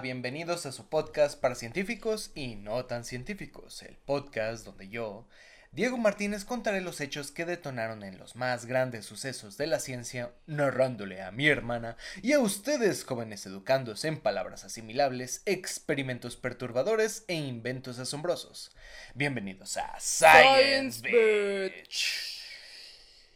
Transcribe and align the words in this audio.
bienvenidos 0.00 0.64
a 0.64 0.72
su 0.72 0.88
podcast 0.88 1.38
para 1.38 1.54
científicos 1.54 2.30
y 2.34 2.54
no 2.54 2.86
tan 2.86 3.04
científicos, 3.04 3.82
el 3.82 3.96
podcast 3.96 4.64
donde 4.64 4.88
yo, 4.88 5.26
Diego 5.72 5.98
Martínez, 5.98 6.46
contaré 6.46 6.80
los 6.80 7.02
hechos 7.02 7.30
que 7.30 7.44
detonaron 7.44 8.02
en 8.02 8.16
los 8.16 8.34
más 8.34 8.64
grandes 8.64 9.04
sucesos 9.04 9.58
de 9.58 9.66
la 9.66 9.78
ciencia, 9.78 10.32
narrándole 10.46 11.20
a 11.20 11.32
mi 11.32 11.48
hermana 11.48 11.98
y 12.22 12.32
a 12.32 12.40
ustedes, 12.40 13.04
jóvenes 13.04 13.44
educandos 13.44 14.04
en 14.06 14.18
palabras 14.18 14.64
asimilables, 14.64 15.42
experimentos 15.44 16.36
perturbadores 16.36 17.24
e 17.28 17.34
inventos 17.34 17.98
asombrosos. 17.98 18.70
Bienvenidos 19.14 19.76
a 19.76 20.00
Science, 20.00 21.02
Bitch. 21.02 22.40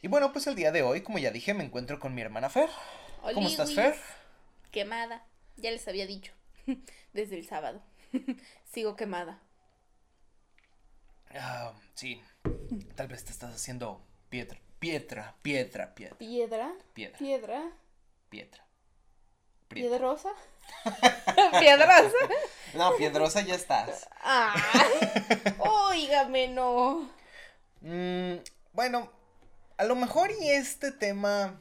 Y 0.01 0.09
bueno, 0.09 0.33
pues 0.33 0.47
el 0.47 0.55
día 0.55 0.73
de 0.73 0.83
hoy, 0.83 1.03
como 1.03 1.19
ya 1.19 1.31
dije, 1.31 1.53
me 1.53 1.65
encuentro 1.65 1.99
con 2.01 2.15
mi 2.15 2.23
hermana 2.23 2.49
Fer. 2.49 2.71
¿Cómo 3.35 3.49
estás, 3.49 3.75
Fer? 3.75 3.97
Quemada. 4.71 5.27
Ya 5.57 5.71
les 5.71 5.87
había 5.89 6.07
dicho. 6.07 6.33
Desde 7.13 7.37
el 7.37 7.47
sábado. 7.47 7.83
Sigo 8.73 8.97
quemada. 8.97 9.41
Ah, 11.35 11.73
sí. 11.95 12.23
Tal 12.95 13.09
vez 13.09 13.25
te 13.25 13.33
estás 13.33 13.55
haciendo 13.55 14.01
piedra. 14.29 14.59
Piedra, 14.79 15.35
piedra, 15.43 15.95
piedra. 15.95 16.19
¿Piedra? 16.19 16.73
Piedra. 16.93 17.19
¿Piedra? 17.19 17.73
Piedra. 18.29 18.65
¿Piedrosa? 19.69 20.31
¿Piedrosa? 21.59 22.17
No, 22.75 22.97
piedrosa 22.97 23.41
ya 23.43 23.55
estás. 23.55 24.09
Ah, 24.23 24.55
óigame, 25.59 26.49
no. 26.49 27.11
Mm, 27.81 28.37
bueno, 28.73 29.11
a 29.77 29.85
lo 29.85 29.97
mejor 29.97 30.31
y 30.31 30.51
este 30.51 30.93
tema 30.93 31.61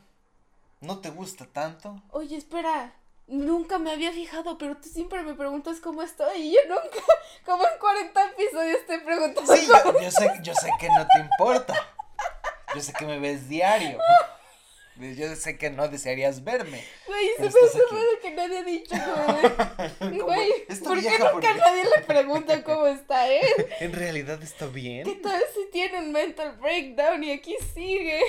no 0.82 1.00
te 1.00 1.10
gusta 1.10 1.46
tanto. 1.46 2.02
Oye, 2.12 2.38
espera. 2.38 2.94
Nunca 3.28 3.80
me 3.80 3.92
había 3.92 4.12
fijado, 4.12 4.58
pero 4.58 4.76
tú 4.78 4.90
siempre 4.90 5.24
me 5.24 5.34
preguntas 5.34 5.80
cómo 5.80 6.04
estoy 6.04 6.42
y 6.42 6.54
yo 6.54 6.60
nunca, 6.68 7.00
como 7.46 7.64
en 7.64 7.80
40 7.80 8.26
episodios 8.32 8.86
te 8.86 9.00
pregunto. 9.00 9.42
Sí, 9.46 9.68
yo, 9.68 10.02
yo, 10.02 10.12
sé, 10.12 10.32
yo 10.44 10.54
sé 10.54 10.70
que 10.80 10.90
no 10.90 11.08
te 11.08 11.20
importa. 11.20 11.74
Yo 12.76 12.82
sé 12.82 12.94
que 12.94 13.06
me 13.06 13.20
ves 13.20 13.48
diario. 13.48 14.00
Yo 14.96 15.36
sé 15.36 15.58
que 15.58 15.72
no 15.72 15.88
desearías 15.88 16.44
verme. 16.44 16.84
Güey, 17.08 17.28
se 17.38 17.42
me 17.42 17.48
hace 17.48 17.80
que 18.22 18.32
nadie 18.32 18.60
ha 18.60 18.64
dicho, 18.64 18.96
güey. 20.00 20.20
Güey, 20.20 20.52
¿por 20.84 21.02
qué 21.02 21.18
nunca 21.18 21.54
nadie 21.56 21.84
le 21.84 22.04
pregunta 22.06 22.64
cómo 22.64 22.86
está 22.86 23.28
él? 23.28 23.44
En 23.80 23.92
realidad 23.94 24.42
está 24.44 24.68
bien. 24.68 25.04
Que 25.06 25.16
tal 25.16 25.42
si 25.54 25.72
tiene 25.72 26.00
un 26.00 26.12
mental 26.12 26.58
breakdown 26.58 27.24
y 27.24 27.32
aquí 27.32 27.56
sigue. 27.74 28.22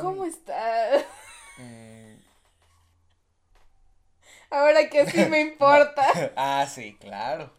¿Cómo 0.00 0.24
está? 0.24 1.04
Mm. 1.60 2.20
Ahora 4.50 4.88
que 4.88 5.06
sí 5.06 5.24
me 5.26 5.40
importa. 5.52 6.32
ah, 6.36 6.66
sí, 6.72 6.96
claro. 7.00 7.52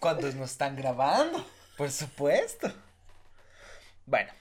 Cuando 0.00 0.30
nos 0.32 0.50
están 0.50 0.76
grabando, 0.76 1.46
por 1.76 1.90
supuesto. 1.90 2.72
Bueno. 4.06 4.32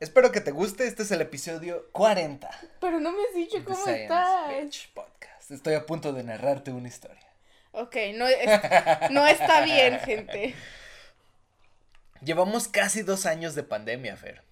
Espero 0.00 0.30
que 0.30 0.40
te 0.40 0.52
guste. 0.52 0.86
Este 0.86 1.02
es 1.02 1.10
el 1.10 1.20
episodio 1.20 1.88
40. 1.90 2.48
Pero 2.80 3.00
no 3.00 3.10
me 3.10 3.22
has 3.24 3.34
dicho 3.34 3.64
cómo 3.64 3.84
estás. 3.88 4.52
Podcast. 4.94 5.50
Estoy 5.50 5.74
a 5.74 5.86
punto 5.86 6.12
de 6.12 6.22
narrarte 6.22 6.70
una 6.70 6.86
historia. 6.86 7.26
Ok, 7.72 7.96
no, 8.14 8.26
no 9.10 9.26
está 9.26 9.60
bien, 9.62 9.98
gente. 10.00 10.54
Llevamos 12.22 12.68
casi 12.68 13.02
dos 13.02 13.26
años 13.26 13.54
de 13.54 13.62
pandemia, 13.62 14.16
Fer. 14.16 14.42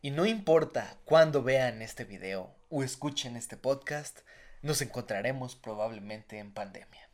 Y 0.00 0.12
no 0.12 0.26
importa 0.26 0.96
cuándo 1.04 1.42
vean 1.42 1.82
este 1.82 2.04
video 2.04 2.54
o 2.70 2.84
escuchen 2.84 3.36
este 3.36 3.56
podcast, 3.56 4.20
nos 4.62 4.80
encontraremos 4.80 5.56
probablemente 5.56 6.38
en 6.38 6.52
pandemia. 6.52 7.08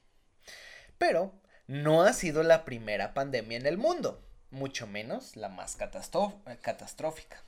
Pero 0.98 1.32
no 1.66 2.02
ha 2.02 2.12
sido 2.12 2.42
la 2.42 2.66
primera 2.66 3.14
pandemia 3.14 3.56
en 3.56 3.64
el 3.64 3.78
mundo, 3.78 4.22
mucho 4.50 4.86
menos 4.86 5.34
la 5.34 5.48
más 5.48 5.76
catastrófica. 5.76 7.42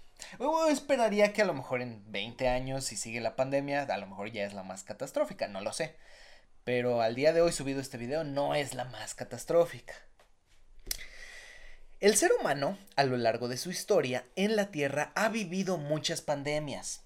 esperaría 0.68 1.34
que 1.34 1.42
a 1.42 1.46
lo 1.46 1.52
mejor 1.52 1.82
en 1.82 2.10
20 2.10 2.48
años, 2.48 2.86
si 2.86 2.96
sigue 2.96 3.20
la 3.20 3.36
pandemia, 3.36 3.82
a 3.82 3.98
lo 3.98 4.06
mejor 4.06 4.32
ya 4.32 4.46
es 4.46 4.54
la 4.54 4.62
más 4.62 4.84
catastrófica, 4.84 5.48
no 5.48 5.60
lo 5.60 5.74
sé. 5.74 5.96
Pero 6.64 7.02
al 7.02 7.14
día 7.14 7.34
de 7.34 7.42
hoy 7.42 7.52
subido 7.52 7.82
este 7.82 7.98
video 7.98 8.24
no 8.24 8.54
es 8.54 8.72
la 8.72 8.86
más 8.86 9.14
catastrófica. 9.14 9.92
El 11.98 12.14
ser 12.14 12.30
humano, 12.38 12.76
a 12.94 13.04
lo 13.04 13.16
largo 13.16 13.48
de 13.48 13.56
su 13.56 13.70
historia 13.70 14.26
en 14.36 14.54
la 14.54 14.70
Tierra, 14.70 15.12
ha 15.14 15.30
vivido 15.30 15.78
muchas 15.78 16.20
pandemias. 16.20 17.04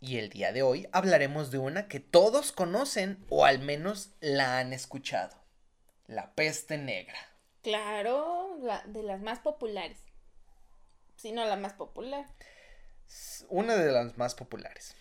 Y 0.00 0.18
el 0.18 0.30
día 0.30 0.52
de 0.52 0.62
hoy 0.62 0.88
hablaremos 0.90 1.52
de 1.52 1.58
una 1.58 1.86
que 1.86 2.00
todos 2.00 2.50
conocen 2.50 3.24
o 3.28 3.44
al 3.44 3.60
menos 3.60 4.10
la 4.20 4.58
han 4.58 4.72
escuchado. 4.72 5.36
La 6.08 6.34
peste 6.34 6.76
negra. 6.76 7.16
Claro, 7.62 8.58
de 8.86 9.02
las 9.04 9.20
más 9.22 9.38
populares. 9.38 9.98
Si 11.14 11.30
no 11.30 11.44
la 11.44 11.56
más 11.56 11.74
popular. 11.74 12.26
Una 13.48 13.76
de 13.76 13.92
las 13.92 14.18
más 14.18 14.34
populares. 14.34 14.96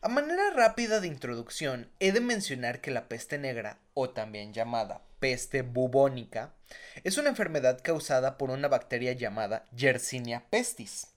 A 0.00 0.08
manera 0.08 0.50
rápida 0.50 1.00
de 1.00 1.08
introducción, 1.08 1.90
he 1.98 2.12
de 2.12 2.20
mencionar 2.20 2.80
que 2.80 2.92
la 2.92 3.08
peste 3.08 3.36
negra, 3.36 3.78
o 3.94 4.10
también 4.10 4.52
llamada 4.52 5.02
peste 5.18 5.62
bubónica, 5.62 6.54
es 7.02 7.18
una 7.18 7.30
enfermedad 7.30 7.80
causada 7.82 8.38
por 8.38 8.50
una 8.50 8.68
bacteria 8.68 9.12
llamada 9.12 9.64
Yersinia 9.74 10.44
pestis, 10.50 11.08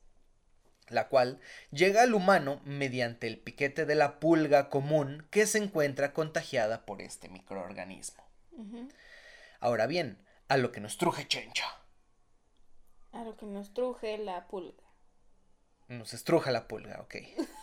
la 0.90 1.10
cual 1.10 1.40
llega 1.70 2.02
al 2.02 2.16
humano 2.16 2.60
mediante 2.66 3.28
el 3.28 3.38
piquete 3.38 3.86
de 3.86 3.94
la 3.94 4.20
pulga 4.20 4.70
común 4.70 5.28
que 5.30 5.46
se 5.46 5.60
encuentra 5.60 6.12
contagiada 6.12 6.84
por 6.84 7.04
este 7.04 7.30
microorganismo. 7.30 8.24
Ahora 9.60 9.86
bien, 9.86 10.18
a 10.48 10.58
lo 10.58 10.72
que 10.72 10.82
nos 10.82 10.98
truje 10.98 11.28
chencha. 11.28 11.68
A 13.12 13.24
lo 13.24 13.38
que 13.38 13.46
nos 13.46 13.76
truje 13.76 14.18
la 14.18 14.48
pulga. 14.48 14.84
Nos 15.88 16.16
estruja 16.16 16.50
la 16.50 16.68
pulga, 16.68 17.00
ok. 17.02 17.16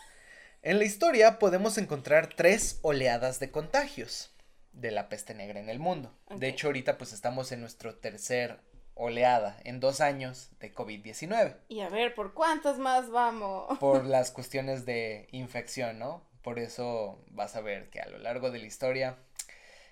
en 0.62 0.78
la 0.78 0.84
historia 0.84 1.38
podemos 1.38 1.78
encontrar 1.78 2.28
tres 2.34 2.78
oleadas 2.82 3.40
de 3.40 3.50
contagios 3.50 4.34
de 4.72 4.90
la 4.90 5.08
peste 5.08 5.34
negra 5.34 5.60
en 5.60 5.68
el 5.68 5.78
mundo. 5.78 6.12
De 6.30 6.48
hecho, 6.48 6.68
ahorita 6.68 6.98
pues 6.98 7.12
estamos 7.12 7.52
en 7.52 7.60
nuestro 7.60 7.96
tercer 7.96 8.60
oleada 8.94 9.56
en 9.64 9.80
dos 9.80 10.00
años 10.00 10.50
de 10.60 10.74
COVID-19. 10.74 11.56
Y 11.68 11.80
a 11.80 11.88
ver, 11.88 12.14
¿por 12.14 12.34
cuántas 12.34 12.78
más 12.78 13.10
vamos? 13.10 13.78
Por 13.78 14.04
las 14.06 14.30
cuestiones 14.30 14.84
de 14.84 15.28
infección, 15.30 15.98
¿no? 15.98 16.26
Por 16.42 16.58
eso 16.58 17.24
vas 17.30 17.56
a 17.56 17.60
ver 17.60 17.90
que 17.90 18.00
a 18.00 18.08
lo 18.08 18.18
largo 18.18 18.50
de 18.50 18.58
la 18.58 18.66
historia 18.66 19.16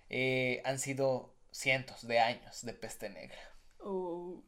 eh, 0.08 0.60
han 0.64 0.78
sido 0.78 1.34
cientos 1.50 2.06
de 2.06 2.18
años 2.20 2.64
de 2.64 2.72
peste 2.72 3.08
negra. 3.08 3.38
Oh. 3.80 4.42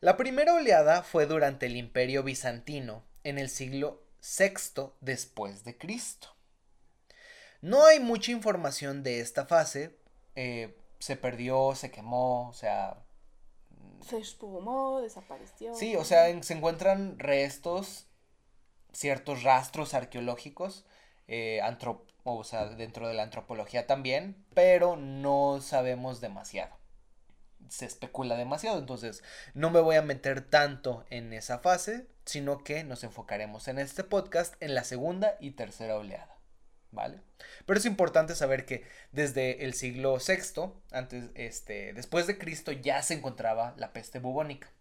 La 0.00 0.16
primera 0.16 0.54
oleada 0.54 1.02
fue 1.02 1.26
durante 1.26 1.66
el 1.66 1.76
Imperio 1.76 2.22
Bizantino 2.22 3.04
en 3.24 3.38
el 3.38 3.48
siglo 3.48 4.05
VI 4.38 4.92
después 5.00 5.64
de 5.64 5.78
Cristo. 5.78 6.28
No 7.60 7.84
hay 7.84 8.00
mucha 8.00 8.32
información 8.32 9.02
de 9.02 9.20
esta 9.20 9.46
fase. 9.46 9.98
Eh, 10.34 10.76
se 10.98 11.16
perdió, 11.16 11.74
se 11.74 11.90
quemó, 11.90 12.48
o 12.48 12.52
sea... 12.52 13.02
Se 14.06 14.18
espumó, 14.18 15.00
desapareció. 15.00 15.74
Sí, 15.74 15.96
o 15.96 16.04
sea, 16.04 16.42
se 16.42 16.54
encuentran 16.54 17.18
restos, 17.18 18.06
ciertos 18.92 19.42
rastros 19.42 19.94
arqueológicos, 19.94 20.84
eh, 21.28 21.60
o 22.24 22.44
sea, 22.44 22.66
dentro 22.66 23.08
de 23.08 23.14
la 23.14 23.24
antropología 23.24 23.86
también, 23.86 24.44
pero 24.54 24.96
no 24.96 25.60
sabemos 25.60 26.20
demasiado. 26.20 26.76
Se 27.68 27.86
especula 27.86 28.36
demasiado, 28.36 28.78
entonces 28.78 29.22
no 29.54 29.70
me 29.70 29.80
voy 29.80 29.96
a 29.96 30.02
meter 30.02 30.40
tanto 30.40 31.04
en 31.10 31.32
esa 31.32 31.58
fase, 31.58 32.06
sino 32.24 32.64
que 32.64 32.84
nos 32.84 33.04
enfocaremos 33.04 33.68
en 33.68 33.78
este 33.78 34.04
podcast 34.04 34.54
en 34.60 34.74
la 34.74 34.84
segunda 34.84 35.36
y 35.40 35.52
tercera 35.52 35.96
oleada. 35.96 36.36
¿vale? 36.96 37.20
Pero 37.66 37.78
es 37.78 37.86
importante 37.86 38.34
saber 38.34 38.64
que 38.64 38.84
desde 39.12 39.64
el 39.64 39.74
siglo 39.74 40.18
VI, 40.18 40.72
antes, 40.90 41.30
este, 41.34 41.92
después 41.92 42.26
de 42.26 42.38
Cristo, 42.38 42.72
ya 42.72 43.02
se 43.02 43.14
encontraba 43.14 43.74
la 43.76 43.92
peste 43.92 44.18
bubónica. 44.18 44.72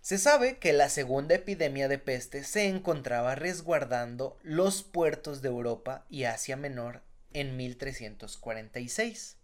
Se 0.00 0.16
sabe 0.16 0.58
que 0.58 0.72
la 0.72 0.88
segunda 0.88 1.34
epidemia 1.34 1.88
de 1.88 1.98
peste 1.98 2.44
se 2.44 2.68
encontraba 2.68 3.34
resguardando 3.34 4.38
los 4.42 4.82
puertos 4.82 5.42
de 5.42 5.48
Europa 5.48 6.06
y 6.08 6.24
Asia 6.24 6.56
Menor 6.56 7.02
en 7.32 7.56
1346. 7.56 9.37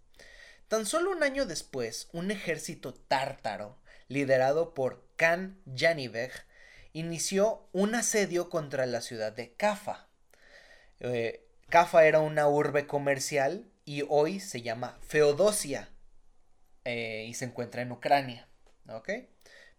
Tan 0.75 0.87
solo 0.87 1.13
un 1.13 1.23
año 1.23 1.47
después, 1.47 2.09
un 2.13 2.33
ejército 2.33 2.95
tártaro, 2.95 3.79
liderado 4.09 4.75
por 4.75 5.07
Khan 5.15 5.57
Janibeg, 5.73 6.33
inició 6.93 7.69
un 7.71 7.95
asedio 7.95 8.51
contra 8.51 8.85
la 8.85 9.01
ciudad 9.01 9.33
de 9.33 9.53
Cafa, 9.53 10.09
eh, 10.99 11.47
Cafa 11.69 12.07
era 12.07 12.19
una 12.19 12.49
urbe 12.49 12.89
comercial 12.89 13.71
y 13.85 14.03
hoy 14.09 14.41
se 14.41 14.63
llama 14.63 14.99
Feodosia 15.07 15.91
eh, 16.85 17.25
y 17.29 17.35
se 17.35 17.45
encuentra 17.45 17.83
en 17.83 17.93
Ucrania. 17.93 18.49
¿Ok? 18.89 19.11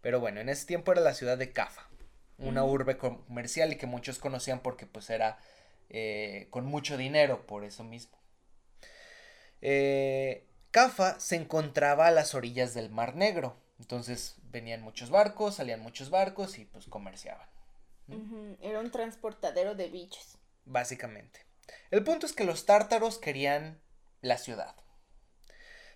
Pero 0.00 0.18
bueno, 0.18 0.40
en 0.40 0.48
ese 0.48 0.64
tiempo 0.64 0.92
era 0.92 1.02
la 1.02 1.12
ciudad 1.12 1.36
de 1.36 1.52
Cafa. 1.52 1.90
una 2.38 2.64
urbe 2.64 2.96
comercial 2.96 3.70
y 3.70 3.76
que 3.76 3.86
muchos 3.86 4.18
conocían 4.18 4.60
porque 4.60 4.86
pues 4.86 5.10
era 5.10 5.36
eh, 5.90 6.46
con 6.48 6.64
mucho 6.64 6.96
dinero 6.96 7.46
por 7.46 7.64
eso 7.64 7.84
mismo. 7.84 8.16
Eh, 9.60 10.46
Cafa 10.76 11.18
se 11.18 11.36
encontraba 11.36 12.06
a 12.06 12.10
las 12.10 12.34
orillas 12.34 12.74
del 12.74 12.90
Mar 12.90 13.16
Negro, 13.16 13.56
entonces 13.78 14.34
venían 14.50 14.82
muchos 14.82 15.08
barcos, 15.08 15.54
salían 15.54 15.80
muchos 15.80 16.10
barcos 16.10 16.58
y 16.58 16.66
pues 16.66 16.84
comerciaban. 16.84 17.48
Era 18.60 18.80
un 18.80 18.90
transportadero 18.90 19.74
de 19.74 19.88
bichos. 19.88 20.36
Básicamente. 20.66 21.46
El 21.90 22.04
punto 22.04 22.26
es 22.26 22.34
que 22.34 22.44
los 22.44 22.66
tártaros 22.66 23.16
querían 23.16 23.80
la 24.20 24.36
ciudad. 24.36 24.74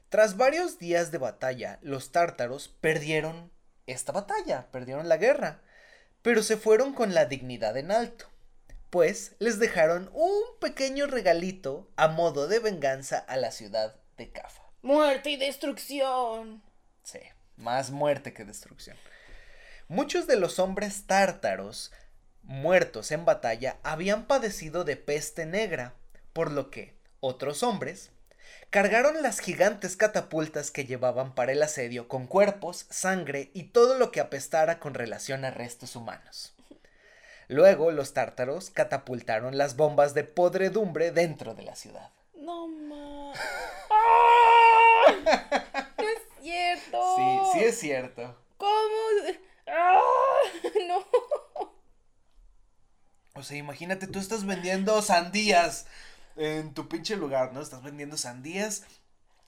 Tras 0.08 0.38
varios 0.38 0.78
días 0.78 1.10
de 1.10 1.18
batalla, 1.18 1.78
los 1.82 2.10
tártaros 2.10 2.68
perdieron 2.68 3.52
esta 3.86 4.12
batalla, 4.12 4.70
perdieron 4.70 5.10
la 5.10 5.18
guerra, 5.18 5.60
pero 6.22 6.42
se 6.42 6.56
fueron 6.56 6.94
con 6.94 7.12
la 7.12 7.26
dignidad 7.26 7.76
en 7.76 7.90
alto, 7.90 8.24
pues 8.88 9.36
les 9.40 9.58
dejaron 9.58 10.08
un 10.14 10.40
pequeño 10.58 11.06
regalito 11.06 11.90
a 11.96 12.08
modo 12.08 12.48
de 12.48 12.60
venganza 12.60 13.18
a 13.18 13.36
la 13.36 13.50
ciudad 13.50 13.96
de 14.16 14.32
Cafa. 14.32 14.69
Muerte 14.82 15.30
y 15.30 15.36
destrucción. 15.36 16.62
Sí, 17.02 17.20
más 17.56 17.90
muerte 17.90 18.32
que 18.32 18.44
destrucción. 18.44 18.96
Muchos 19.88 20.26
de 20.26 20.36
los 20.36 20.58
hombres 20.58 21.04
tártaros 21.06 21.92
muertos 22.42 23.10
en 23.10 23.24
batalla 23.24 23.76
habían 23.82 24.26
padecido 24.26 24.84
de 24.84 24.96
peste 24.96 25.46
negra, 25.46 25.94
por 26.32 26.50
lo 26.50 26.70
que 26.70 26.94
otros 27.20 27.62
hombres 27.62 28.10
cargaron 28.70 29.22
las 29.22 29.40
gigantes 29.40 29.96
catapultas 29.96 30.70
que 30.70 30.84
llevaban 30.84 31.34
para 31.34 31.52
el 31.52 31.62
asedio 31.62 32.08
con 32.08 32.26
cuerpos, 32.26 32.86
sangre 32.88 33.50
y 33.52 33.64
todo 33.64 33.98
lo 33.98 34.10
que 34.12 34.20
apestara 34.20 34.78
con 34.78 34.94
relación 34.94 35.44
a 35.44 35.50
restos 35.50 35.96
humanos. 35.96 36.54
Luego 37.48 37.90
los 37.90 38.14
tártaros 38.14 38.70
catapultaron 38.70 39.58
las 39.58 39.76
bombas 39.76 40.14
de 40.14 40.22
podredumbre 40.22 41.10
dentro 41.10 41.54
de 41.54 41.64
la 41.64 41.74
ciudad. 41.74 42.10
No 42.34 42.68
ma. 42.68 43.32
Sí, 47.16 47.38
sí 47.52 47.64
es 47.64 47.78
cierto. 47.78 48.36
¿Cómo? 48.56 48.70
¡Ah! 49.66 50.00
No. 50.88 51.04
O 53.34 53.42
sea, 53.42 53.56
imagínate, 53.56 54.06
tú 54.06 54.18
estás 54.18 54.44
vendiendo 54.44 55.00
sandías 55.02 55.86
en 56.36 56.74
tu 56.74 56.88
pinche 56.88 57.16
lugar, 57.16 57.52
¿no? 57.52 57.60
Estás 57.60 57.82
vendiendo 57.82 58.16
sandías, 58.16 58.84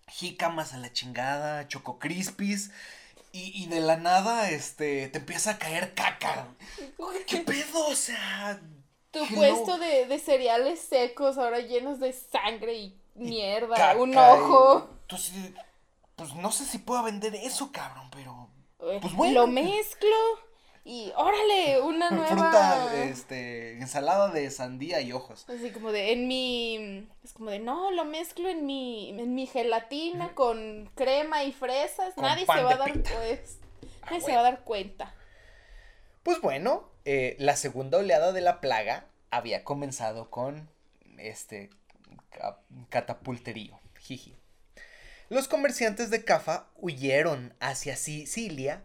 jícamas 0.08 0.72
a 0.72 0.78
la 0.78 0.92
chingada, 0.92 1.68
choco 1.68 1.98
crispis. 1.98 2.70
Y, 3.34 3.66
de 3.68 3.80
la 3.80 3.96
nada, 3.96 4.50
este, 4.50 5.08
te 5.08 5.18
empieza 5.18 5.52
a 5.52 5.58
caer 5.58 5.94
caca. 5.94 6.48
¿Qué 7.26 7.38
pedo? 7.38 7.86
O 7.86 7.94
sea. 7.94 8.60
Tu 9.10 9.26
puesto 9.34 9.78
de, 9.78 10.18
cereales 10.18 10.80
secos, 10.80 11.38
ahora 11.38 11.60
llenos 11.60 11.98
de 11.98 12.12
sangre 12.12 12.74
y 12.74 13.00
mierda, 13.14 13.96
un 13.96 14.16
ojo. 14.16 14.86
Entonces, 15.02 15.32
pues 16.22 16.34
no 16.36 16.52
sé 16.52 16.64
si 16.64 16.78
pueda 16.78 17.02
vender 17.02 17.34
eso, 17.34 17.72
cabrón, 17.72 18.08
pero. 18.12 18.48
Eh, 18.80 18.98
pues 19.00 19.14
bueno. 19.14 19.40
Lo 19.40 19.46
mezclo 19.46 20.16
y 20.84 21.12
órale, 21.16 21.80
una 21.80 22.10
nueva 22.12 22.26
fruta, 22.28 23.02
este, 23.02 23.78
ensalada 23.78 24.30
de 24.30 24.50
sandía 24.50 25.00
y 25.00 25.12
ojos. 25.12 25.48
Así 25.48 25.70
como 25.70 25.92
de 25.92 26.12
en 26.12 26.26
mi 26.26 27.08
es 27.22 27.32
como 27.32 27.50
de 27.50 27.58
no, 27.58 27.90
lo 27.90 28.04
mezclo 28.04 28.48
en 28.48 28.66
mi 28.66 29.10
en 29.10 29.34
mi 29.34 29.46
gelatina 29.46 30.34
con 30.34 30.90
crema 30.94 31.44
y 31.44 31.52
fresas, 31.52 32.16
nadie 32.16 32.46
se 32.46 32.62
va 32.62 32.72
a 32.72 32.76
dar 32.76 32.92
pues 32.92 33.58
nadie 34.04 34.20
se 34.20 34.34
va 34.34 34.40
a 34.40 34.44
dar 34.44 34.60
cuenta. 34.64 35.14
Pues 36.22 36.40
bueno, 36.40 36.88
eh, 37.04 37.36
la 37.38 37.56
segunda 37.56 37.98
oleada 37.98 38.32
de 38.32 38.40
la 38.40 38.60
plaga 38.60 39.06
había 39.30 39.64
comenzado 39.64 40.30
con 40.30 40.68
este 41.18 41.70
catapulterío. 42.88 43.78
Jiji. 43.98 44.36
Los 45.32 45.48
comerciantes 45.48 46.10
de 46.10 46.26
Cafa 46.26 46.68
huyeron 46.76 47.54
hacia 47.58 47.96
Sicilia, 47.96 48.82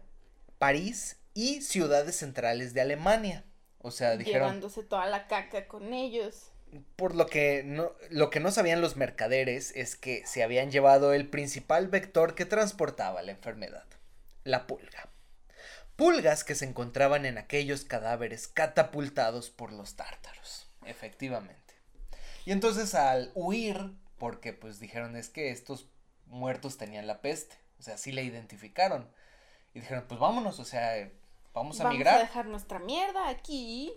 París 0.56 1.18
y 1.34 1.60
ciudades 1.60 2.16
centrales 2.16 2.72
de 2.72 2.80
Alemania. 2.80 3.44
O 3.80 3.90
sea, 3.90 4.16
dijeron. 4.16 4.48
Llevándose 4.48 4.82
toda 4.82 5.04
la 5.04 5.26
caca 5.26 5.68
con 5.68 5.92
ellos. 5.92 6.50
Por 6.96 7.14
lo 7.14 7.26
que 7.26 7.64
no, 7.64 7.92
lo 8.08 8.30
que 8.30 8.40
no 8.40 8.50
sabían 8.50 8.80
los 8.80 8.96
mercaderes 8.96 9.74
es 9.76 9.94
que 9.94 10.24
se 10.24 10.42
habían 10.42 10.70
llevado 10.70 11.12
el 11.12 11.28
principal 11.28 11.88
vector 11.88 12.34
que 12.34 12.46
transportaba 12.46 13.20
la 13.20 13.32
enfermedad, 13.32 13.84
la 14.44 14.66
pulga. 14.66 15.10
Pulgas 15.96 16.44
que 16.44 16.54
se 16.54 16.64
encontraban 16.64 17.26
en 17.26 17.36
aquellos 17.36 17.84
cadáveres 17.84 18.48
catapultados 18.48 19.50
por 19.50 19.70
los 19.70 19.96
tártaros, 19.96 20.70
efectivamente. 20.86 21.74
Y 22.46 22.52
entonces 22.52 22.94
al 22.94 23.32
huir, 23.34 23.92
porque 24.16 24.54
pues 24.54 24.80
dijeron 24.80 25.14
es 25.14 25.28
que 25.28 25.50
estos 25.50 25.90
muertos 26.28 26.76
tenían 26.78 27.06
la 27.06 27.20
peste, 27.20 27.56
o 27.78 27.82
sea, 27.82 27.98
sí 27.98 28.12
la 28.12 28.22
identificaron. 28.22 29.10
Y 29.74 29.80
dijeron, 29.80 30.06
pues 30.08 30.18
vámonos, 30.18 30.58
o 30.60 30.64
sea, 30.64 31.10
Vamos 31.58 31.80
a 31.80 31.90
migrar. 31.90 32.14
Vamos 32.14 32.24
a 32.24 32.28
dejar 32.28 32.46
nuestra 32.46 32.78
mierda 32.78 33.28
aquí. 33.28 33.92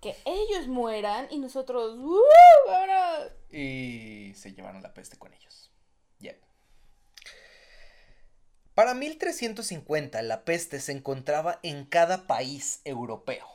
Que 0.00 0.16
ellos 0.24 0.66
mueran 0.66 1.28
y 1.30 1.38
nosotros. 1.38 1.96
¡uh! 1.96 2.70
ahora... 2.70 3.32
Y 3.50 4.32
se 4.34 4.52
llevaron 4.52 4.82
la 4.82 4.92
peste 4.92 5.16
con 5.16 5.32
ellos. 5.32 5.70
Yep. 6.18 6.42
Para 8.74 8.94
1350 8.94 10.20
la 10.22 10.44
peste 10.44 10.80
se 10.80 10.92
encontraba 10.92 11.60
en 11.62 11.84
cada 11.84 12.26
país 12.26 12.80
europeo. 12.84 13.46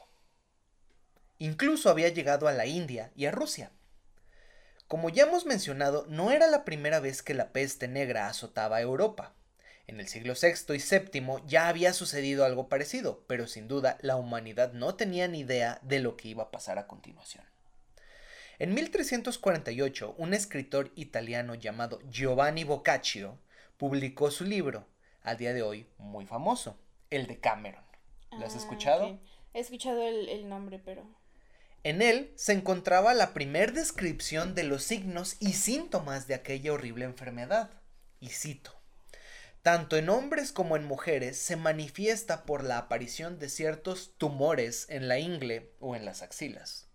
Incluso 1.37 1.89
había 1.89 2.09
llegado 2.09 2.47
a 2.47 2.53
la 2.53 2.65
India 2.65 3.11
y 3.15 3.25
a 3.25 3.31
Rusia. 3.31 3.71
Como 4.89 5.09
ya 5.09 5.25
hemos 5.25 5.45
mencionado, 5.45 6.07
no 6.09 6.31
era 6.31 6.47
la 6.47 6.65
primera 6.65 6.99
vez 6.99 7.21
que 7.21 7.35
la 7.35 7.51
peste 7.51 7.87
negra 7.87 8.27
azotaba 8.27 8.77
a 8.77 8.81
Europa. 8.81 9.35
En 9.85 9.99
el 9.99 10.07
siglo 10.07 10.33
VI 10.33 10.73
y 10.73 10.79
VII 10.79 11.43
ya 11.45 11.67
había 11.67 11.93
sucedido 11.93 12.43
algo 12.43 12.69
parecido, 12.69 13.23
pero 13.27 13.45
sin 13.45 13.67
duda 13.67 13.99
la 14.01 14.15
humanidad 14.15 14.73
no 14.73 14.95
tenía 14.95 15.27
ni 15.27 15.41
idea 15.41 15.77
de 15.83 15.99
lo 15.99 16.17
que 16.17 16.29
iba 16.29 16.45
a 16.45 16.49
pasar 16.49 16.79
a 16.79 16.87
continuación. 16.87 17.43
En 18.57 18.73
1348, 18.73 20.15
un 20.17 20.33
escritor 20.33 20.91
italiano 20.95 21.53
llamado 21.53 21.99
Giovanni 22.09 22.63
Boccaccio 22.63 23.37
publicó 23.77 24.31
su 24.31 24.43
libro, 24.43 24.87
a 25.21 25.35
día 25.35 25.53
de 25.53 25.61
hoy 25.61 25.85
muy 25.99 26.25
famoso, 26.25 26.79
el 27.11 27.27
de 27.27 27.39
Cameron. 27.39 27.83
¿Lo 28.31 28.43
has 28.43 28.55
ah, 28.55 28.57
escuchado? 28.57 29.19
He 29.53 29.59
escuchado 29.59 30.01
el, 30.01 30.29
el 30.29 30.49
nombre, 30.49 30.81
pero... 30.83 31.18
En 31.83 32.01
él 32.01 32.33
se 32.35 32.53
encontraba 32.53 33.13
la 33.13 33.33
primer 33.33 33.73
descripción 33.73 34.55
de 34.55 34.63
los 34.63 34.83
signos 34.83 35.37
y 35.39 35.53
síntomas 35.53 36.27
de 36.27 36.33
aquella 36.35 36.73
horrible 36.73 37.05
enfermedad. 37.05 37.69
Y 38.19 38.29
cito 38.29 38.79
tanto 39.61 39.97
en 39.97 40.09
hombres 40.09 40.51
como 40.51 40.77
en 40.77 40.85
mujeres, 40.85 41.37
se 41.37 41.55
manifiesta 41.55 42.45
por 42.45 42.63
la 42.63 42.77
aparición 42.77 43.39
de 43.39 43.49
ciertos 43.49 44.13
tumores 44.17 44.85
en 44.89 45.07
la 45.07 45.19
ingle 45.19 45.73
o 45.79 45.95
en 45.95 46.05
las 46.05 46.21
axilas. 46.21 46.87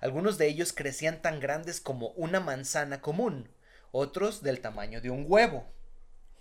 Algunos 0.00 0.38
de 0.38 0.46
ellos 0.46 0.72
crecían 0.72 1.20
tan 1.22 1.40
grandes 1.40 1.80
como 1.80 2.10
una 2.10 2.38
manzana 2.38 3.00
común, 3.00 3.50
otros 3.90 4.42
del 4.42 4.60
tamaño 4.60 5.00
de 5.00 5.10
un 5.10 5.24
huevo. 5.28 5.72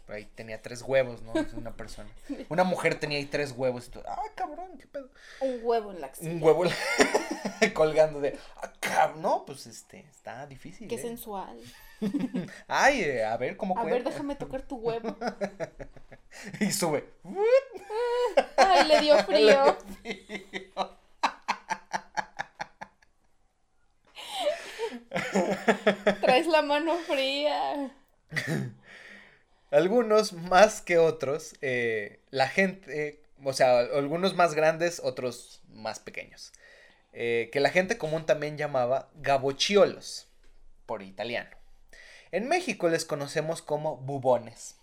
Ahí 0.09 0.25
tenía 0.35 0.61
tres 0.61 0.81
huevos, 0.81 1.21
¿no? 1.21 1.33
Una 1.57 1.75
persona. 1.75 2.09
Una 2.49 2.63
mujer 2.63 2.99
tenía 2.99 3.17
ahí 3.17 3.25
tres 3.25 3.51
huevos. 3.51 3.91
Y 3.93 3.99
ah, 4.07 4.21
cabrón, 4.35 4.77
qué 4.77 4.87
pedo. 4.87 5.09
Un 5.41 5.59
huevo 5.61 5.91
en 5.91 6.01
la 6.01 6.07
axila. 6.07 6.31
Un 6.31 6.43
huevo 6.43 6.63
colgando 7.73 8.21
de, 8.21 8.37
ah, 8.55 8.71
cabrón. 8.79 9.21
No, 9.21 9.45
pues 9.45 9.67
este, 9.67 9.99
está 10.09 10.47
difícil. 10.47 10.87
Qué 10.87 10.95
¿eh? 10.95 11.01
sensual. 11.01 11.59
Ay, 12.67 13.01
eh, 13.01 13.25
a 13.25 13.35
ver 13.35 13.57
cómo 13.57 13.77
A 13.77 13.83
ver, 13.83 14.03
déjame 14.03 14.35
tocar 14.35 14.61
tu 14.61 14.77
huevo. 14.77 15.17
y 16.61 16.71
sube. 16.71 17.09
Ay, 18.55 18.87
le 18.87 19.01
dio 19.01 19.17
frío. 19.25 19.77
Traes 26.21 26.47
la 26.47 26.61
mano 26.61 26.95
fría. 26.99 27.91
Algunos 29.69 30.33
más 30.33 30.81
que 30.81 30.97
otros, 30.97 31.55
eh, 31.61 32.21
la 32.29 32.47
gente, 32.47 33.21
o 33.43 33.51
sea, 33.51 33.79
algunos 33.79 34.33
más 34.35 34.53
grandes, 34.53 35.01
otros 35.03 35.61
más 35.69 35.99
pequeños, 35.99 36.53
eh, 37.11 37.49
que 37.51 37.59
la 37.59 37.69
gente 37.69 37.97
común 37.97 38.25
también 38.25 38.57
llamaba 38.57 39.09
gabochiolos, 39.15 40.27
por 40.85 41.01
italiano. 41.01 41.49
En 42.31 42.47
México 42.47 42.89
les 42.89 43.05
conocemos 43.05 43.61
como 43.61 43.97
bubones. 43.97 44.75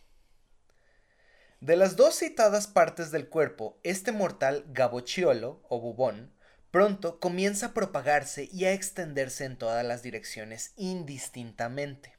De 1.61 1.76
las 1.76 1.97
dos 1.97 2.17
citadas 2.17 2.67
partes 2.67 3.11
del 3.11 3.29
cuerpo, 3.29 3.79
este 3.83 4.12
mortal 4.12 4.64
gabochiolo 4.69 5.62
o 5.69 5.81
bubón 5.81 6.35
pronto 6.71 7.21
comienza 7.21 7.67
a 7.67 7.73
propagarse 7.73 8.49
y 8.53 8.67
a 8.67 8.73
extenderse 8.73 9.45
en 9.45 9.57
todas 9.57 9.85
las 9.87 10.03
direcciones 10.03 10.73
indistintamente. 10.76 12.13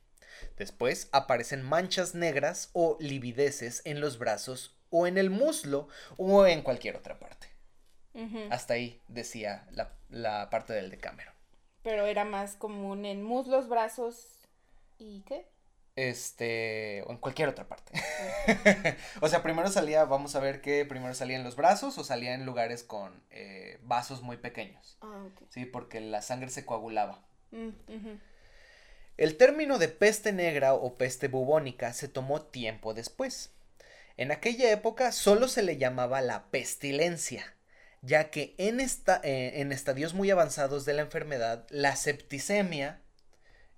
Después 0.58 1.10
aparecen 1.12 1.64
manchas 1.64 2.16
negras 2.16 2.70
o 2.74 2.98
livideces 3.00 3.82
en 3.86 4.02
los 4.02 4.18
brazos 4.18 4.76
o 4.90 5.08
en 5.08 5.18
el 5.18 5.30
muslo 5.30 5.88
o 6.18 6.46
en 6.46 6.62
cualquier 6.62 6.96
otra 6.96 7.20
parte. 7.20 7.48
Hasta 8.50 8.76
ahí 8.76 9.02
decía 9.10 9.68
la, 9.72 9.92
la 10.10 10.50
parte 10.50 10.72
del 10.74 10.90
decámero. 10.90 11.32
Pero 11.84 12.06
era 12.06 12.24
más 12.24 12.56
común 12.56 13.06
en 13.06 13.22
muslos, 13.22 13.68
brazos 13.68 14.40
y 14.98 15.22
qué? 15.24 15.48
Este, 15.96 17.04
o 17.08 17.12
en 17.12 17.18
cualquier 17.18 17.48
otra 17.48 17.68
parte. 17.68 17.94
o 19.22 19.28
sea, 19.30 19.42
primero 19.42 19.70
salía, 19.70 20.04
vamos 20.04 20.36
a 20.36 20.40
ver 20.40 20.62
que 20.62 20.86
primero 20.86 21.14
salía 21.14 21.38
en 21.38 21.44
los 21.44 21.56
brazos 21.56 21.98
o 21.98 22.04
salía 22.04 22.34
en 22.34 22.46
lugares 22.46 22.84
con 22.84 23.24
eh, 23.30 23.80
vasos 23.84 24.22
muy 24.22 24.38
pequeños. 24.38 24.98
Ah, 25.02 25.26
ok. 25.28 25.44
Sí, 25.50 25.66
porque 25.66 26.02
la 26.02 26.22
sangre 26.22 26.50
se 26.50 26.66
coagulaba. 26.66 27.24
Mm. 27.52 27.70
El 29.18 29.38
término 29.38 29.78
de 29.78 29.88
peste 29.88 30.34
negra 30.34 30.74
o 30.74 30.96
peste 30.96 31.28
bubónica 31.28 31.94
se 31.94 32.08
tomó 32.08 32.42
tiempo 32.42 32.94
después. 32.94 33.52
En 34.18 34.32
aquella 34.32 34.72
época 34.72 35.12
solo 35.12 35.48
se 35.48 35.64
le 35.64 35.78
llamaba 35.78 36.22
la 36.22 36.46
pestilencia, 36.46 37.56
ya 38.02 38.30
que 38.30 38.56
en, 38.58 38.80
esta, 38.80 39.22
eh, 39.24 39.62
en 39.62 39.72
estadios 39.72 40.14
muy 40.14 40.32
avanzados 40.32 40.86
de 40.86 40.94
la 40.94 41.02
enfermedad, 41.02 41.66
la 41.70 41.96
septicemia, 41.96 43.02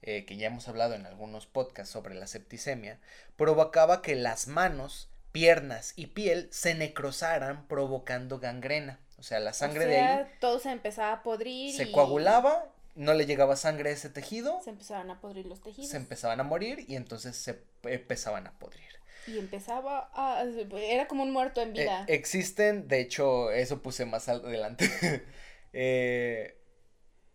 eh, 0.01 0.25
que 0.25 0.37
ya 0.37 0.47
hemos 0.47 0.67
hablado 0.67 0.93
en 0.93 1.05
algunos 1.05 1.47
podcasts 1.47 1.91
sobre 1.91 2.15
la 2.15 2.27
septicemia, 2.27 2.99
provocaba 3.35 4.01
que 4.01 4.15
las 4.15 4.47
manos, 4.47 5.09
piernas 5.31 5.93
y 5.95 6.07
piel 6.07 6.47
se 6.51 6.73
necrosaran 6.75 7.67
provocando 7.67 8.39
gangrena. 8.39 8.99
O 9.19 9.23
sea, 9.23 9.39
la 9.39 9.53
sangre 9.53 9.85
O 9.85 9.87
de 9.87 9.99
ahí 9.99 10.25
todo 10.39 10.59
se 10.59 10.71
empezaba 10.71 11.13
a 11.13 11.23
podrir. 11.23 11.75
se 11.75 11.85
y 11.85 11.91
coagulaba, 11.91 12.71
no 12.97 13.13
le 13.13 13.25
llegaba 13.25 13.55
sangre 13.55 13.91
a 13.91 13.93
ese 13.93 14.09
tejido, 14.09 14.59
Se 14.63 14.71
empezaban 14.71 15.09
a 15.11 15.21
podrir 15.21 15.45
los 15.45 15.61
tejidos. 15.61 15.89
se 15.89 15.97
empezaban 15.97 16.39
a 16.39 16.43
morir 16.43 16.83
y 16.87 16.95
entonces 16.95 17.35
se 17.37 17.61
empezaban 17.83 18.47
a 18.47 18.51
podrir. 18.59 18.85
Y 19.27 19.39
empezaba 19.39 20.09
a. 20.13 20.43
Era 20.43 21.07
como 21.07 21.23
un 21.23 21.31
muerto 21.31 21.61
en 21.61 21.69
Eh, 21.69 21.81
vida. 21.81 22.05
existen, 22.07 22.87
de 22.87 23.01
hecho, 23.01 23.51
eso 23.51 23.81
puse 23.81 24.05
más 24.05 24.27
adelante. 24.29 24.89
Eh, 25.73 26.57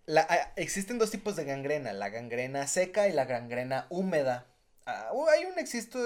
la- 0.06 0.26
ah, 0.28 0.52
existen 0.56 0.98
dos 0.98 1.10
tipos 1.10 1.36
de 1.36 1.44
gangrena, 1.44 1.92
la 1.92 2.08
gangrena 2.08 2.66
seca 2.66 3.08
y 3.08 3.12
la 3.12 3.24
gangrena 3.26 3.86
húmeda. 3.90 4.46
Ah, 4.86 5.10
hay 5.32 5.44
un 5.44 5.58
existe, 5.58 5.98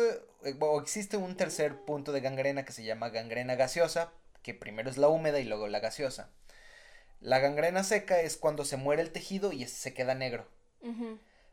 eh, 0.45 0.55
o 0.61 0.81
existe 0.81 1.17
un 1.17 1.37
tercer 1.37 1.77
punto 1.87 2.13
de 2.13 2.21
gangrena 2.21 2.65
que 2.65 2.73
se 2.73 2.85
llama 2.85 3.09
gangrena 3.11 3.55
gaseosa, 3.55 4.13
que 4.43 4.55
primero 4.55 4.91
es 4.91 4.99
la 4.99 5.09
húmeda 5.09 5.41
y 5.41 5.45
luego 5.45 5.67
la 5.69 5.81
gaseosa. 5.81 6.31
La 7.26 7.40
gangrena 7.40 7.83
seca 7.83 8.21
es 8.21 8.37
cuando 8.37 8.64
se 8.64 8.76
muere 8.76 9.02
el 9.02 9.11
tejido 9.11 9.52
y 9.52 9.66
se 9.66 9.92
queda 9.92 10.14
negro. 10.14 10.47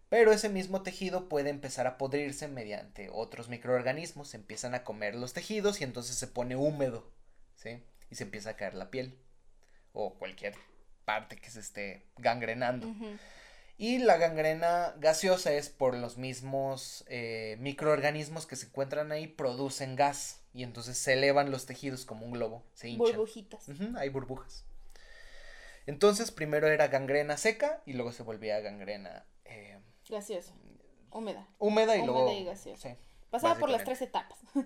Pero 0.08 0.32
ese 0.32 0.48
mismo 0.48 0.84
tejido 0.84 1.28
puede 1.28 1.50
empezar 1.50 1.88
a 1.88 1.98
podrirse 1.98 2.48
mediante 2.48 3.10
otros 3.12 3.50
microorganismos, 3.50 4.28
se 4.28 4.38
empiezan 4.38 4.76
a 4.76 4.84
comer 4.84 5.16
los 5.16 5.34
tejidos 5.34 5.82
y 5.82 5.84
entonces 5.84 6.16
se 6.16 6.28
pone 6.28 6.56
húmedo, 6.56 7.10
¿sí? 7.56 7.82
Y 8.12 8.16
se 8.16 8.26
empieza 8.26 8.52
a 8.52 8.56
caer 8.56 8.76
la 8.76 8.92
piel 8.92 9.18
o 9.94 10.14
cualquier 10.14 10.54
parte 11.06 11.38
que 11.38 11.50
se 11.50 11.62
esté 11.62 12.06
gangrenando. 12.18 12.94
Y 13.76 13.98
la 13.98 14.18
gangrena 14.18 14.94
gaseosa 15.00 15.54
es 15.54 15.70
por 15.70 15.96
los 15.96 16.20
mismos 16.20 17.04
eh, 17.08 17.58
microorganismos 17.60 18.46
que 18.46 18.58
se 18.58 18.68
encuentran 18.68 19.12
ahí, 19.12 19.26
producen 19.26 19.96
gas 19.96 20.40
y 20.54 20.62
entonces 20.62 21.00
se 21.00 21.14
elevan 21.14 21.50
los 21.50 21.66
tejidos 21.66 22.06
como 22.06 22.28
un 22.28 22.34
globo, 22.34 22.64
se 22.76 22.90
hinchan. 22.90 23.08
Burbujitas. 23.08 23.66
Hay 23.98 24.10
burbujas. 24.10 24.66
Entonces 25.86 26.32
primero 26.32 26.68
era 26.68 26.88
gangrena 26.88 27.38
seca 27.38 27.82
y 27.86 27.94
luego 27.94 28.12
se 28.12 28.24
volvía 28.24 28.60
gangrena 28.62 29.26
eh, 29.46 29.80
Gaseoso. 30.10 30.54
Húmeda. 31.12 31.48
húmeda 31.60 31.96
y 31.96 32.02
Húmeda 32.02 32.14
luego 32.14 32.32
y 32.32 32.44
gaseosa. 32.46 32.90
sí. 32.90 32.96
Pasaba 33.30 33.56
por 33.60 33.70
las 33.70 33.84
tres 33.84 34.02
etapas. 34.02 34.40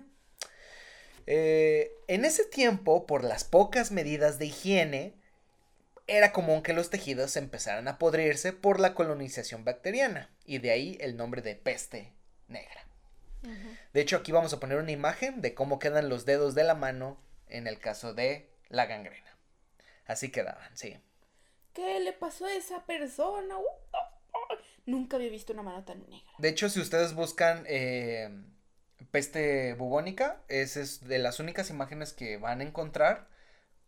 Eh, 1.30 1.92
en 2.06 2.24
ese 2.24 2.46
tiempo, 2.46 3.04
por 3.04 3.22
las 3.22 3.44
pocas 3.44 3.90
medidas 3.90 4.38
de 4.38 4.46
higiene, 4.46 5.14
era 6.06 6.32
común 6.32 6.62
que 6.62 6.72
los 6.72 6.88
tejidos 6.88 7.36
empezaran 7.36 7.86
a 7.86 7.98
podrirse 7.98 8.54
por 8.54 8.80
la 8.80 8.94
colonización 8.94 9.62
bacteriana, 9.62 10.30
y 10.46 10.56
de 10.56 10.70
ahí 10.70 10.96
el 11.02 11.18
nombre 11.18 11.42
de 11.42 11.54
peste 11.54 12.14
negra. 12.46 12.88
De 13.92 14.00
hecho, 14.00 14.16
aquí 14.16 14.32
vamos 14.32 14.54
a 14.54 14.58
poner 14.58 14.78
una 14.78 14.90
imagen 14.90 15.42
de 15.42 15.52
cómo 15.52 15.78
quedan 15.78 16.08
los 16.08 16.24
dedos 16.24 16.54
de 16.54 16.64
la 16.64 16.74
mano 16.74 17.20
en 17.48 17.66
el 17.66 17.78
caso 17.78 18.14
de 18.14 18.48
la 18.70 18.86
gangrena. 18.86 19.36
Así 20.06 20.30
quedaban, 20.30 20.74
sí. 20.78 20.96
¿Qué 21.78 22.00
le 22.00 22.12
pasó 22.12 22.44
a 22.46 22.52
esa 22.52 22.84
persona? 22.86 23.54
Nunca 24.84 25.16
había 25.16 25.30
visto 25.30 25.52
una 25.52 25.62
mano 25.62 25.84
tan 25.84 26.00
negra. 26.00 26.28
De 26.38 26.48
hecho, 26.48 26.68
si 26.68 26.80
ustedes 26.80 27.14
buscan 27.14 27.62
eh, 27.68 28.30
peste 29.12 29.74
bubónica, 29.74 30.42
esa 30.48 30.80
es 30.80 31.06
de 31.06 31.20
las 31.20 31.38
únicas 31.38 31.70
imágenes 31.70 32.12
que 32.12 32.36
van 32.36 32.60
a 32.60 32.64
encontrar 32.64 33.28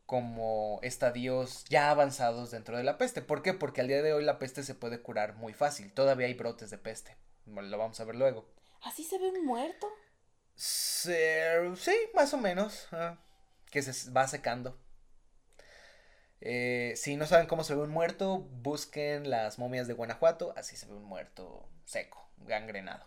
como 0.06 0.78
estadios 0.85 1.64
ya 1.64 1.90
avanzados 1.90 2.52
dentro 2.52 2.76
de 2.76 2.85
la 2.85 2.97
peste. 2.97 3.23
¿Por 3.23 3.42
qué? 3.42 3.54
Porque 3.54 3.80
al 3.80 3.88
día 3.88 4.02
de 4.02 4.12
hoy 4.12 4.23
la 4.23 4.38
peste 4.38 4.62
se 4.62 4.76
puede 4.76 5.02
curar 5.02 5.35
muy 5.35 5.52
fácil. 5.52 5.92
Todavía 5.92 6.28
hay 6.28 6.35
brotes 6.35 6.70
de 6.70 6.78
peste. 6.78 7.16
Lo 7.44 7.76
vamos 7.76 7.99
a 7.99 8.04
ver 8.04 8.14
luego. 8.14 8.47
¿Así 8.82 9.02
se 9.02 9.18
ve 9.18 9.30
un 9.30 9.44
muerto? 9.44 9.88
Sí, 10.54 11.11
más 12.14 12.32
o 12.35 12.37
menos. 12.37 12.87
ah, 12.92 13.18
que 13.68 13.82
se 13.82 14.12
va 14.12 14.28
secando. 14.28 14.78
Eh, 16.40 16.94
si 16.97 17.16
no 17.16 17.26
saben 17.26 17.47
cómo 17.47 17.64
se 17.64 17.75
ve 17.75 17.82
un 17.82 17.90
muerto, 17.90 18.40
busquen 18.62 19.30
las 19.30 19.59
momias 19.59 19.87
de 19.87 19.94
Guanajuato. 19.94 20.54
Así 20.56 20.76
se 20.76 20.87
ve 20.87 20.94
un 20.94 21.04
muerto 21.04 21.68
seco, 21.85 22.28
gangrenado. 22.38 23.04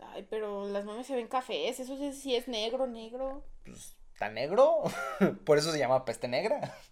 Ay, 0.00 0.26
pero 0.28 0.68
las 0.68 0.84
mames 0.84 1.06
se 1.06 1.14
ven 1.16 1.28
cafés. 1.28 1.80
Eso 1.80 1.96
sí, 1.96 2.12
sí 2.12 2.34
es 2.34 2.48
negro, 2.48 2.86
negro. 2.86 3.44
pues, 3.64 3.96
¿tan 4.18 4.34
negro? 4.34 4.82
Por 5.44 5.58
eso 5.58 5.72
se 5.72 5.78
llama 5.78 6.04
peste 6.04 6.28
negra. 6.28 6.76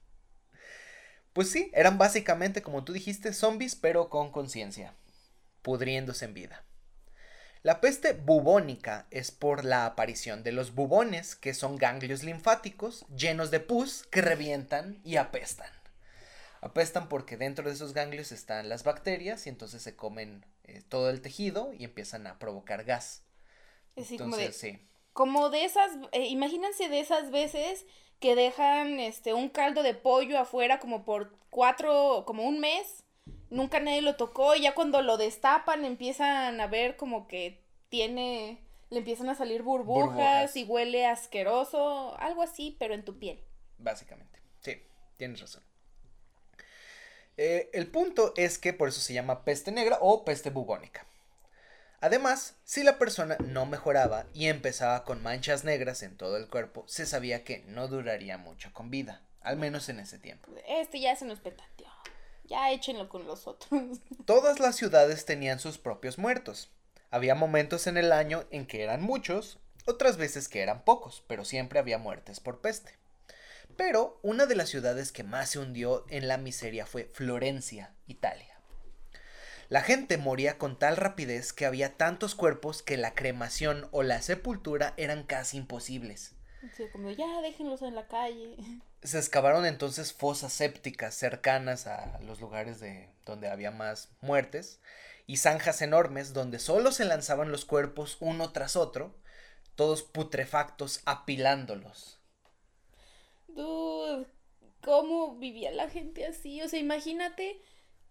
Pues 1.32 1.50
sí, 1.50 1.70
eran 1.72 1.96
básicamente, 1.96 2.60
como 2.60 2.84
tú 2.84 2.92
dijiste, 2.92 3.32
zombies, 3.32 3.74
pero 3.74 4.10
con 4.10 4.30
conciencia, 4.30 4.92
pudriéndose 5.62 6.26
en 6.26 6.34
vida. 6.34 6.62
La 7.62 7.80
peste 7.80 8.12
bubónica 8.12 9.06
es 9.12 9.30
por 9.30 9.64
la 9.64 9.86
aparición 9.86 10.42
de 10.42 10.50
los 10.50 10.74
bubones, 10.74 11.36
que 11.36 11.54
son 11.54 11.76
ganglios 11.76 12.24
linfáticos 12.24 13.06
llenos 13.16 13.52
de 13.52 13.60
pus 13.60 14.04
que 14.10 14.20
revientan 14.20 15.00
y 15.04 15.14
apestan. 15.14 15.70
Apestan 16.60 17.08
porque 17.08 17.36
dentro 17.36 17.68
de 17.68 17.74
esos 17.74 17.94
ganglios 17.94 18.32
están 18.32 18.68
las 18.68 18.82
bacterias 18.82 19.46
y 19.46 19.48
entonces 19.48 19.80
se 19.80 19.94
comen 19.94 20.44
eh, 20.64 20.82
todo 20.88 21.08
el 21.08 21.20
tejido 21.20 21.72
y 21.72 21.84
empiezan 21.84 22.26
a 22.26 22.40
provocar 22.40 22.82
gas. 22.82 23.22
Es 23.94 24.06
así 24.06 24.18
como 24.18 24.36
de, 24.36 24.46
Entonces, 24.46 24.60
sí. 24.60 24.88
como 25.12 25.48
de 25.48 25.64
esas, 25.64 25.92
eh, 26.10 26.26
imagínense 26.26 26.88
de 26.88 26.98
esas 26.98 27.30
veces 27.30 27.86
que 28.18 28.34
dejan 28.34 28.98
este 28.98 29.34
un 29.34 29.48
caldo 29.48 29.84
de 29.84 29.94
pollo 29.94 30.36
afuera 30.38 30.80
como 30.80 31.04
por 31.04 31.36
cuatro, 31.50 32.24
como 32.26 32.42
un 32.42 32.58
mes, 32.58 33.04
nunca 33.52 33.78
nadie 33.80 34.02
lo 34.02 34.16
tocó 34.16 34.54
y 34.56 34.62
ya 34.62 34.74
cuando 34.74 35.02
lo 35.02 35.16
destapan 35.16 35.84
empiezan 35.84 36.60
a 36.60 36.66
ver 36.66 36.96
como 36.96 37.28
que 37.28 37.60
tiene, 37.88 38.58
le 38.90 38.98
empiezan 38.98 39.28
a 39.28 39.34
salir 39.34 39.62
burbujas, 39.62 40.06
Burbujas. 40.08 40.56
y 40.56 40.64
huele 40.64 41.06
asqueroso, 41.06 42.16
algo 42.18 42.42
así, 42.42 42.76
pero 42.78 42.94
en 42.94 43.04
tu 43.04 43.18
piel. 43.18 43.38
Básicamente. 43.78 44.40
Sí, 44.60 44.82
tienes 45.16 45.40
razón. 45.40 45.62
Eh, 47.36 47.70
el 47.72 47.86
punto 47.86 48.32
es 48.36 48.58
que 48.58 48.72
por 48.72 48.88
eso 48.88 49.00
se 49.00 49.14
llama 49.14 49.44
peste 49.44 49.72
negra 49.72 49.98
o 50.00 50.24
peste 50.24 50.50
bubónica. 50.50 51.06
Además, 52.00 52.56
si 52.64 52.82
la 52.82 52.98
persona 52.98 53.36
no 53.46 53.64
mejoraba 53.64 54.26
y 54.34 54.46
empezaba 54.48 55.04
con 55.04 55.22
manchas 55.22 55.62
negras 55.64 56.02
en 56.02 56.16
todo 56.16 56.36
el 56.36 56.48
cuerpo, 56.48 56.84
se 56.88 57.06
sabía 57.06 57.44
que 57.44 57.60
no 57.68 57.86
duraría 57.88 58.38
mucho 58.38 58.72
con 58.72 58.90
vida, 58.90 59.22
al 59.40 59.56
menos 59.56 59.88
en 59.88 60.00
ese 60.00 60.18
tiempo. 60.18 60.50
Este 60.66 61.00
ya 61.00 61.14
se 61.14 61.24
nos 61.24 61.38
petateó. 61.38 61.86
Ya 62.44 62.70
échenlo 62.72 63.08
con 63.08 63.26
los 63.26 63.46
otros. 63.46 64.00
Todas 64.26 64.60
las 64.60 64.76
ciudades 64.76 65.24
tenían 65.24 65.58
sus 65.58 65.78
propios 65.78 66.18
muertos. 66.18 66.70
Había 67.10 67.34
momentos 67.34 67.86
en 67.86 67.96
el 67.96 68.12
año 68.12 68.44
en 68.50 68.66
que 68.66 68.82
eran 68.82 69.02
muchos, 69.02 69.58
otras 69.86 70.16
veces 70.16 70.48
que 70.48 70.60
eran 70.60 70.84
pocos, 70.84 71.22
pero 71.26 71.44
siempre 71.44 71.78
había 71.78 71.98
muertes 71.98 72.40
por 72.40 72.60
peste. 72.60 72.96
Pero 73.76 74.18
una 74.22 74.46
de 74.46 74.54
las 74.54 74.68
ciudades 74.68 75.12
que 75.12 75.24
más 75.24 75.50
se 75.50 75.58
hundió 75.58 76.04
en 76.08 76.28
la 76.28 76.38
miseria 76.38 76.86
fue 76.86 77.10
Florencia, 77.12 77.94
Italia. 78.06 78.58
La 79.68 79.80
gente 79.80 80.18
moría 80.18 80.58
con 80.58 80.78
tal 80.78 80.96
rapidez 80.96 81.52
que 81.54 81.64
había 81.64 81.96
tantos 81.96 82.34
cuerpos 82.34 82.82
que 82.82 82.98
la 82.98 83.14
cremación 83.14 83.88
o 83.90 84.02
la 84.02 84.20
sepultura 84.20 84.92
eran 84.98 85.22
casi 85.22 85.56
imposibles. 85.56 86.34
Como, 86.92 87.10
ya 87.10 87.40
déjenlos 87.40 87.82
en 87.82 87.94
la 87.94 88.06
calle. 88.06 88.56
Se 89.02 89.18
excavaron 89.18 89.66
entonces 89.66 90.12
fosas 90.12 90.52
sépticas 90.52 91.14
cercanas 91.14 91.86
a 91.86 92.20
los 92.20 92.40
lugares 92.40 92.78
de 92.80 93.08
donde 93.24 93.48
había 93.48 93.70
más 93.70 94.10
muertes 94.20 94.80
y 95.26 95.38
zanjas 95.38 95.82
enormes 95.82 96.32
donde 96.32 96.58
solo 96.58 96.92
se 96.92 97.04
lanzaban 97.04 97.50
los 97.50 97.64
cuerpos 97.64 98.16
uno 98.20 98.52
tras 98.52 98.76
otro, 98.76 99.14
todos 99.74 100.02
putrefactos 100.02 101.00
apilándolos. 101.04 102.20
Dude, 103.48 104.26
¿cómo 104.82 105.36
vivía 105.36 105.70
la 105.72 105.88
gente 105.88 106.26
así? 106.26 106.62
O 106.62 106.68
sea, 106.68 106.78
imagínate, 106.78 107.60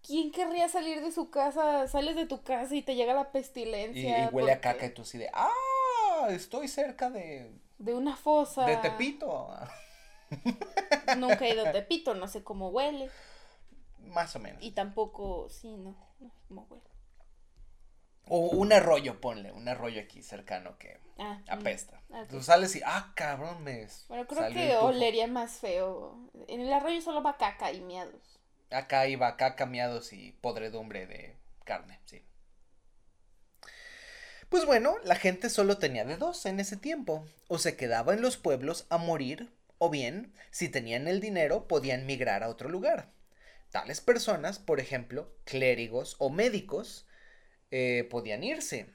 ¿quién 0.06 0.30
querría 0.30 0.68
salir 0.68 1.00
de 1.00 1.10
su 1.12 1.30
casa? 1.30 1.88
Sales 1.88 2.16
de 2.16 2.26
tu 2.26 2.42
casa 2.42 2.74
y 2.74 2.82
te 2.82 2.94
llega 2.94 3.14
la 3.14 3.32
pestilencia. 3.32 4.24
y 4.24 4.34
huele 4.34 4.52
a 4.52 4.60
caca 4.60 4.86
y 4.86 4.90
tú 4.90 5.02
así 5.02 5.18
de, 5.18 5.30
ah, 5.32 6.26
estoy 6.30 6.68
cerca 6.68 7.10
de, 7.10 7.50
De 7.78 7.94
una 7.94 8.16
fosa. 8.16 8.66
de 8.66 8.76
Tepito. 8.76 9.48
Nunca 11.16 11.46
he 11.46 11.54
ido 11.54 11.66
a 11.66 11.72
Tepito, 11.72 12.14
no 12.14 12.28
sé 12.28 12.42
cómo 12.44 12.68
huele. 12.70 13.10
Más 13.98 14.34
o 14.36 14.38
menos. 14.38 14.62
Y 14.62 14.72
tampoco, 14.72 15.48
sí, 15.48 15.76
no, 15.76 15.96
no 16.20 16.30
sé 16.30 16.40
cómo 16.48 16.66
huele. 16.68 16.84
O 18.26 18.38
un 18.50 18.72
arroyo, 18.72 19.20
ponle, 19.20 19.52
un 19.52 19.68
arroyo 19.68 20.00
aquí 20.00 20.22
cercano 20.22 20.78
que 20.78 21.00
Ah, 21.18 21.40
mm. 21.46 21.50
apesta. 21.50 22.00
Ah, 22.12 22.22
ok. 22.22 22.28
Tú 22.30 22.40
sales 22.42 22.74
y, 22.76 22.82
ah, 22.84 23.12
cabrón, 23.14 23.62
me. 23.62 23.86
Bueno, 24.08 24.26
creo 24.26 24.48
que 24.48 24.72
el 24.72 24.78
tufo". 24.78 24.86
olería 24.86 25.26
más 25.26 25.52
feo. 25.58 26.30
En 26.48 26.60
el 26.60 26.72
arroyo 26.72 27.00
solo 27.00 27.22
va 27.22 27.36
caca 27.36 27.72
y 27.72 27.80
miados. 27.80 28.40
Acá 28.70 29.06
iba 29.06 29.28
acá 29.28 29.54
cambiados 29.54 30.12
y 30.12 30.32
podredumbre 30.32 31.06
de 31.06 31.36
carne, 31.64 32.00
sí. 32.06 32.24
Pues 34.48 34.66
bueno, 34.66 34.96
la 35.04 35.16
gente 35.16 35.48
solo 35.50 35.78
tenía 35.78 36.04
de 36.04 36.16
dos 36.16 36.44
en 36.46 36.60
ese 36.60 36.76
tiempo. 36.76 37.24
O 37.48 37.58
se 37.58 37.76
quedaba 37.76 38.12
en 38.14 38.22
los 38.22 38.36
pueblos 38.36 38.86
a 38.90 38.98
morir, 38.98 39.52
o 39.84 39.90
bien, 39.90 40.32
si 40.52 40.68
tenían 40.68 41.08
el 41.08 41.18
dinero, 41.18 41.66
podían 41.66 42.06
migrar 42.06 42.44
a 42.44 42.48
otro 42.48 42.68
lugar. 42.68 43.10
Tales 43.72 44.00
personas, 44.00 44.60
por 44.60 44.78
ejemplo, 44.78 45.34
clérigos 45.42 46.14
o 46.20 46.30
médicos, 46.30 47.08
eh, 47.72 48.06
podían 48.08 48.44
irse. 48.44 48.94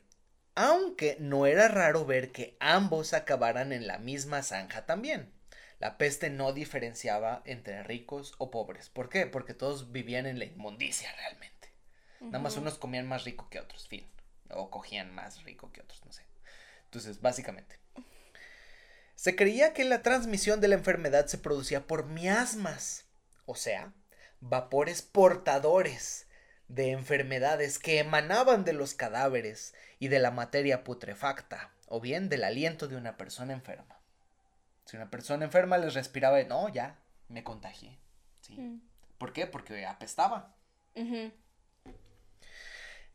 Aunque 0.56 1.18
no 1.20 1.46
era 1.46 1.68
raro 1.68 2.06
ver 2.06 2.32
que 2.32 2.56
ambos 2.62 3.14
acabaran 3.14 3.74
en 3.74 3.86
la 3.86 3.98
misma 3.98 4.44
zanja 4.44 4.86
también. 4.86 5.34
La 5.80 5.98
peste 5.98 6.30
no 6.30 6.54
diferenciaba 6.54 7.42
entre 7.44 7.84
ricos 7.84 8.36
o 8.38 8.50
pobres. 8.50 8.88
¿Por 8.88 9.10
qué? 9.10 9.26
Porque 9.26 9.54
todos 9.54 9.92
vivían 9.92 10.26
en 10.26 10.40
la 10.40 10.46
inmundicia 10.46 11.12
realmente. 11.18 11.68
Nada 12.22 12.40
más 12.40 12.56
unos 12.56 12.78
comían 12.78 13.10
más 13.10 13.26
rico 13.26 13.50
que 13.50 13.60
otros, 13.60 13.90
fin. 13.90 14.10
O 14.52 14.70
cogían 14.70 15.14
más 15.14 15.44
rico 15.44 15.70
que 15.74 15.82
otros, 15.82 16.06
no 16.06 16.14
sé. 16.14 16.24
Entonces, 16.86 17.20
básicamente. 17.20 17.78
Se 19.18 19.36
creía 19.36 19.74
que 19.74 19.84
la 19.84 20.04
transmisión 20.04 20.62
de 20.62 20.68
la 20.68 20.76
enfermedad 20.76 21.26
se 21.26 21.40
producía 21.40 21.88
por 21.88 22.06
miasmas, 22.06 23.08
o 23.48 23.56
sea, 23.56 23.92
vapores 24.42 25.02
portadores 25.02 26.28
de 26.68 26.92
enfermedades 26.92 27.80
que 27.80 27.98
emanaban 27.98 28.64
de 28.64 28.74
los 28.74 28.94
cadáveres 28.94 29.74
y 29.98 30.10
de 30.10 30.20
la 30.20 30.30
materia 30.30 30.84
putrefacta, 30.84 31.74
o 31.88 32.00
bien 32.00 32.30
del 32.30 32.44
aliento 32.44 32.88
de 32.88 32.96
una 32.96 33.18
persona 33.18 33.54
enferma. 33.54 34.00
Si 34.86 34.96
una 34.98 35.10
persona 35.10 35.46
enferma 35.46 35.80
les 35.80 35.96
respiraba, 35.96 36.44
no, 36.44 36.70
ya, 36.70 37.00
me 37.28 37.44
contagié. 37.44 37.98
¿sí? 38.42 38.54
Mm. 38.54 38.82
¿Por 39.18 39.34
qué? 39.34 39.48
Porque 39.48 39.84
apestaba. 39.88 40.56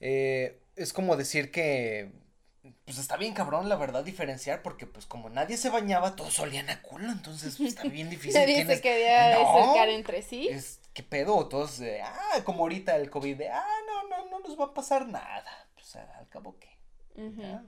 Eh, 0.00 0.61
es 0.75 0.92
como 0.92 1.16
decir 1.16 1.52
que 1.52 2.11
pues 2.85 2.99
está 2.99 3.16
bien 3.16 3.35
cabrón 3.35 3.69
la 3.69 3.76
verdad 3.76 4.04
diferenciar 4.04 4.62
porque 4.62 4.87
pues 4.87 5.04
como 5.07 5.28
nadie 5.28 5.57
se 5.57 5.69
bañaba 5.71 6.14
todos 6.16 6.38
olían 6.38 6.71
a 6.71 6.81
culo 6.83 7.11
entonces 7.11 7.57
pues, 7.57 7.71
está 7.71 7.85
bien 7.88 8.09
difícil 8.11 8.40
Nadie 8.40 8.64
se 8.64 8.75
es- 8.75 8.81
quería 8.81 9.35
No. 9.38 9.59
acercar 9.59 9.88
entre 9.88 10.23
sí. 10.23 10.49
es 10.49 10.81
qué 10.95 11.02
pedo 11.02 11.49
todos 11.49 11.81
eh, 11.81 12.00
ah 12.04 12.42
como 12.45 12.61
ahorita 12.62 12.95
el 12.97 13.11
covid 13.11 13.37
de 13.37 13.49
ah 13.49 13.64
no 13.87 14.09
no 14.09 14.31
no 14.31 14.38
nos 14.40 14.59
va 14.59 14.66
a 14.66 14.75
pasar 14.75 15.09
nada 15.09 15.66
pues 15.75 15.97
al 15.97 16.28
cabo 16.28 16.57
que. 16.59 16.69
¿ya? 17.16 17.64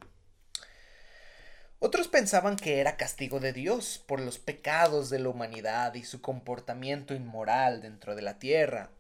Otros 1.80 2.08
pensaban 2.08 2.56
que 2.56 2.80
era 2.80 2.96
castigo 2.96 3.40
de 3.40 3.52
Dios 3.52 4.02
por 4.06 4.20
los 4.20 4.38
pecados 4.38 5.10
de 5.10 5.18
la 5.18 5.28
humanidad 5.28 5.92
y 5.94 6.04
su 6.04 6.22
comportamiento 6.22 7.14
inmoral 7.14 7.82
dentro 7.82 8.14
de 8.14 8.22
la 8.22 8.38
tierra. 8.38 8.90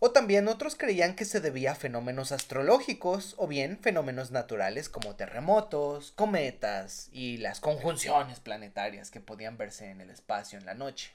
O 0.00 0.10
también 0.12 0.48
otros 0.48 0.76
creían 0.76 1.16
que 1.16 1.24
se 1.24 1.40
debía 1.40 1.72
a 1.72 1.74
fenómenos 1.74 2.32
astrológicos 2.32 3.34
o 3.36 3.46
bien 3.46 3.78
fenómenos 3.78 4.30
naturales 4.30 4.88
como 4.88 5.16
terremotos, 5.16 6.12
cometas 6.12 7.08
y 7.12 7.38
las 7.38 7.60
conjunciones 7.60 8.40
planetarias 8.40 9.10
que 9.10 9.20
podían 9.20 9.56
verse 9.56 9.90
en 9.90 10.00
el 10.00 10.10
espacio 10.10 10.58
en 10.58 10.66
la 10.66 10.74
noche. 10.74 11.12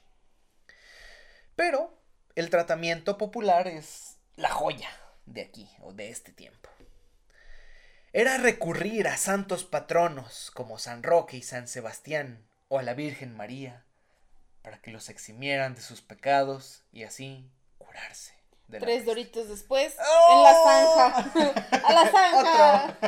Pero 1.56 1.96
el 2.34 2.50
tratamiento 2.50 3.16
popular 3.16 3.68
es 3.68 4.16
la 4.36 4.50
joya 4.50 4.90
de 5.26 5.42
aquí 5.42 5.68
o 5.80 5.92
de 5.92 6.10
este 6.10 6.32
tiempo 6.32 6.68
era 8.14 8.38
recurrir 8.38 9.08
a 9.08 9.16
santos 9.16 9.64
patronos 9.64 10.52
como 10.54 10.78
San 10.78 11.02
Roque 11.02 11.36
y 11.36 11.42
San 11.42 11.66
Sebastián 11.66 12.46
o 12.68 12.78
a 12.78 12.84
la 12.84 12.94
Virgen 12.94 13.36
María 13.36 13.84
para 14.62 14.80
que 14.80 14.92
los 14.92 15.08
eximieran 15.08 15.74
de 15.74 15.80
sus 15.80 16.00
pecados 16.00 16.84
y 16.92 17.02
así 17.02 17.50
curarse. 17.76 18.34
De 18.68 18.80
Tres 18.80 19.04
doritos 19.04 19.48
después, 19.48 19.94
¡Oh! 20.00 20.32
en 20.32 20.42
la 20.42 21.32
zanja. 21.34 21.70
¡A 21.86 21.92
la 21.92 22.10
zanja! 22.10 22.98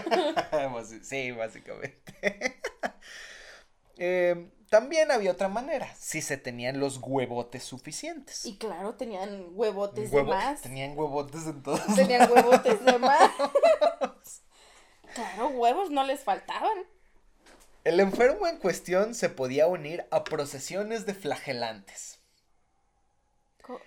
Basi- 0.70 1.02
sí, 1.02 1.32
básicamente. 1.32 2.60
Eh, 3.98 4.50
también 4.68 5.10
había 5.10 5.32
otra 5.32 5.48
manera, 5.48 5.88
si 5.98 6.20
se 6.20 6.36
tenían 6.36 6.78
los 6.80 6.98
huevotes 6.98 7.62
suficientes. 7.64 8.44
Y 8.44 8.58
claro, 8.58 8.94
tenían 8.96 9.46
huevotes 9.52 10.10
Huevo- 10.12 10.30
de 10.32 10.36
más. 10.36 10.60
Tenían 10.60 10.96
huevotes 10.98 11.46
en 11.46 11.62
todos. 11.62 11.80
Tenían 11.96 12.30
huevotes 12.30 12.84
de 12.84 12.98
más. 12.98 13.30
Claro, 15.14 15.48
huevos 15.48 15.90
no 15.90 16.04
les 16.04 16.20
faltaban. 16.22 16.76
El 17.84 18.00
enfermo 18.00 18.46
en 18.48 18.58
cuestión 18.58 19.14
se 19.14 19.30
podía 19.30 19.66
unir 19.68 20.06
a 20.10 20.24
procesiones 20.24 21.06
de 21.06 21.14
flagelantes. 21.14 22.18
Co- 23.62 23.80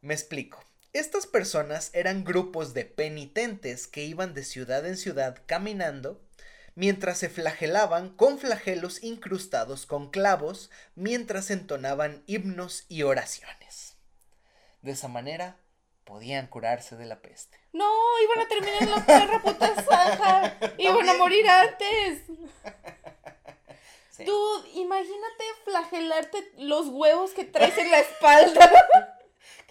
Me 0.00 0.14
explico. 0.14 0.58
Estas 0.92 1.26
personas 1.26 1.90
eran 1.94 2.22
grupos 2.22 2.74
de 2.74 2.84
penitentes 2.84 3.86
que 3.86 4.04
iban 4.04 4.34
de 4.34 4.44
ciudad 4.44 4.84
en 4.86 4.98
ciudad 4.98 5.38
caminando 5.46 6.20
mientras 6.74 7.16
se 7.16 7.30
flagelaban 7.30 8.10
con 8.10 8.38
flagelos 8.38 9.02
incrustados 9.02 9.86
con 9.86 10.10
clavos 10.10 10.70
mientras 10.94 11.50
entonaban 11.50 12.22
himnos 12.26 12.84
y 12.90 13.04
oraciones. 13.04 13.96
De 14.82 14.92
esa 14.92 15.08
manera 15.08 15.56
podían 16.04 16.46
curarse 16.46 16.94
de 16.96 17.06
la 17.06 17.22
peste. 17.22 17.58
No, 17.72 17.90
iban 18.24 18.40
a 18.40 18.48
terminar 18.48 18.82
en 18.82 18.90
la 18.90 19.06
perra 19.06 19.40
puta 19.40 19.74
zanja. 19.82 20.58
Iban 20.78 21.08
a 21.08 21.14
morir 21.14 21.48
antes. 21.48 22.22
Sí. 24.10 24.24
Dude, 24.24 24.68
imagínate 24.74 25.44
flagelarte 25.64 26.52
los 26.58 26.88
huevos 26.88 27.30
que 27.30 27.44
traes 27.44 27.78
en 27.78 27.90
la 27.90 28.00
espalda. 28.00 28.70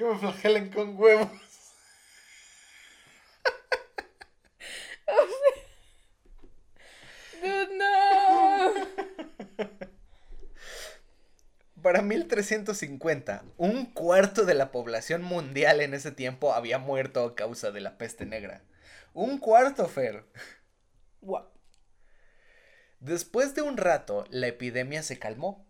Que 0.02 0.08
me 0.08 0.18
flagelen 0.18 0.72
con 0.72 1.00
huevos. 1.00 1.30
Dude, 7.40 7.78
no. 7.78 8.74
Para 11.84 12.02
1350, 12.02 13.44
un 13.58 13.86
cuarto 13.94 14.46
de 14.46 14.56
la 14.56 14.72
población 14.72 15.22
mundial 15.22 15.82
en 15.82 15.94
ese 15.94 16.12
tiempo 16.12 16.56
había 16.56 16.80
muerto 16.80 17.24
a 17.24 17.36
causa 17.36 17.70
de 17.70 17.82
la 17.82 18.00
peste 18.00 18.26
negra. 18.26 18.64
Un 19.14 19.38
cuarto, 19.38 19.88
Fer. 19.88 20.26
Después 23.00 23.54
de 23.54 23.62
un 23.62 23.78
rato, 23.78 24.26
la 24.32 24.48
epidemia 24.48 25.04
se 25.04 25.20
calmó, 25.20 25.68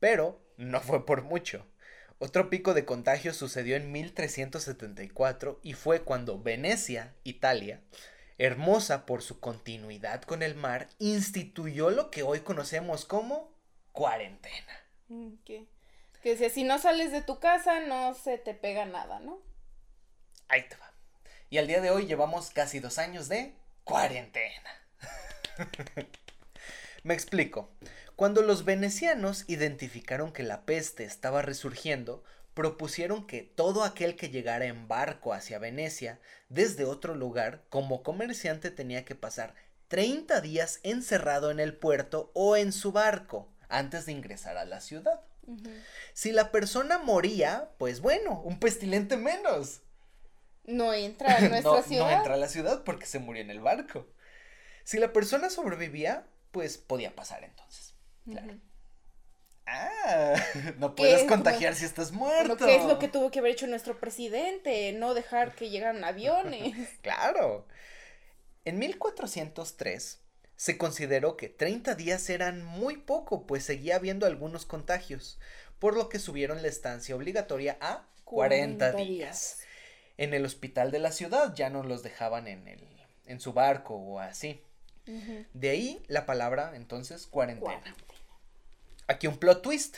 pero 0.00 0.44
no 0.56 0.80
fue 0.80 1.06
por 1.06 1.22
mucho. 1.22 1.70
Otro 2.22 2.50
pico 2.50 2.74
de 2.74 2.84
contagio 2.84 3.32
sucedió 3.32 3.76
en 3.76 3.92
1374 3.92 5.58
y 5.62 5.72
fue 5.72 6.02
cuando 6.02 6.38
Venecia, 6.38 7.14
Italia, 7.24 7.80
hermosa 8.36 9.06
por 9.06 9.22
su 9.22 9.40
continuidad 9.40 10.20
con 10.24 10.42
el 10.42 10.54
mar, 10.54 10.90
instituyó 10.98 11.88
lo 11.88 12.10
que 12.10 12.22
hoy 12.22 12.40
conocemos 12.40 13.06
como 13.06 13.56
cuarentena. 13.92 14.80
Mm, 15.08 15.30
¿Qué? 15.46 15.66
Que 16.22 16.36
si 16.36 16.50
si 16.50 16.62
no 16.62 16.78
sales 16.78 17.10
de 17.10 17.22
tu 17.22 17.40
casa 17.40 17.80
no 17.80 18.12
se 18.12 18.36
te 18.36 18.52
pega 18.52 18.84
nada, 18.84 19.20
¿no? 19.20 19.40
Ahí 20.48 20.68
te 20.68 20.76
va. 20.76 20.92
Y 21.48 21.56
al 21.56 21.66
día 21.66 21.80
de 21.80 21.90
hoy 21.90 22.04
llevamos 22.04 22.50
casi 22.50 22.80
dos 22.80 22.98
años 22.98 23.30
de 23.30 23.54
cuarentena. 23.84 24.70
Me 27.02 27.14
explico. 27.14 27.70
Cuando 28.20 28.42
los 28.42 28.66
venecianos 28.66 29.46
identificaron 29.46 30.30
que 30.30 30.42
la 30.42 30.66
peste 30.66 31.04
estaba 31.04 31.40
resurgiendo, 31.40 32.22
propusieron 32.52 33.26
que 33.26 33.40
todo 33.40 33.82
aquel 33.82 34.14
que 34.14 34.28
llegara 34.28 34.66
en 34.66 34.88
barco 34.88 35.32
hacia 35.32 35.58
Venecia 35.58 36.20
desde 36.50 36.84
otro 36.84 37.14
lugar 37.14 37.62
como 37.70 38.02
comerciante 38.02 38.70
tenía 38.70 39.06
que 39.06 39.14
pasar 39.14 39.54
30 39.88 40.42
días 40.42 40.80
encerrado 40.82 41.50
en 41.50 41.60
el 41.60 41.74
puerto 41.74 42.30
o 42.34 42.58
en 42.58 42.74
su 42.74 42.92
barco 42.92 43.48
antes 43.70 44.04
de 44.04 44.12
ingresar 44.12 44.58
a 44.58 44.66
la 44.66 44.82
ciudad. 44.82 45.22
Si 46.12 46.30
la 46.30 46.52
persona 46.52 46.98
moría, 46.98 47.70
pues 47.78 48.02
bueno, 48.02 48.42
un 48.44 48.60
pestilente 48.60 49.16
menos. 49.16 49.80
No 50.66 50.92
entra 50.92 51.36
a 51.36 51.40
nuestra 51.48 51.72
no, 51.72 51.82
ciudad. 51.82 52.10
no 52.10 52.18
entra 52.18 52.34
a 52.34 52.36
la 52.36 52.48
ciudad 52.48 52.84
porque 52.84 53.06
se 53.06 53.18
murió 53.18 53.40
en 53.40 53.50
el 53.50 53.60
barco. 53.60 54.06
Si 54.84 54.98
la 54.98 55.10
persona 55.14 55.48
sobrevivía, 55.48 56.26
pues 56.50 56.76
podía 56.76 57.16
pasar 57.16 57.44
entonces. 57.44 57.89
Claro. 58.24 58.58
Ah, 59.66 60.34
no 60.78 60.94
puedes 60.94 61.24
contagiar 61.24 61.74
si 61.74 61.84
estás 61.84 62.12
muerto. 62.12 62.56
Bueno, 62.56 62.66
¿qué 62.66 62.76
es 62.76 62.84
lo 62.84 62.98
que 62.98 63.08
tuvo 63.08 63.30
que 63.30 63.38
haber 63.38 63.52
hecho 63.52 63.66
nuestro 63.66 63.98
presidente? 63.98 64.92
No 64.92 65.14
dejar 65.14 65.54
que 65.54 65.70
llegaran 65.70 66.04
aviones. 66.04 66.74
Claro. 67.02 67.66
En 68.64 68.78
1403 68.78 70.20
se 70.56 70.76
consideró 70.76 71.36
que 71.36 71.48
30 71.48 71.94
días 71.94 72.28
eran 72.28 72.64
muy 72.64 72.98
poco, 72.98 73.46
pues 73.46 73.64
seguía 73.64 73.96
habiendo 73.96 74.26
algunos 74.26 74.66
contagios, 74.66 75.38
por 75.78 75.96
lo 75.96 76.08
que 76.08 76.18
subieron 76.18 76.60
la 76.60 76.68
estancia 76.68 77.16
obligatoria 77.16 77.78
a 77.80 78.06
40, 78.24 78.92
40 78.92 78.92
días. 78.92 79.08
días. 79.08 79.58
En 80.18 80.34
el 80.34 80.44
hospital 80.44 80.90
de 80.90 80.98
la 80.98 81.12
ciudad 81.12 81.54
ya 81.54 81.70
no 81.70 81.82
los 81.82 82.02
dejaban 82.02 82.46
en, 82.46 82.68
el, 82.68 82.86
en 83.24 83.40
su 83.40 83.54
barco 83.54 83.94
o 83.94 84.18
así. 84.18 84.62
De 85.52 85.70
ahí 85.70 86.02
la 86.08 86.26
palabra 86.26 86.72
entonces 86.74 87.26
cuarentena. 87.26 87.80
Cuarentena. 87.80 87.96
Aquí 89.06 89.26
un 89.26 89.38
plot 89.38 89.62
twist. 89.62 89.96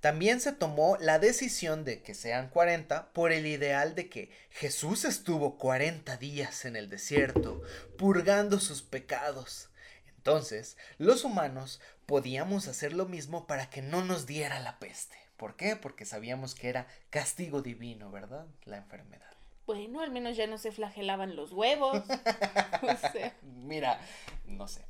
También 0.00 0.40
se 0.40 0.52
tomó 0.52 0.96
la 1.00 1.18
decisión 1.18 1.84
de 1.84 2.02
que 2.02 2.14
sean 2.14 2.48
40 2.48 3.12
por 3.12 3.32
el 3.32 3.46
ideal 3.46 3.94
de 3.94 4.08
que 4.08 4.30
Jesús 4.50 5.04
estuvo 5.04 5.58
40 5.58 6.16
días 6.16 6.64
en 6.64 6.76
el 6.76 6.88
desierto, 6.88 7.62
purgando 7.96 8.60
sus 8.60 8.82
pecados. 8.82 9.70
Entonces, 10.16 10.76
los 10.98 11.24
humanos 11.24 11.80
podíamos 12.06 12.68
hacer 12.68 12.92
lo 12.92 13.06
mismo 13.06 13.46
para 13.46 13.70
que 13.70 13.82
no 13.82 14.04
nos 14.04 14.26
diera 14.26 14.60
la 14.60 14.78
peste. 14.78 15.16
¿Por 15.36 15.56
qué? 15.56 15.76
Porque 15.76 16.04
sabíamos 16.04 16.54
que 16.54 16.68
era 16.68 16.86
castigo 17.10 17.62
divino, 17.62 18.10
¿verdad? 18.10 18.46
La 18.64 18.76
enfermedad. 18.76 19.37
Bueno, 19.68 20.00
al 20.00 20.10
menos 20.10 20.34
ya 20.34 20.46
no 20.46 20.56
se 20.56 20.72
flagelaban 20.72 21.36
los 21.36 21.52
huevos. 21.52 21.98
o 22.82 23.12
sea, 23.12 23.36
Mira, 23.42 24.00
no 24.46 24.66
sé. 24.66 24.86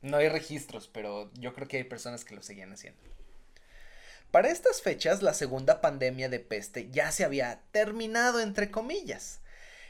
No 0.00 0.16
hay 0.16 0.30
registros, 0.30 0.88
pero 0.88 1.30
yo 1.34 1.52
creo 1.52 1.68
que 1.68 1.76
hay 1.76 1.84
personas 1.84 2.24
que 2.24 2.34
lo 2.34 2.40
seguían 2.40 2.72
haciendo. 2.72 3.02
Para 4.30 4.48
estas 4.48 4.80
fechas, 4.80 5.20
la 5.20 5.34
segunda 5.34 5.82
pandemia 5.82 6.30
de 6.30 6.40
peste 6.40 6.88
ya 6.90 7.12
se 7.12 7.22
había 7.22 7.60
terminado, 7.70 8.40
entre 8.40 8.70
comillas. 8.70 9.42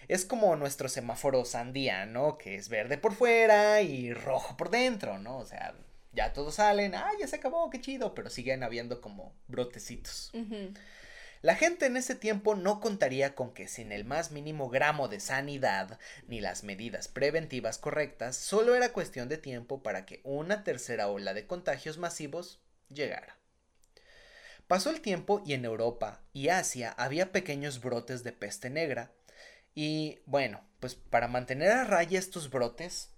Es 0.09 0.25
como 0.25 0.57
nuestro 0.57 0.89
semáforo 0.89 1.45
sandía, 1.45 2.05
¿no? 2.05 2.39
Que 2.39 2.57
es 2.57 2.69
verde 2.69 2.99
por 2.99 3.15
fuera 3.15 3.83
y 3.83 4.13
rojo 4.13 4.57
por 4.57 4.71
dentro, 4.71 5.21
¿no? 5.21 5.39
O 5.39 5.47
sea, 5.47 5.77
ya 6.11 6.33
todos 6.33 6.57
salen, 6.57 6.97
ah, 6.97 7.13
ya 7.21 7.29
se 7.29 7.37
acabó, 7.37 7.71
qué 7.71 7.81
chido, 7.81 8.17
pero 8.17 8.31
siguen 8.31 8.65
habiendo 8.65 9.01
como 9.01 9.33
brotecitos. 9.47 10.33
La 11.43 11.57
gente 11.57 11.87
en 11.87 11.97
ese 11.97 12.15
tiempo 12.15 12.55
no 12.55 12.79
contaría 12.79 13.35
con 13.35 13.53
que 13.53 13.67
sin 13.67 13.91
el 13.91 14.05
más 14.05 14.31
mínimo 14.31 14.71
gramo 14.71 15.09
de 15.09 15.19
sanidad 15.19 15.99
ni 16.29 16.41
las 16.41 16.63
medidas 16.63 17.09
preventivas 17.09 17.79
correctas, 17.79 18.37
solo 18.37 18.77
era 18.77 18.93
cuestión 18.93 19.29
de 19.29 19.39
tiempo 19.39 19.83
para 19.83 20.07
que 20.07 20.21
una 20.23 20.63
tercera 20.63 21.09
ola 21.09 21.35
de 21.35 21.49
contagios 21.49 21.99
masivos 21.99 22.61
llegara. 22.89 23.37
Pasó 24.69 24.91
el 24.91 25.01
tiempo 25.01 25.43
y 25.45 25.55
en 25.55 25.65
Europa 25.65 26.21
y 26.33 26.49
Asia 26.49 26.95
había 26.97 27.33
pequeños 27.33 27.81
brotes 27.81 28.23
de 28.23 28.33
peste 28.33 28.71
negra. 28.71 29.11
Y 29.75 30.21
bueno, 30.27 30.65
pues 30.79 30.95
para 30.95 31.27
mantener 31.27 31.73
a 31.73 31.83
raya 31.83 32.21
estos 32.21 32.51
brotes, 32.51 33.11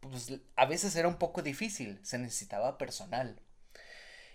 pues 0.00 0.32
a 0.56 0.66
veces 0.66 0.96
era 0.96 1.06
un 1.06 1.18
poco 1.18 1.40
difícil, 1.40 2.00
se 2.02 2.18
necesitaba 2.18 2.78
personal. 2.78 3.40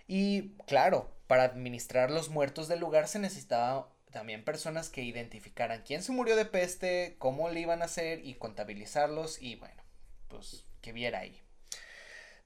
Y 0.06 0.56
claro, 0.66 1.12
para 1.26 1.44
administrar 1.44 2.10
los 2.10 2.28
muertos 2.28 2.68
del 2.68 2.80
lugar 2.80 3.08
se 3.08 3.18
necesitaba 3.18 3.92
también 4.12 4.44
personas 4.44 4.88
que 4.88 5.02
identificaran 5.02 5.82
quién 5.82 6.02
se 6.02 6.12
murió 6.12 6.36
de 6.36 6.46
peste, 6.46 7.16
cómo 7.18 7.50
le 7.50 7.60
iban 7.60 7.82
a 7.82 7.86
hacer 7.86 8.24
y 8.24 8.34
contabilizarlos 8.34 9.42
y 9.42 9.56
bueno, 9.56 9.82
pues 10.28 10.64
que 10.80 10.92
viera 10.92 11.20
ahí. 11.20 11.42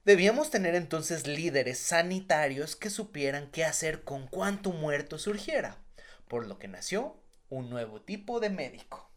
Debíamos 0.03 0.49
tener 0.49 0.73
entonces 0.73 1.27
líderes 1.27 1.77
sanitarios 1.77 2.75
que 2.75 2.89
supieran 2.89 3.51
qué 3.51 3.63
hacer 3.63 4.03
con 4.03 4.27
cuánto 4.27 4.71
muerto 4.71 5.19
surgiera, 5.19 5.77
por 6.27 6.47
lo 6.47 6.57
que 6.57 6.67
nació 6.67 7.21
un 7.49 7.69
nuevo 7.69 8.01
tipo 8.01 8.39
de 8.39 8.49
médico. 8.49 9.11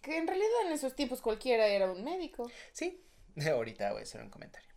Que 0.00 0.16
en 0.16 0.26
realidad 0.26 0.66
en 0.66 0.72
esos 0.72 0.94
tiempos 0.94 1.20
cualquiera 1.20 1.66
era 1.66 1.90
un 1.90 2.02
médico. 2.02 2.50
Sí, 2.72 3.04
ahorita 3.46 3.92
voy 3.92 4.00
a 4.00 4.04
hacer 4.04 4.22
un 4.22 4.30
comentario. 4.30 4.75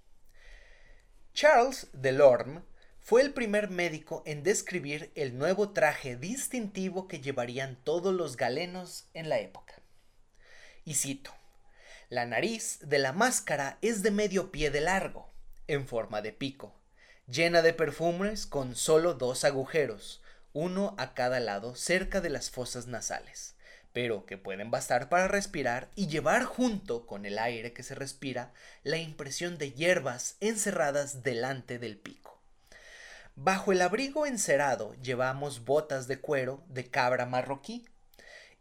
Charles 1.34 1.88
Delorme 1.94 2.62
fue 3.00 3.22
el 3.22 3.34
primer 3.34 3.70
médico 3.70 4.24
en 4.26 4.44
describir 4.44 5.12
el 5.15 5.38
nuevo 5.38 5.72
traje 5.72 6.15
distintivo 6.15 7.08
que 7.08 7.22
llevarían 7.22 7.78
todos 7.84 8.13
los 8.13 8.38
galenos 8.38 9.10
en 9.13 9.30
la 9.30 9.39
época. 9.39 9.82
Y 10.86 10.96
cito, 10.96 11.34
la 12.10 12.26
nariz 12.26 12.80
de 12.82 13.00
la 13.00 13.13
máscara 13.13 13.78
es 13.82 14.04
de 14.04 14.12
medio 14.12 14.52
pie 14.52 14.70
de 14.72 14.82
largo, 14.82 15.32
en 15.68 15.88
forma 15.88 16.22
de 16.22 16.34
pico, 16.34 16.76
llena 17.28 17.62
de 17.62 17.74
perfumes 17.74 18.46
con 18.46 18.76
solo 18.76 19.13
dos 19.13 19.44
agujeros, 19.44 20.24
uno 20.54 20.96
a 20.98 21.13
cada 21.13 21.39
lado 21.39 21.76
cerca 21.76 22.22
de 22.22 22.30
las 22.30 22.50
fosas 22.50 22.88
nasales, 22.88 23.56
pero 23.93 24.25
que 24.25 24.38
pueden 24.38 24.71
bastar 24.71 25.10
para 25.10 25.28
respirar 25.28 25.89
y 25.95 26.08
llevar 26.08 26.43
junto 26.43 27.08
con 27.08 27.25
el 27.25 27.39
aire 27.39 27.73
que 27.73 27.84
se 27.84 27.95
respira 27.95 28.54
la 28.84 28.97
impresión 28.97 29.58
de 29.58 29.71
hierbas 29.71 30.38
encerradas 30.39 31.23
delante 31.23 31.80
del 31.80 31.97
pico. 31.97 32.39
Bajo 33.36 33.71
el 33.71 33.82
abrigo 33.82 34.25
encerado 34.25 34.93
llevamos 35.02 35.63
botas 35.65 36.08
de 36.08 36.19
cuero 36.19 36.63
de 36.67 36.89
cabra 36.89 37.25
marroquí 37.25 37.88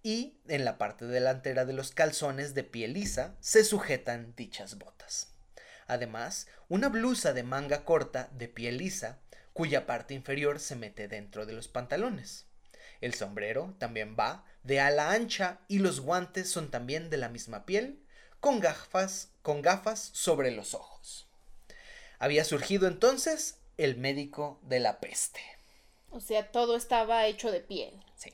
y 0.03 0.39
en 0.47 0.65
la 0.65 0.79
parte 0.79 1.05
delantera 1.05 1.65
de 1.65 1.73
los 1.73 1.91
calzones 1.91 2.55
de 2.55 2.65
piel 2.65 2.93
lisa 2.95 3.37
se 3.41 3.65
sujetan 3.65 4.35
dichas 4.37 4.79
botas. 4.79 5.35
Además, 5.89 6.47
una 6.69 6.89
blusa 6.89 7.33
de 7.33 7.43
manga 7.43 7.85
corta 7.85 8.29
de 8.33 8.47
piel 8.49 8.79
lisa 8.79 9.19
cuya 9.53 9.87
parte 9.87 10.15
inferior 10.15 10.61
se 10.61 10.77
mete 10.77 11.09
dentro 11.09 11.45
de 11.45 11.55
los 11.55 11.67
pantalones. 11.67 12.48
El 13.01 13.15
sombrero 13.15 13.75
también 13.79 14.17
va 14.19 14.45
de 14.63 14.81
ala 14.81 15.13
ancha 15.13 15.61
y 15.69 15.79
los 15.79 16.01
guantes 16.01 16.51
son 16.51 16.71
también 16.71 17.11
de 17.11 17.17
la 17.17 17.29
misma 17.29 17.65
piel, 17.65 18.03
con 18.41 18.61
gafas, 18.61 19.31
con 19.43 19.63
gafas 19.63 20.11
sobre 20.13 20.51
los 20.51 20.75
ojos. 20.75 21.27
Había 22.19 22.45
surgido 22.45 22.89
entonces 22.89 23.59
el 23.77 23.97
médico 23.97 24.59
de 24.63 24.81
la 24.81 25.01
peste. 25.01 25.41
O 26.11 26.21
sea, 26.21 26.51
todo 26.51 26.77
estaba 26.77 27.27
hecho 27.27 27.53
de 27.53 27.61
piel. 27.61 28.03
Sí. 28.17 28.33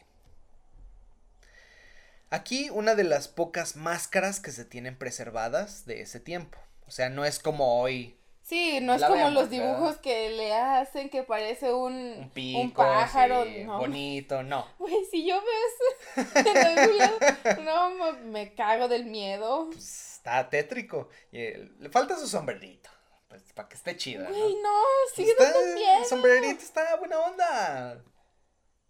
Aquí 2.30 2.70
una 2.70 2.94
de 2.94 3.04
las 3.04 3.28
pocas 3.28 3.76
máscaras 3.76 4.40
que 4.40 4.52
se 4.52 4.64
tienen 4.64 4.96
preservadas 4.96 5.84
de 5.86 6.00
ese 6.00 6.20
tiempo. 6.20 6.58
O 6.86 6.90
sea, 6.90 7.10
no 7.10 7.24
es 7.24 7.38
como 7.38 7.80
hoy 7.80 8.16
Sí, 8.46 8.78
no 8.82 8.92
es 8.94 9.00
La 9.00 9.08
como 9.08 9.30
los 9.30 9.48
dibujos 9.48 9.96
que 9.96 10.28
le 10.28 10.52
hacen 10.52 11.08
que 11.08 11.22
parece 11.22 11.72
un, 11.72 11.94
un 12.18 12.30
pico, 12.30 12.60
un 12.60 12.72
pájaro. 12.72 13.46
no. 13.46 13.78
bonito, 13.78 14.42
no. 14.42 14.66
Güey, 14.78 15.02
si 15.10 15.24
yo 15.26 15.40
veo 15.40 16.24
eso 16.26 16.50
en 16.50 16.56
algún 16.58 16.98
lado, 16.98 17.18
no, 17.62 17.90
me, 17.90 18.12
me 18.20 18.54
cago 18.54 18.86
del 18.88 19.06
miedo. 19.06 19.68
Pues, 19.72 20.16
está 20.16 20.50
tétrico. 20.50 21.08
Le 21.32 21.88
falta 21.90 22.18
su 22.18 22.28
sombrerito. 22.28 22.90
Pues 23.28 23.42
para 23.54 23.66
que 23.68 23.76
esté 23.76 23.96
chido. 23.96 24.24
¿no? 24.24 24.28
Güey, 24.28 24.56
no, 24.62 24.80
sigue 25.14 25.30
Está- 25.32 25.44
dando 25.50 25.74
miedo. 25.74 25.98
el 26.00 26.04
sombrerito 26.04 26.62
está 26.62 26.96
buena 26.96 27.18
onda. 27.20 28.04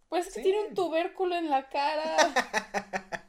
Pues 0.08 0.26
que 0.26 0.32
Sí. 0.32 0.42
tiene 0.42 0.66
un 0.66 0.74
tubérculo 0.74 1.36
en 1.36 1.48
la 1.48 1.68
cara. 1.68 2.16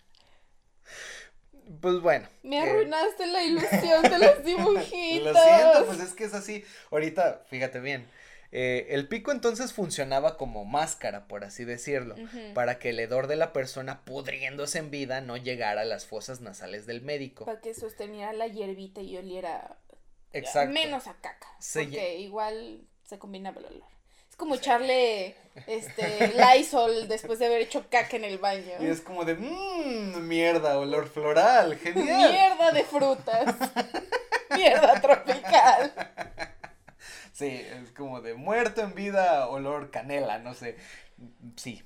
Pues 1.82 2.00
bueno. 2.02 2.28
Me 2.44 2.58
eh, 2.58 2.62
arruinaste 2.62 3.28
la 3.28 3.44
ilusión 3.50 4.02
de 4.04 4.20
los 4.20 4.44
dibujitos. 4.44 5.34
Lo 5.34 5.44
siento, 5.44 5.86
pues 5.88 6.00
es 6.00 6.14
que 6.14 6.24
es 6.26 6.34
así. 6.34 6.64
Ahorita, 6.92 7.42
fíjate 7.50 7.80
bien. 7.80 8.08
eh, 8.52 8.88
el 8.92 9.08
pico 9.08 9.32
entonces 9.32 9.74
funcionaba 9.74 10.38
como 10.38 10.64
máscara, 10.66 11.28
por 11.28 11.44
así 11.44 11.66
decirlo, 11.66 12.16
para 12.54 12.80
que 12.80 12.90
el 12.90 13.00
hedor 13.00 13.28
de 13.28 13.36
la 13.36 13.52
persona 13.54 14.06
pudriéndose 14.06 14.78
en 14.80 14.92
vida 14.92 15.22
no 15.22 15.36
llegara 15.38 15.82
a 15.82 15.86
las 15.86 16.06
fosas 16.06 16.42
nasales 16.42 16.86
del 16.86 17.02
médico. 17.02 17.46
Para 17.46 17.60
que 17.62 17.74
sosteniera 17.74 18.32
la 18.34 18.48
hierbita 18.48 19.02
y 19.02 19.18
oliera 19.18 19.78
Exacto. 20.32 20.74
menos 20.74 21.08
a 21.08 21.16
caca. 21.16 21.48
Se 21.60 21.84
porque 21.84 22.18
igual 22.20 22.88
se 23.04 23.18
combinaba 23.20 23.60
el 23.60 23.66
olor. 23.68 23.95
Es 24.36 24.40
como 24.40 24.56
echarle 24.56 25.34
este 25.66 26.34
Lysol 26.36 27.08
después 27.08 27.40
de 27.40 27.46
haber 27.46 27.62
hecho 27.62 27.86
caca 27.90 28.18
en 28.18 28.26
el 28.26 28.38
baño. 28.38 28.74
Y 28.82 28.88
es 28.88 29.00
como 29.00 29.24
de, 29.24 29.36
mmm, 29.36 30.28
mierda, 30.28 30.78
olor 30.78 31.08
floral, 31.08 31.78
genial. 31.78 32.32
Mierda 32.34 32.72
de 32.74 32.84
frutas. 32.84 33.56
Mierda 34.54 35.00
tropical. 35.00 35.94
Sí, 37.32 37.48
es 37.82 37.92
como 37.92 38.20
de 38.20 38.34
muerto 38.34 38.82
en 38.82 38.94
vida, 38.94 39.48
olor 39.48 39.90
canela, 39.90 40.38
no 40.40 40.54
sé. 40.54 40.76
Sí. 41.56 41.82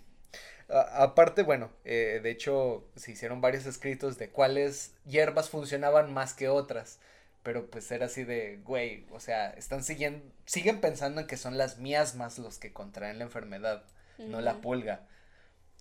A- 0.70 1.04
aparte, 1.04 1.44
bueno, 1.44 1.70
eh, 1.86 2.20
de 2.24 2.32
hecho 2.32 2.84
se 2.96 3.12
hicieron 3.12 3.42
varios 3.42 3.68
escritos 3.68 4.18
de 4.18 4.32
cuáles 4.32 4.96
hierbas 5.06 5.50
funcionaban 5.52 6.12
más 6.16 6.34
que 6.34 6.50
otras. 6.50 6.98
Pero 7.44 7.70
pues 7.70 7.90
era 7.92 8.08
así 8.08 8.24
de, 8.24 8.58
güey, 8.64 9.06
o 9.12 9.20
sea, 9.20 9.50
están 9.52 9.84
siguiendo, 9.84 10.26
siguen 10.46 10.82
pensando 10.82 11.22
en 11.22 11.28
que 11.28 11.38
son 11.38 11.58
las 11.58 11.78
miasmas 11.78 12.38
los 12.38 12.60
que 12.60 12.74
contraen 12.74 13.18
la 13.18 13.24
enfermedad, 13.24 13.84
no 14.18 14.42
la 14.42 14.62
pulga. 14.62 15.08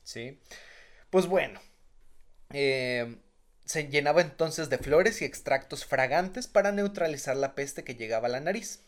¿Sí? 0.05 0.41
Pues 1.11 1.27
bueno, 1.27 1.61
eh, 2.51 3.17
se 3.65 3.89
llenaba 3.89 4.21
entonces 4.21 4.71
de 4.71 4.79
flores 4.79 5.21
y 5.21 5.25
extractos 5.25 5.85
fragantes 5.85 6.47
para 6.47 6.73
neutralizar 6.73 7.37
la 7.37 7.55
peste 7.55 7.85
que 7.85 7.97
llegaba 7.97 8.29
a 8.29 8.31
la 8.31 8.41
nariz. 8.41 8.85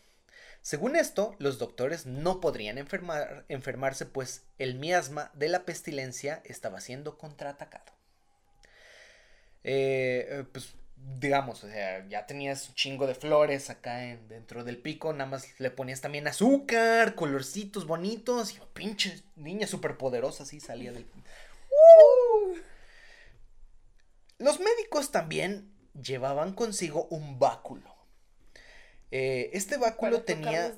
Según 0.61 0.95
esto, 0.95 1.35
los 1.39 1.57
doctores 1.57 2.05
no 2.05 2.39
podrían 2.39 2.77
enfermar, 2.77 3.45
enfermarse 3.49 4.05
pues 4.05 4.43
el 4.59 4.75
miasma 4.75 5.31
de 5.33 5.49
la 5.49 5.65
pestilencia 5.65 6.41
estaba 6.45 6.81
siendo 6.81 7.17
contraatacado. 7.17 7.91
Eh, 9.63 10.27
eh, 10.29 10.43
pues 10.51 10.73
digamos, 11.19 11.63
o 11.63 11.67
sea, 11.67 12.07
ya 12.07 12.25
tenías 12.25 12.69
un 12.69 12.75
chingo 12.75 13.07
de 13.07 13.15
flores 13.15 13.69
acá 13.69 14.03
en, 14.05 14.27
dentro 14.27 14.63
del 14.63 14.77
pico, 14.77 15.13
nada 15.13 15.29
más 15.29 15.59
le 15.59 15.71
ponías 15.71 16.01
también 16.01 16.27
azúcar, 16.27 17.15
colorcitos 17.15 17.85
bonitos, 17.85 18.53
y 18.55 18.59
pinche 18.73 19.21
niña 19.35 19.67
súper 19.67 19.97
poderosa 19.97 20.43
así 20.43 20.59
salía 20.59 20.91
del... 20.91 21.05
¡Uh! 21.69 22.55
Los 24.39 24.59
médicos 24.59 25.11
también 25.11 25.71
llevaban 25.93 26.53
consigo 26.53 27.07
un 27.11 27.37
báculo. 27.37 27.95
Eh, 29.11 29.51
este 29.53 29.77
báculo 29.77 30.23
tenía... 30.23 30.75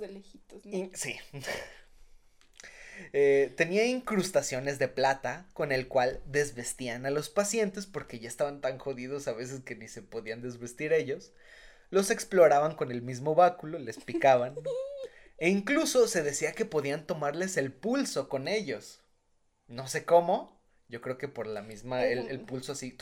Sí. 0.94 1.16
Eh, 3.12 3.54
tenía 3.58 3.86
incrustaciones 3.86 4.80
de 4.80 4.88
plata 4.88 5.50
con 5.54 5.72
el 5.72 5.88
cual 5.88 6.22
desvestían 6.26 7.06
a 7.06 7.10
los 7.12 7.30
pacientes 7.30 7.86
porque 7.86 8.20
ya 8.20 8.28
estaban 8.28 8.62
tan 8.62 8.78
jodidos 8.78 9.28
a 9.28 9.34
veces 9.34 9.62
que 9.62 9.76
ni 9.76 9.88
se 9.88 10.02
podían 10.02 10.42
desvestir 10.42 10.94
ellos. 10.94 11.34
Los 11.90 12.10
exploraban 12.12 12.76
con 12.76 12.92
el 12.92 13.02
mismo 13.02 13.36
báculo, 13.36 13.80
les 13.80 13.98
picaban. 14.00 14.56
e 15.38 15.50
incluso 15.50 16.08
se 16.08 16.24
decía 16.24 16.54
que 16.54 16.66
podían 16.66 17.06
tomarles 17.06 17.58
el 17.58 17.72
pulso 17.72 18.30
con 18.30 18.48
ellos. 18.48 19.02
No 19.68 19.88
sé 19.88 20.06
cómo. 20.06 20.62
Yo 20.88 21.02
creo 21.02 21.18
que 21.18 21.28
por 21.28 21.48
la 21.48 21.62
misma, 21.62 22.06
el, 22.06 22.28
el 22.30 22.42
pulso 22.42 22.74
así. 22.74 22.98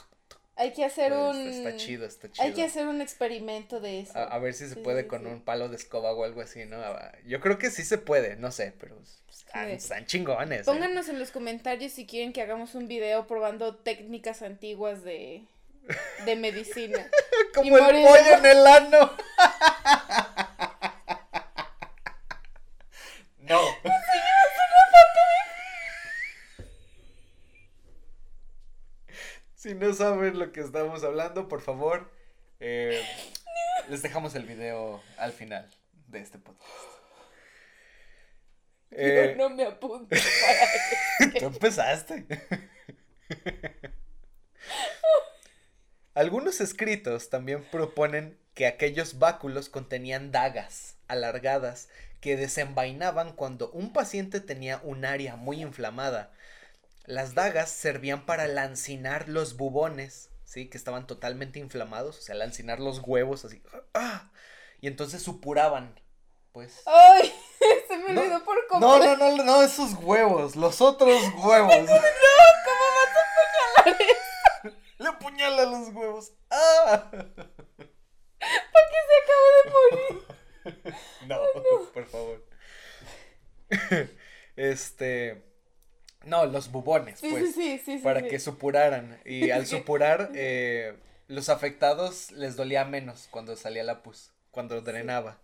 Hay 0.62 0.74
que 0.74 0.86
hacer 0.86 1.12
Pues, 1.12 1.36
un. 1.38 1.47
está 1.47 1.76
chido, 1.76 2.06
está 2.06 2.32
chido. 2.32 2.45
Hay 2.45 2.54
que 2.54 2.63
hacer 2.63 2.86
un 2.86 3.02
experimento 3.02 3.80
de 3.80 4.02
eso. 4.02 4.15
A, 4.15 4.26
a 4.26 4.38
ver 4.38 4.54
si 4.54 4.67
se 4.67 4.76
Sí, 4.76 4.80
puede 4.82 5.02
sí, 5.02 5.08
con 5.08 5.21
sí. 5.21 5.28
un 5.28 5.41
palo 5.41 5.69
de 5.69 5.76
escoba 5.76 6.13
o 6.13 6.24
algo 6.24 6.41
así, 6.41 6.65
¿no? 6.65 6.78
A- 6.78 7.12
Yo 7.26 7.39
creo 7.39 7.58
que 7.58 7.71
sí 7.71 7.84
se 7.84 7.97
puede, 7.97 8.36
no 8.36 8.52
sé, 8.52 8.71
pero 8.80 8.95
están, 9.28 9.67
Sí. 9.69 9.74
están 9.74 10.06
chingones. 10.06 10.62
¿eh? 10.62 10.63
Pónganos 10.65 11.10
en 11.10 11.17
los 11.17 11.32
comentarios 11.32 11.93
si 11.93 12.06
quieren 12.06 12.32
que 12.32 12.43
hagamos 12.43 12.76
un 12.76 12.88
video 12.88 13.26
probando 13.26 13.76
técnicas 13.78 14.43
antiguas 14.43 15.04
de, 15.04 15.45
de 16.26 16.36
medicina. 16.36 17.10
Como 17.56 17.76
el 17.80 17.84
pollo 18.06 18.38
en 18.38 18.45
el 18.45 18.67
ano. 18.67 19.12
no. 23.39 23.60
Si 29.62 29.76
no 29.76 29.93
saben 29.93 30.39
lo 30.39 30.52
que 30.52 30.62
estamos 30.62 31.04
hablando, 31.04 31.47
por 31.47 31.62
favor, 31.62 32.12
eh, 32.60 33.00
les 33.89 34.02
dejamos 34.02 34.34
el 34.34 34.43
video 34.43 35.04
al 35.19 35.34
final 35.34 35.69
de 36.08 36.19
este 36.19 36.39
podcast. 36.39 36.67
Eh, 38.93 39.36
Yo 39.38 39.50
no 39.50 39.56
me 39.56 39.63
apunto 39.63 40.10
para 40.10 41.32
Tú 41.39 41.45
empezaste. 41.45 42.26
Algunos 46.13 46.60
escritos 46.60 47.30
también 47.30 47.63
proponen 47.71 48.38
que 48.54 48.67
aquellos 48.67 49.17
báculos 49.17 49.69
contenían 49.69 50.34
dagas 50.34 50.97
alargadas 51.08 51.88
que 52.19 52.36
desenvainaban 52.36 53.32
cuando 53.32 53.71
un 53.71 53.93
paciente 53.93 54.41
tenía 54.41 54.82
un 54.84 55.06
área 55.06 55.38
muy 55.38 55.62
inflamada. 55.62 56.34
Las 57.06 57.34
dagas 57.34 57.72
servían 57.72 58.26
para 58.26 58.48
lancinar 58.48 59.28
los 59.28 59.58
bubones, 59.58 60.30
¿sí? 60.44 60.70
Que 60.70 60.78
estaban 60.78 61.08
totalmente 61.08 61.60
inflamados, 61.60 62.20
o 62.20 62.22
sea, 62.22 62.36
lancinar 62.36 62.80
los 62.80 63.00
huevos 63.00 63.44
así. 63.46 63.62
¡ah! 63.94 64.32
Y 64.80 64.88
entonces 64.88 65.22
supuraban, 65.22 66.00
pues. 66.52 66.82
¡Ay! 66.86 67.34
Se 67.88 67.98
me 67.98 68.14
No, 68.14 68.22
olvidó 68.22 68.44
por 68.44 68.56
No, 68.80 68.90
completo. 68.90 69.18
no, 69.18 69.38
no, 69.38 69.44
no, 69.44 69.64
esos 69.64 69.94
huevos, 69.96 70.56
los 70.56 70.80
otros 70.82 71.22
huevos. 71.44 71.90
Le 74.98 75.08
apuñala 75.08 75.66
los 75.66 75.90
huevos. 75.90 76.32
¡Ah! 76.52 77.10
que 77.12 79.00
se 79.08 79.16
acaba 79.24 79.48
de 79.64 79.72
morir. 79.72 80.26
No, 81.28 81.38
por 81.94 82.06
favor. 82.08 82.46
Este. 84.56 85.51
No, 86.26 86.46
los 86.46 86.72
bubones, 86.72 87.20
Sí, 87.20 87.30
pues. 87.32 87.56
sí, 87.56 87.80
sí, 87.84 87.98
para 88.00 88.22
que 88.22 88.40
supuraran. 88.40 89.20
Y 89.26 89.50
al 89.52 89.66
supurar, 89.66 90.32
eh, 90.36 90.96
los 91.28 91.50
afectados 91.50 92.32
les 92.32 92.56
dolía 92.56 92.86
menos 92.86 93.28
cuando 93.32 93.56
salía 93.56 93.84
la 93.84 94.04
pus, 94.04 94.32
cuando 94.52 94.82
drenaba. 94.82 95.40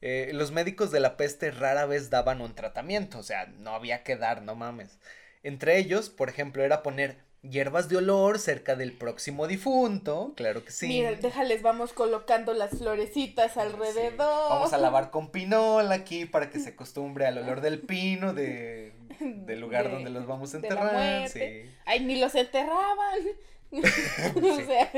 Eh, 0.00 0.30
los 0.34 0.50
médicos 0.50 0.90
de 0.90 1.00
la 1.00 1.16
peste 1.16 1.50
rara 1.50 1.86
vez 1.86 2.10
daban 2.10 2.40
un 2.40 2.54
tratamiento, 2.54 3.18
o 3.18 3.22
sea, 3.22 3.46
no 3.46 3.74
había 3.74 4.02
que 4.02 4.16
dar, 4.16 4.42
no 4.42 4.54
mames. 4.56 4.98
Entre 5.42 5.78
ellos, 5.78 6.10
por 6.10 6.28
ejemplo, 6.28 6.64
era 6.64 6.82
poner 6.82 7.18
hierbas 7.42 7.88
de 7.88 7.96
olor 7.96 8.38
cerca 8.38 8.76
del 8.76 8.92
próximo 8.92 9.46
difunto, 9.46 10.32
claro 10.36 10.64
que 10.64 10.72
sí. 10.72 10.86
Mira, 10.88 11.12
déjales, 11.12 11.62
vamos 11.62 11.92
colocando 11.92 12.52
las 12.54 12.70
florecitas 12.78 13.56
alrededor. 13.56 14.48
Sí. 14.48 14.48
Vamos 14.50 14.72
a 14.72 14.78
lavar 14.78 15.10
con 15.12 15.30
pinol 15.30 15.90
aquí 15.92 16.24
para 16.24 16.50
que 16.50 16.58
se 16.60 16.70
acostumbre 16.70 17.26
al 17.26 17.38
olor 17.38 17.60
del 17.60 17.80
pino 17.80 18.32
de, 18.32 18.91
del 19.46 19.60
lugar 19.60 19.86
De- 19.88 19.94
donde 19.94 20.10
los 20.10 20.26
vamos 20.26 20.52
a 20.54 20.56
enterrar. 20.58 21.28
Sí. 21.28 21.70
Ay, 21.84 22.00
ni 22.00 22.18
los 22.20 22.34
enterraban. 22.34 23.20
o 23.72 24.56
Sí. 24.56 24.64
sea, 24.66 24.90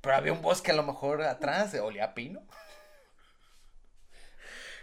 Pero 0.00 0.14
había 0.16 0.32
un 0.32 0.42
bosque 0.42 0.70
a 0.70 0.74
lo 0.74 0.82
mejor 0.82 1.22
atrás, 1.22 1.74
olía 1.74 2.04
a 2.04 2.14
pino. 2.14 2.42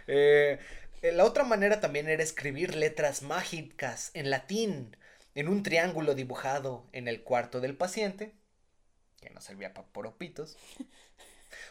Eh, 0.06 0.58
eh, 1.02 1.12
la 1.12 1.24
otra 1.24 1.44
manera 1.44 1.80
también 1.80 2.08
era 2.08 2.22
escribir 2.22 2.74
letras 2.74 3.22
mágicas 3.22 4.10
en 4.14 4.30
latín, 4.30 4.96
en 5.34 5.48
un 5.48 5.62
triángulo 5.62 6.14
dibujado 6.14 6.86
en 6.92 7.08
el 7.08 7.22
cuarto 7.22 7.60
del 7.60 7.76
paciente, 7.76 8.32
que 9.20 9.30
no 9.30 9.40
servía 9.40 9.74
para 9.74 9.86
poropitos. 9.88 10.56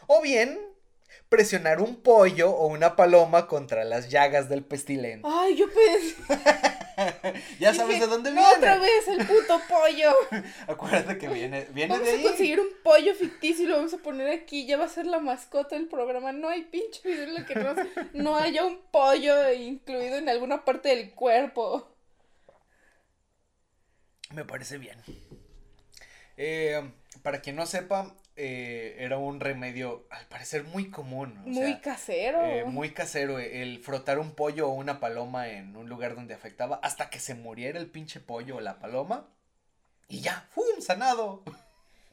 O 0.06 0.22
bien, 0.22 0.58
presionar 1.28 1.80
un 1.80 1.96
pollo 2.02 2.50
o 2.50 2.66
una 2.66 2.96
paloma 2.96 3.46
contra 3.46 3.84
las 3.84 4.08
llagas 4.10 4.48
del 4.48 4.64
pestilente. 4.64 5.26
ay, 5.30 5.56
yo 5.56 5.66
pensé. 5.66 6.77
ya 7.60 7.72
sabes 7.74 7.94
dije, 7.96 8.00
de 8.00 8.06
dónde 8.06 8.30
"No, 8.30 8.36
viene. 8.36 8.56
Otra 8.56 8.78
vez 8.78 9.08
el 9.08 9.26
puto 9.26 9.60
pollo. 9.68 10.12
Acuérdate 10.66 11.18
que 11.18 11.28
viene, 11.28 11.66
viene 11.70 11.92
Vamos 11.94 12.06
de 12.06 12.12
a 12.12 12.16
ahí. 12.16 12.22
conseguir 12.22 12.60
un 12.60 12.68
pollo 12.82 13.14
ficticio 13.14 13.64
y 13.64 13.68
lo 13.68 13.76
vamos 13.76 13.94
a 13.94 13.98
poner 13.98 14.28
aquí. 14.28 14.66
Ya 14.66 14.76
va 14.76 14.84
a 14.86 14.88
ser 14.88 15.06
la 15.06 15.20
mascota 15.20 15.76
del 15.76 15.86
programa. 15.88 16.32
No 16.32 16.48
hay 16.48 16.62
pinche 16.64 17.00
video 17.04 17.24
en 17.24 17.36
el 17.36 17.46
que 17.46 17.54
no, 17.54 17.74
no 18.14 18.36
haya 18.36 18.64
un 18.64 18.80
pollo 18.90 19.52
incluido 19.52 20.16
en 20.16 20.28
alguna 20.28 20.64
parte 20.64 20.88
del 20.90 21.10
cuerpo. 21.12 21.88
Me 24.32 24.44
parece 24.44 24.78
bien. 24.78 25.00
Eh, 26.36 26.92
para 27.22 27.40
quien 27.40 27.56
no 27.56 27.66
sepa, 27.66 28.14
eh, 28.38 28.96
era 29.00 29.18
un 29.18 29.40
remedio 29.40 30.06
al 30.10 30.26
parecer 30.28 30.64
muy 30.64 30.90
común. 30.90 31.36
o 31.44 31.48
Muy 31.48 31.54
sea, 31.72 31.80
casero. 31.80 32.44
eh, 32.44 32.64
muy 32.64 32.90
casero. 32.92 33.38
El 33.38 33.78
frotar 33.80 34.18
un 34.18 34.34
pollo 34.34 34.68
o 34.68 34.72
una 34.72 35.00
paloma 35.00 35.48
en 35.48 35.76
un 35.76 35.88
lugar 35.88 36.14
donde 36.14 36.34
afectaba 36.34 36.78
hasta 36.82 37.10
que 37.10 37.18
se 37.20 37.34
muriera 37.34 37.78
el 37.78 37.88
pinche 37.90 38.20
pollo 38.20 38.56
o 38.56 38.60
la 38.60 38.78
paloma. 38.78 39.28
Y 40.08 40.20
ya, 40.20 40.46
¡fum! 40.52 40.64
Sanado. 40.80 41.42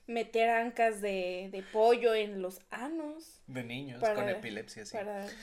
Meter 0.07 0.49
ancas 0.49 1.01
de, 1.01 1.49
de 1.51 1.63
pollo 1.63 2.13
en 2.13 2.41
los 2.41 2.59
anos. 2.69 3.41
De 3.47 3.63
niños 3.63 3.99
Para- 4.01 4.15
con 4.15 4.27
epilepsia, 4.29 4.85
sí. 4.85 4.97
Para. 4.97 5.27
sí. 5.27 5.35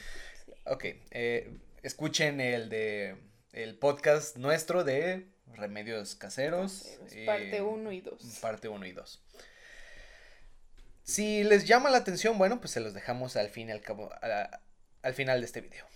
Ok, 0.67 0.85
eh, 1.13 1.57
escuchen 1.83 2.41
el 2.41 2.69
de 2.69 3.17
el 3.53 3.77
podcast 3.79 4.37
nuestro 4.37 4.85
de 4.85 5.27
remedios 5.55 6.15
caseros. 6.15 6.83
Caseros, 6.85 7.13
eh, 7.13 7.27
parte 7.27 7.63
uno 7.63 7.91
y 7.93 8.01
dos. 8.01 8.39
Parte 8.41 8.69
1 8.69 8.87
y 8.87 8.93
2. 8.93 9.23
Si 11.05 11.45
les 11.45 11.67
llama 11.67 11.91
la 11.91 11.99
atención, 11.99 12.39
bueno, 12.39 12.61
pues 12.61 12.73
se 12.73 12.81
los 12.81 12.95
dejamos 12.95 13.37
al 13.37 13.51
fin 13.51 13.69
y 13.69 13.73
al 13.73 13.81
cabo, 13.81 14.11
la- 14.23 14.61
al 15.03 15.15
final 15.15 15.41
de 15.41 15.47
este 15.47 15.61
video. 15.61 15.87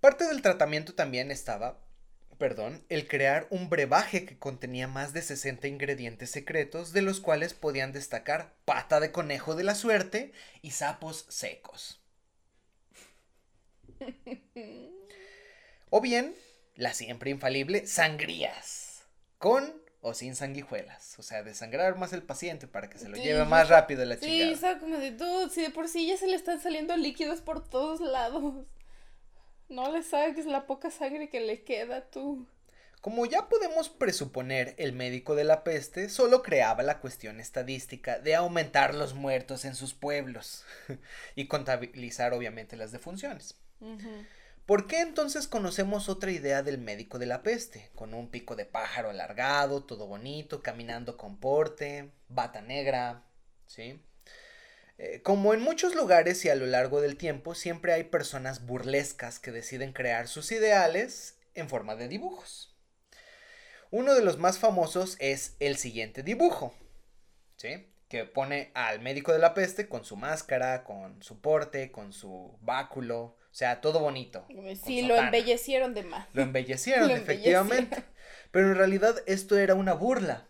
Parte 0.00 0.26
del 0.26 0.42
tratamiento 0.42 0.94
también 0.94 1.30
estaba, 1.30 1.80
perdón, 2.38 2.84
el 2.88 3.08
crear 3.08 3.46
un 3.50 3.70
brebaje 3.70 4.24
que 4.26 4.38
contenía 4.38 4.88
más 4.88 5.12
de 5.12 5.22
60 5.22 5.68
ingredientes 5.68 6.30
secretos, 6.30 6.92
de 6.92 7.02
los 7.02 7.20
cuales 7.20 7.54
podían 7.54 7.92
destacar 7.92 8.54
pata 8.64 9.00
de 9.00 9.12
conejo 9.12 9.54
de 9.56 9.64
la 9.64 9.74
suerte 9.76 10.32
y 10.62 10.72
sapos 10.72 11.26
secos. 11.28 12.00
O 15.90 16.00
bien, 16.00 16.34
la 16.76 16.94
siempre 16.94 17.30
infalible 17.30 17.86
sangrías. 17.86 19.02
Con 19.38 19.82
o 20.00 20.14
sin 20.14 20.34
sanguijuelas. 20.36 21.18
O 21.18 21.22
sea, 21.22 21.42
desangrar 21.42 21.96
más 21.98 22.12
el 22.12 22.22
paciente 22.22 22.66
para 22.66 22.88
que 22.90 22.98
se 22.98 23.08
lo 23.08 23.16
Sí, 23.16 23.22
lleve 23.22 23.44
más 23.44 23.68
rápido 23.68 24.04
la 24.04 24.16
Sí, 24.16 24.22
chingada. 24.22 24.50
estaba 24.52 24.78
como 24.80 24.96
de 24.98 25.10
dude, 25.12 25.50
si 25.50 25.62
de 25.62 25.70
por 25.70 25.88
sí 25.88 26.06
ya 26.06 26.16
se 26.16 26.26
le 26.26 26.36
están 26.36 26.60
saliendo 26.60 26.96
líquidos 26.96 27.40
por 27.40 27.68
todos 27.68 28.00
lados. 28.00 28.66
No 29.68 29.90
le 29.92 30.02
saques 30.02 30.46
la 30.46 30.66
poca 30.66 30.90
sangre 30.90 31.28
que 31.30 31.40
le 31.40 31.62
queda 31.64 32.10
tú. 32.10 32.46
Como 33.00 33.24
ya 33.24 33.48
podemos 33.48 33.88
presuponer, 33.88 34.74
el 34.76 34.92
médico 34.92 35.34
de 35.34 35.44
la 35.44 35.64
peste 35.64 36.10
solo 36.10 36.42
creaba 36.42 36.82
la 36.82 37.00
cuestión 37.00 37.40
estadística 37.40 38.18
de 38.18 38.34
aumentar 38.34 38.94
los 38.94 39.14
muertos 39.14 39.64
en 39.64 39.74
sus 39.74 39.94
pueblos 39.94 40.64
y 41.34 41.46
contabilizar 41.46 42.34
obviamente 42.34 42.76
las 42.76 42.92
defunciones. 42.92 43.54
¿Por 44.70 44.86
qué 44.86 45.00
entonces 45.00 45.48
conocemos 45.48 46.08
otra 46.08 46.30
idea 46.30 46.62
del 46.62 46.78
médico 46.78 47.18
de 47.18 47.26
la 47.26 47.42
peste? 47.42 47.90
Con 47.96 48.14
un 48.14 48.30
pico 48.30 48.54
de 48.54 48.66
pájaro 48.66 49.10
alargado, 49.10 49.82
todo 49.82 50.06
bonito, 50.06 50.62
caminando 50.62 51.16
con 51.16 51.40
porte, 51.40 52.12
bata 52.28 52.60
negra, 52.60 53.24
¿sí? 53.66 54.00
Eh, 54.96 55.22
como 55.22 55.54
en 55.54 55.60
muchos 55.60 55.96
lugares 55.96 56.44
y 56.44 56.50
a 56.50 56.54
lo 56.54 56.66
largo 56.66 57.00
del 57.00 57.16
tiempo, 57.16 57.56
siempre 57.56 57.92
hay 57.92 58.04
personas 58.04 58.64
burlescas 58.64 59.40
que 59.40 59.50
deciden 59.50 59.92
crear 59.92 60.28
sus 60.28 60.52
ideales 60.52 61.36
en 61.54 61.68
forma 61.68 61.96
de 61.96 62.06
dibujos. 62.06 62.72
Uno 63.90 64.14
de 64.14 64.22
los 64.22 64.38
más 64.38 64.60
famosos 64.60 65.16
es 65.18 65.56
el 65.58 65.78
siguiente 65.78 66.22
dibujo, 66.22 66.72
¿sí? 67.56 67.92
Que 68.08 68.24
pone 68.24 68.70
al 68.74 69.00
médico 69.00 69.32
de 69.32 69.40
la 69.40 69.52
peste 69.52 69.88
con 69.88 70.04
su 70.04 70.16
máscara, 70.16 70.84
con 70.84 71.20
su 71.24 71.40
porte, 71.40 71.90
con 71.90 72.12
su 72.12 72.56
báculo, 72.60 73.36
o 73.50 73.54
sea, 73.54 73.80
todo 73.80 74.00
bonito. 74.00 74.46
Sí, 74.84 75.02
lo 75.02 75.16
embellecieron 75.16 75.94
de 75.94 76.04
más. 76.04 76.28
Lo 76.32 76.42
embellecieron, 76.42 77.10
efectivamente. 77.10 78.04
Pero 78.50 78.68
en 78.68 78.76
realidad 78.76 79.16
esto 79.26 79.58
era 79.58 79.74
una 79.74 79.92
burla, 79.94 80.46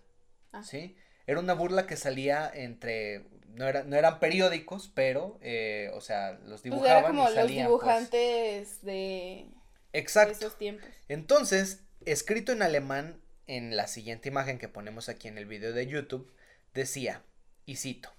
ah. 0.53 0.63
¿sí? 0.63 0.97
Era 1.27 1.41
una 1.41 1.55
burla 1.55 1.87
que 1.87 1.97
salía 1.97 2.51
entre 2.53 3.25
no, 3.55 3.73
no 3.85 3.97
eran 3.97 4.21
periódicos, 4.21 4.91
pero, 4.95 5.39
eh, 5.43 5.91
o 5.95 6.01
sea, 6.01 6.39
los 6.45 6.63
dibujaban. 6.63 6.93
Pues 6.93 6.99
era 6.99 7.09
como 7.09 7.25
los 7.25 7.35
pues. 7.35 7.49
dibujantes 7.49 8.83
de, 8.83 9.47
Exacto. 9.93 10.33
esos 10.33 10.59
tiempos. 10.59 10.89
Entonces, 11.09 11.83
escrito 12.05 12.53
en 12.53 12.63
alemán, 12.63 13.21
en 13.47 13.77
la 13.77 13.87
siguiente 13.87 14.29
imagen 14.29 14.59
que 14.59 14.69
ponemos 14.69 15.09
aquí 15.09 15.29
en 15.29 15.39
el 15.39 15.47
video 15.47 15.73
de 15.73 15.87
YouTube, 15.87 16.33
decía, 16.75 17.23
y 17.67 17.77
cito, 17.77 18.13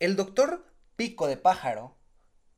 el 0.00 0.16
doctor 0.16 0.66
Pico 0.96 1.28
de 1.28 1.36
Pájaro, 1.36 1.95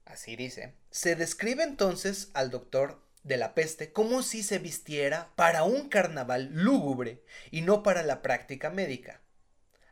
así 0.08 0.36
dice, 0.36 0.74
se 0.90 1.16
describe 1.16 1.62
entonces 1.62 2.30
al 2.34 2.50
doctor 2.50 3.02
de 3.22 3.36
la 3.36 3.54
peste 3.54 3.92
como 3.92 4.22
si 4.22 4.42
se 4.42 4.58
vistiera 4.58 5.30
para 5.36 5.64
un 5.64 5.88
carnaval 5.88 6.50
lúgubre 6.52 7.22
y 7.50 7.62
no 7.62 7.82
para 7.82 8.02
la 8.02 8.22
práctica 8.22 8.70
médica. 8.70 9.20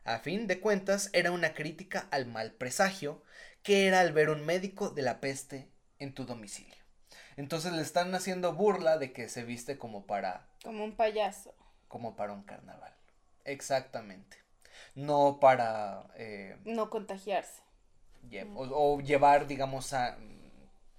A 0.03 0.19
fin 0.19 0.47
de 0.47 0.59
cuentas, 0.59 1.09
era 1.13 1.31
una 1.31 1.53
crítica 1.53 2.07
al 2.11 2.25
mal 2.25 2.53
presagio 2.53 3.23
que 3.61 3.87
era 3.87 3.99
al 3.99 4.13
ver 4.13 4.29
un 4.29 4.45
médico 4.45 4.89
de 4.89 5.01
la 5.01 5.19
peste 5.19 5.69
en 5.99 6.13
tu 6.13 6.25
domicilio. 6.25 6.75
Entonces 7.35 7.73
le 7.73 7.81
están 7.81 8.15
haciendo 8.15 8.53
burla 8.53 8.97
de 8.97 9.11
que 9.11 9.29
se 9.29 9.43
viste 9.43 9.77
como 9.77 10.07
para... 10.07 10.47
Como 10.63 10.83
un 10.83 10.95
payaso. 10.95 11.53
Como 11.87 12.15
para 12.15 12.33
un 12.33 12.43
carnaval. 12.43 12.93
Exactamente. 13.43 14.37
No 14.95 15.39
para... 15.39 16.07
Eh, 16.15 16.57
no 16.63 16.89
contagiarse. 16.89 17.61
O, 18.55 18.99
llevar, 19.01 19.47
digamos, 19.47 19.93
a, 19.93 20.17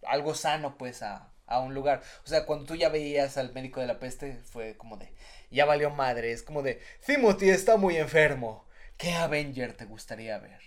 algo 0.06 0.34
sano 0.34 0.76
pues 0.78 1.02
a, 1.02 1.32
a 1.46 1.60
un 1.60 1.74
lugar. 1.74 2.02
O 2.24 2.28
sea, 2.28 2.46
cuando 2.46 2.66
tú 2.66 2.74
ya 2.74 2.88
veías 2.88 3.36
al 3.38 3.52
médico 3.52 3.80
de 3.80 3.86
la 3.86 3.98
peste, 3.98 4.40
fue 4.44 4.76
como 4.76 4.96
de, 4.96 5.12
ya 5.50 5.64
valió 5.64 5.90
madre, 5.90 6.32
es 6.32 6.42
como 6.42 6.62
de, 6.62 6.80
Timothy 7.04 7.50
está 7.50 7.76
muy 7.76 7.96
enfermo. 7.96 8.66
¿Qué 8.96 9.14
Avenger 9.14 9.74
te 9.74 9.84
gustaría 9.84 10.38
ver? 10.38 10.60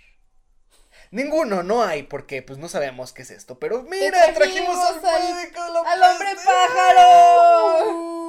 Ninguno, 1.12 1.62
no 1.62 1.84
hay, 1.84 2.04
porque 2.04 2.42
pues 2.42 2.58
no 2.58 2.70
sabemos 2.70 3.12
qué 3.12 3.24
es 3.24 3.32
esto. 3.32 3.60
Pero 3.60 3.84
mira, 3.84 4.34
trajimos, 4.34 4.78
al, 4.78 5.86
al 5.86 6.04
hombre 6.04 6.30
pájaro. 6.46 8.18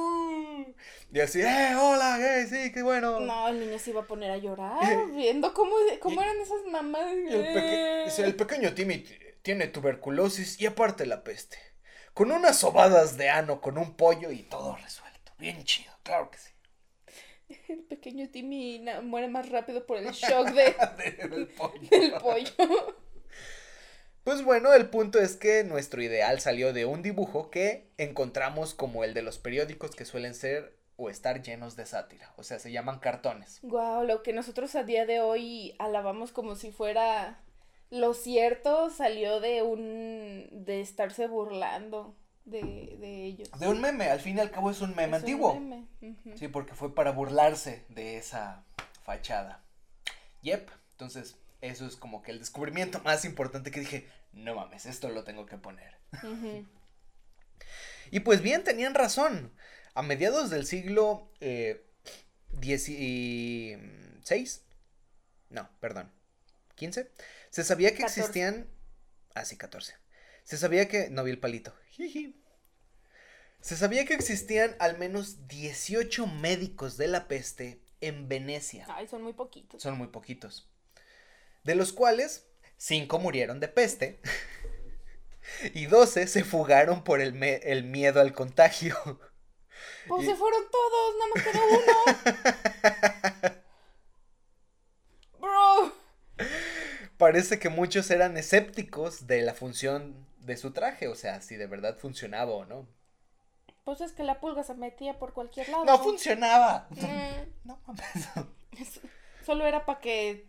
Y 1.13 1.19
así, 1.19 1.41
eh, 1.41 1.75
hola, 1.79 2.17
eh, 2.19 2.47
sí, 2.47 2.71
qué 2.71 2.81
bueno. 2.81 3.19
No, 3.19 3.47
el 3.47 3.59
niño 3.59 3.77
se 3.77 3.91
iba 3.91 4.01
a 4.01 4.07
poner 4.07 4.31
a 4.31 4.37
llorar 4.37 4.81
viendo 5.15 5.53
cómo, 5.53 5.75
cómo 5.99 6.19
eran 6.23 6.39
esas 6.39 6.65
mamás. 6.71 7.05
El, 7.05 8.25
el 8.25 8.35
pequeño 8.35 8.73
Timmy 8.73 9.05
tiene 9.43 9.67
tuberculosis 9.67 10.59
y 10.59 10.65
aparte 10.65 11.05
la 11.05 11.23
peste. 11.23 11.59
Con 12.15 12.31
unas 12.31 12.57
sobadas 12.57 13.15
de 13.15 13.29
ano, 13.29 13.61
con 13.61 13.77
un 13.77 13.95
pollo 13.95 14.31
y 14.31 14.41
todo 14.41 14.75
resuelto. 14.75 15.33
Bien 15.37 15.63
chido, 15.65 15.93
claro 16.01 16.31
que 16.31 16.39
sí. 16.39 16.51
El 17.71 17.83
pequeño 17.83 18.29
Timmy 18.31 18.83
muere 19.03 19.27
más 19.27 19.49
rápido 19.49 19.85
por 19.85 19.97
el 19.99 20.11
shock 20.13 20.47
de, 20.49 20.75
del 21.29 21.47
pollo. 21.49 22.95
Pues 24.23 24.43
bueno, 24.43 24.73
el 24.73 24.89
punto 24.89 25.19
es 25.19 25.35
que 25.35 25.63
nuestro 25.63 26.01
ideal 26.01 26.39
salió 26.39 26.73
de 26.73 26.85
un 26.85 27.03
dibujo 27.03 27.51
que 27.51 27.91
encontramos 27.97 28.73
como 28.73 29.03
el 29.03 29.13
de 29.13 29.21
los 29.21 29.37
periódicos 29.37 29.91
que 29.95 30.05
suelen 30.05 30.33
ser 30.33 30.81
o 31.03 31.09
estar 31.09 31.41
llenos 31.41 31.75
de 31.75 31.85
sátira, 31.85 32.33
o 32.37 32.43
sea, 32.43 32.59
se 32.59 32.71
llaman 32.71 32.99
cartones. 32.99 33.59
Wow, 33.63 34.03
lo 34.03 34.23
que 34.23 34.33
nosotros 34.33 34.75
a 34.75 34.83
día 34.83 35.05
de 35.05 35.21
hoy 35.21 35.75
alabamos 35.79 36.31
como 36.31 36.55
si 36.55 36.71
fuera 36.71 37.39
lo 37.89 38.13
cierto 38.13 38.89
salió 38.89 39.39
de 39.39 39.61
un 39.61 40.47
de 40.51 40.81
estarse 40.81 41.27
burlando 41.27 42.15
de, 42.45 42.97
de, 42.99 43.25
ellos. 43.25 43.49
De 43.59 43.67
un 43.67 43.79
meme, 43.79 44.09
al 44.09 44.19
fin 44.19 44.37
y 44.37 44.39
al 44.39 44.51
cabo 44.51 44.71
es 44.71 44.81
un 44.81 44.95
meme 44.95 45.17
antiguo. 45.17 45.61
Sí, 46.35 46.47
porque 46.47 46.73
fue 46.73 46.95
para 46.95 47.11
burlarse 47.11 47.85
de 47.89 48.17
esa 48.17 48.63
fachada. 49.03 49.63
Yep, 50.41 50.69
entonces 50.91 51.37
eso 51.61 51.85
es 51.85 51.95
como 51.95 52.21
que 52.21 52.31
el 52.31 52.39
descubrimiento 52.39 52.99
más 53.03 53.25
importante 53.25 53.71
que 53.71 53.79
dije, 53.79 54.09
no 54.33 54.55
mames, 54.55 54.85
esto 54.85 55.09
lo 55.09 55.23
tengo 55.23 55.45
que 55.45 55.57
poner. 55.57 55.97
y 58.11 58.19
pues 58.21 58.41
bien, 58.41 58.63
tenían 58.63 58.95
razón. 58.95 59.53
A 59.93 60.01
mediados 60.01 60.49
del 60.49 60.65
siglo 60.65 61.31
eh, 61.39 61.85
no, 65.49 65.69
perdón, 65.79 66.11
15, 66.75 67.11
se 67.49 67.63
sabía 67.63 67.93
que 67.95 68.03
existían, 68.03 68.67
ah 69.35 69.45
sí, 69.45 69.57
14, 69.57 69.95
se 70.43 70.57
sabía 70.57 70.87
que, 70.87 71.09
no 71.09 71.23
vi 71.23 71.31
el 71.31 71.39
palito, 71.39 71.73
se 73.61 73.77
sabía 73.77 74.05
que 74.05 74.13
existían 74.13 74.75
al 74.79 74.97
menos 74.97 75.47
18 75.47 76.27
médicos 76.27 76.97
de 76.97 77.07
la 77.07 77.27
peste 77.27 77.81
en 78.01 78.27
Venecia. 78.27 78.85
Ay, 78.89 79.07
son 79.07 79.23
muy 79.23 79.33
poquitos. 79.33 79.81
Son 79.81 79.97
muy 79.97 80.07
poquitos. 80.07 80.69
De 81.63 81.75
los 81.75 81.93
cuales, 81.93 82.47
5 82.77 83.19
murieron 83.19 83.59
de 83.59 83.69
peste 83.69 84.19
y 85.73 85.85
12 85.85 86.27
se 86.27 86.43
fugaron 86.43 87.03
por 87.03 87.21
el, 87.21 87.41
el 87.41 87.83
miedo 87.85 88.19
al 88.19 88.33
contagio. 88.33 88.97
Pues 90.07 90.25
se 90.25 90.35
fueron 90.35 90.63
todos, 90.71 91.15
nada 91.19 91.31
más 91.33 91.43
quedó 91.43 91.61
uno. 91.69 91.93
Bro. 95.39 95.93
Parece 97.17 97.59
que 97.59 97.69
muchos 97.69 98.09
eran 98.11 98.37
escépticos 98.37 99.27
de 99.27 99.41
la 99.41 99.53
función 99.53 100.27
de 100.39 100.57
su 100.57 100.71
traje, 100.71 101.07
o 101.07 101.15
sea, 101.15 101.41
si 101.41 101.55
de 101.55 101.67
verdad 101.67 101.97
funcionaba 101.97 102.51
o 102.51 102.65
no. 102.65 102.87
Pues 103.83 104.01
es 104.01 104.13
que 104.13 104.23
la 104.23 104.39
pulga 104.39 104.63
se 104.63 104.73
metía 104.75 105.19
por 105.19 105.33
cualquier 105.33 105.69
lado. 105.69 105.85
No 105.85 105.99
funcionaba. 105.99 106.87
Mm. 106.91 107.51
No 107.63 107.79
mames. 107.87 108.99
Solo 109.45 109.65
era 109.65 109.85
para 109.85 110.01
que 110.01 110.47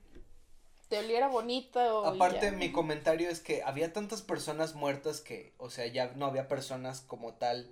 te 0.88 0.98
oliera 0.98 1.28
bonito. 1.28 2.04
Aparte, 2.06 2.50
mi 2.50 2.72
comentario 2.72 3.30
es 3.30 3.38
que 3.38 3.62
había 3.62 3.92
tantas 3.92 4.22
personas 4.22 4.74
muertas 4.74 5.20
que, 5.20 5.54
o 5.58 5.70
sea, 5.70 5.86
ya 5.86 6.12
no 6.16 6.26
había 6.26 6.48
personas 6.48 7.00
como 7.02 7.34
tal 7.34 7.70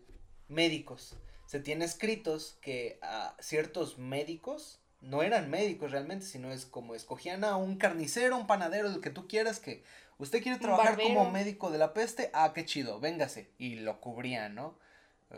médicos. 0.49 1.17
Se 1.53 1.61
tiene 1.61 1.85
escritos 1.85 2.57
que 2.63 2.99
a 3.03 3.37
ciertos 3.39 3.99
médicos 3.99 4.81
no 5.03 5.23
eran 5.23 5.51
médicos 5.51 5.91
realmente, 5.91 6.25
sino 6.25 6.51
es 6.51 6.65
como 6.65 6.95
escogían 6.95 7.45
a 7.45 7.59
un 7.59 7.77
carnicero, 7.77 8.39
un 8.39 8.47
panadero, 8.47 8.89
el 8.89 9.03
que 9.03 9.11
tú 9.11 9.29
quieras, 9.29 9.61
que 9.61 9.85
usted 10.17 10.43
quiere 10.43 10.59
trabajar 10.59 10.99
como 10.99 11.31
médico 11.31 11.71
de 11.71 11.77
la 11.77 11.93
peste, 11.93 12.31
ah, 12.33 12.53
qué 12.55 12.65
chido, 12.65 13.01
véngase. 13.01 13.51
Y 13.59 13.75
lo 13.75 14.01
cubrían, 14.01 14.55
¿no? 14.55 14.79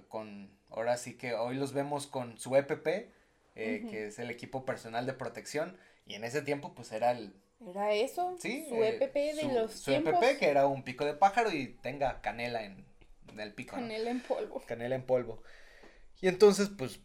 Con, 0.07 0.57
ahora 0.71 0.99
sí 0.99 1.15
que 1.15 1.35
hoy 1.35 1.57
los 1.57 1.73
vemos 1.73 2.07
con 2.07 2.39
su 2.39 2.55
EPP, 2.55 2.87
eh, 3.57 3.85
que 3.91 4.07
es 4.07 4.21
el 4.21 4.31
equipo 4.31 4.65
personal 4.65 5.07
de 5.07 5.15
protección, 5.15 5.77
y 6.07 6.15
en 6.15 6.23
ese 6.23 6.43
tiempo 6.43 6.75
pues 6.75 6.93
era 6.93 7.11
el... 7.11 7.35
Era 7.67 7.93
eso, 7.93 8.37
sí, 8.39 8.67
su 8.69 8.77
EPP 8.77 9.15
de 9.15 9.53
los 9.53 9.73
Su 9.73 9.91
EPP 9.91 10.39
que 10.39 10.47
era 10.47 10.69
un 10.69 10.85
pico 10.85 11.05
de 11.05 11.15
pájaro 11.15 11.51
y 11.51 11.77
tenga 11.83 12.21
canela 12.21 12.63
en, 12.63 12.85
el 13.37 13.53
pico. 13.53 13.75
Canela 13.75 14.11
en 14.11 14.21
polvo. 14.21 14.63
Canela 14.65 14.95
en 14.95 15.03
polvo. 15.03 15.43
Y 16.21 16.29
entonces 16.29 16.71
pues 16.77 17.01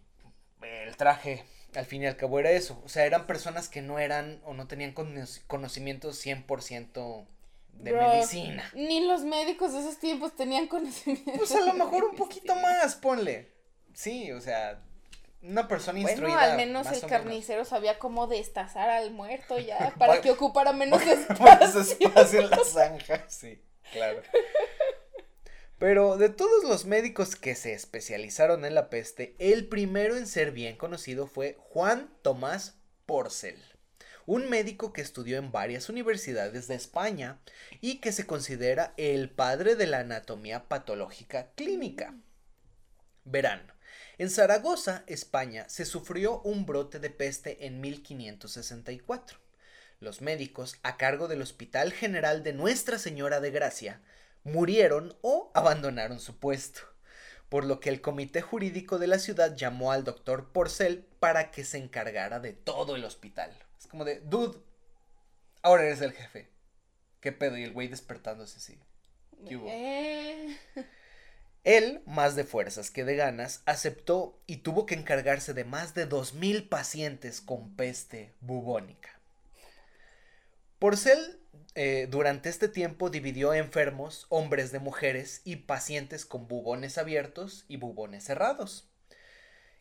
el 0.61 0.95
traje 0.97 1.45
al 1.75 1.85
fin 1.85 2.03
y 2.03 2.07
al 2.07 2.17
cabo 2.17 2.39
era 2.39 2.51
eso. 2.51 2.81
O 2.83 2.89
sea, 2.89 3.05
eran 3.05 3.27
personas 3.27 3.69
que 3.69 3.81
no 3.81 3.99
eran 3.99 4.41
o 4.45 4.53
no 4.53 4.67
tenían 4.67 4.93
conocimientos 4.93 6.25
100% 6.25 7.25
de 7.73 7.93
medicina. 7.93 8.69
Ni 8.73 9.05
los 9.07 9.21
médicos 9.21 9.73
de 9.73 9.79
esos 9.79 9.99
tiempos 9.99 10.35
tenían 10.35 10.67
conocimientos. 10.67 11.35
Pues 11.37 11.51
a 11.51 11.61
lo 11.61 11.73
mejor 11.73 12.03
un 12.05 12.15
poquito 12.15 12.55
más, 12.55 12.95
ponle. 12.95 13.51
Sí, 13.93 14.31
o 14.31 14.41
sea, 14.41 14.81
una 15.41 15.67
persona 15.67 15.99
instruida. 15.99 16.33
Bueno, 16.33 16.51
al 16.51 16.57
menos 16.57 16.87
el 16.91 17.01
carnicero 17.07 17.65
sabía 17.65 17.99
cómo 17.99 18.27
destazar 18.27 18.89
al 18.89 19.11
muerto 19.11 19.59
ya, 19.59 19.93
para 19.99 20.21
que 20.21 20.31
ocupara 20.31 20.73
menos 20.73 21.01
espacio. 21.01 21.81
espacio 21.99 22.41
en 22.41 22.49
la 22.49 22.63
zanja, 22.63 23.25
sí, 23.27 23.61
claro. 23.91 24.21
Pero 25.79 26.17
de 26.17 26.27
todos 26.27 26.65
los 26.65 26.85
médicos 26.85 27.37
que 27.37 27.55
se 27.55 27.71
especializaron 27.71 28.65
en 28.65 28.75
la 28.75 28.89
peste, 28.89 29.33
el 29.39 29.65
primero 29.69 30.17
en 30.17 30.27
ser 30.27 30.51
bien 30.51 30.75
conocido 30.75 31.25
fue 31.25 31.55
Juan 31.57 32.13
Tomás 32.21 32.75
Porcel, 33.05 33.57
un 34.25 34.49
médico 34.49 34.91
que 34.91 35.01
estudió 35.01 35.37
en 35.37 35.53
varias 35.53 35.87
universidades 35.87 36.67
de 36.67 36.75
España 36.75 37.39
y 37.79 37.99
que 37.99 38.11
se 38.11 38.27
considera 38.27 38.93
el 38.97 39.29
padre 39.29 39.77
de 39.77 39.87
la 39.87 39.99
anatomía 39.99 40.67
patológica 40.67 41.51
clínica. 41.55 42.13
Verán, 43.23 43.71
en 44.17 44.29
Zaragoza, 44.29 45.05
España, 45.07 45.69
se 45.69 45.85
sufrió 45.85 46.41
un 46.41 46.65
brote 46.65 46.99
de 46.99 47.09
peste 47.09 47.65
en 47.65 47.79
1564 47.79 49.39
Los 50.01 50.19
médicos, 50.19 50.75
a 50.83 50.97
cargo 50.97 51.29
del 51.29 51.41
Hospital 51.41 51.93
General 51.93 52.43
de 52.43 52.51
Nuestra 52.51 52.99
Señora 52.99 53.39
de 53.39 53.51
Gracia, 53.51 54.01
murieron 54.43 55.15
o 55.21 55.51
abandonaron 55.53 56.19
su 56.19 56.39
puesto, 56.39 56.81
por 57.49 57.65
lo 57.65 57.79
que 57.79 57.89
el 57.89 58.01
comité 58.01 58.41
jurídico 58.41 58.99
de 58.99 59.07
la 59.07 59.19
ciudad 59.19 59.55
llamó 59.55 59.91
al 59.91 60.03
doctor 60.03 60.51
Porcel 60.51 61.05
para 61.19 61.51
que 61.51 61.63
se 61.63 61.77
encargara 61.77 62.39
de 62.39 62.53
todo 62.53 62.95
el 62.95 63.05
hospital. 63.05 63.51
Es 63.77 63.87
como 63.87 64.05
de, 64.05 64.19
dude, 64.21 64.59
ahora 65.61 65.85
eres 65.85 66.01
el 66.01 66.13
jefe. 66.13 66.49
¿Qué 67.21 67.31
pedo? 67.31 67.57
Y 67.57 67.63
el 67.63 67.73
güey 67.73 67.87
despertándose 67.87 68.57
así. 68.57 68.79
¿Qué 69.47 69.57
hubo? 69.57 69.67
Eh, 69.69 70.57
Él, 71.63 72.01
más 72.05 72.35
de 72.35 72.45
fuerzas 72.45 72.91
que 72.91 73.03
de 73.03 73.15
ganas, 73.15 73.61
aceptó 73.65 74.41
y 74.47 74.57
tuvo 74.57 74.85
que 74.85 74.95
encargarse 74.95 75.53
de 75.53 75.65
más 75.65 75.93
de 75.93 76.07
2.000 76.07 76.69
pacientes 76.69 77.41
con 77.41 77.75
peste 77.75 78.33
bubónica. 78.39 79.19
Porcel 80.79 81.38
eh, 81.81 82.07
durante 82.07 82.49
este 82.49 82.67
tiempo 82.67 83.09
dividió 83.09 83.53
enfermos, 83.53 84.25
hombres 84.27 84.73
de 84.73 84.79
mujeres 84.79 85.39
y 85.45 85.55
pacientes 85.55 86.25
con 86.25 86.45
bubones 86.45 86.97
abiertos 86.97 87.63
y 87.69 87.77
bubones 87.77 88.25
cerrados. 88.25 88.89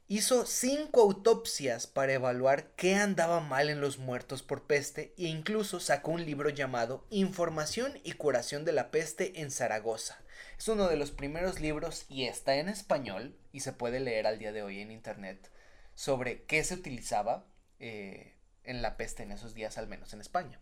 Hizo 0.07 0.47
cinco 0.47 1.01
autopsias 1.01 1.89
para 1.89 2.13
evaluar 2.13 2.71
qué 2.77 2.95
andaba 2.95 3.41
mal 3.41 3.69
en 3.69 3.81
los 3.81 3.99
muertos 3.99 4.45
por 4.45 4.69
peste 4.69 5.13
e 5.19 5.25
incluso 5.25 5.81
sacó 5.81 6.13
un 6.13 6.25
libro 6.25 6.51
llamado 6.51 7.05
Información 7.11 7.99
y 8.05 8.13
curación 8.13 8.65
de 8.65 8.75
la 8.75 8.93
peste 8.93 9.41
en 9.41 9.51
Zaragoza. 9.51 10.23
Es 10.57 10.69
uno 10.69 10.87
de 10.87 10.99
los 10.99 11.11
primeros 11.11 11.59
libros 11.59 12.07
y 12.09 12.27
está 12.27 12.55
en 12.55 12.69
español 12.69 13.37
y 13.51 13.59
se 13.59 13.73
puede 13.73 13.99
leer 13.99 14.29
al 14.29 14.39
día 14.39 14.53
de 14.53 14.63
hoy 14.63 14.83
en 14.83 14.93
internet 14.93 15.51
sobre 15.97 16.45
qué 16.45 16.63
se 16.63 16.75
utilizaba 16.75 17.45
eh, 17.81 18.37
en 18.63 18.83
la 18.83 18.97
peste 18.97 19.25
en 19.25 19.33
esos 19.33 19.53
días, 19.53 19.79
al 19.79 19.89
menos 19.89 20.13
en 20.13 20.21
España. 20.21 20.61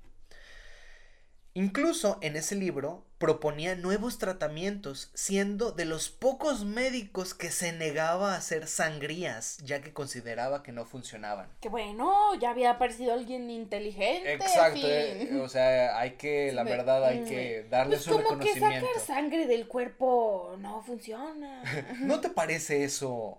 Incluso 1.56 2.18
en 2.20 2.36
ese 2.36 2.54
libro 2.54 3.02
proponía 3.16 3.76
nuevos 3.76 4.18
tratamientos, 4.18 5.10
siendo 5.14 5.72
de 5.72 5.86
los 5.86 6.10
pocos 6.10 6.66
médicos 6.66 7.32
que 7.32 7.50
se 7.50 7.72
negaba 7.72 8.34
a 8.34 8.36
hacer 8.36 8.66
sangrías, 8.66 9.56
ya 9.64 9.80
que 9.80 9.94
consideraba 9.94 10.62
que 10.62 10.72
no 10.72 10.84
funcionaban. 10.84 11.48
que 11.62 11.70
bueno, 11.70 12.34
ya 12.34 12.50
había 12.50 12.72
aparecido 12.72 13.14
alguien 13.14 13.48
inteligente. 13.48 14.34
Exacto, 14.34 14.86
eh, 14.86 15.40
o 15.40 15.48
sea, 15.48 15.98
hay 15.98 16.10
que, 16.18 16.52
la 16.52 16.62
verdad, 16.62 17.02
hay 17.02 17.20
mm, 17.20 17.24
que 17.24 17.66
darle 17.70 17.96
Pues 17.96 18.04
su 18.04 18.22
como 18.22 18.38
que 18.38 18.52
sacar 18.52 19.00
sangre 19.02 19.46
del 19.46 19.66
cuerpo 19.66 20.56
no 20.58 20.82
funciona. 20.82 21.62
¿No 22.00 22.20
te 22.20 22.28
parece 22.28 22.84
eso 22.84 23.38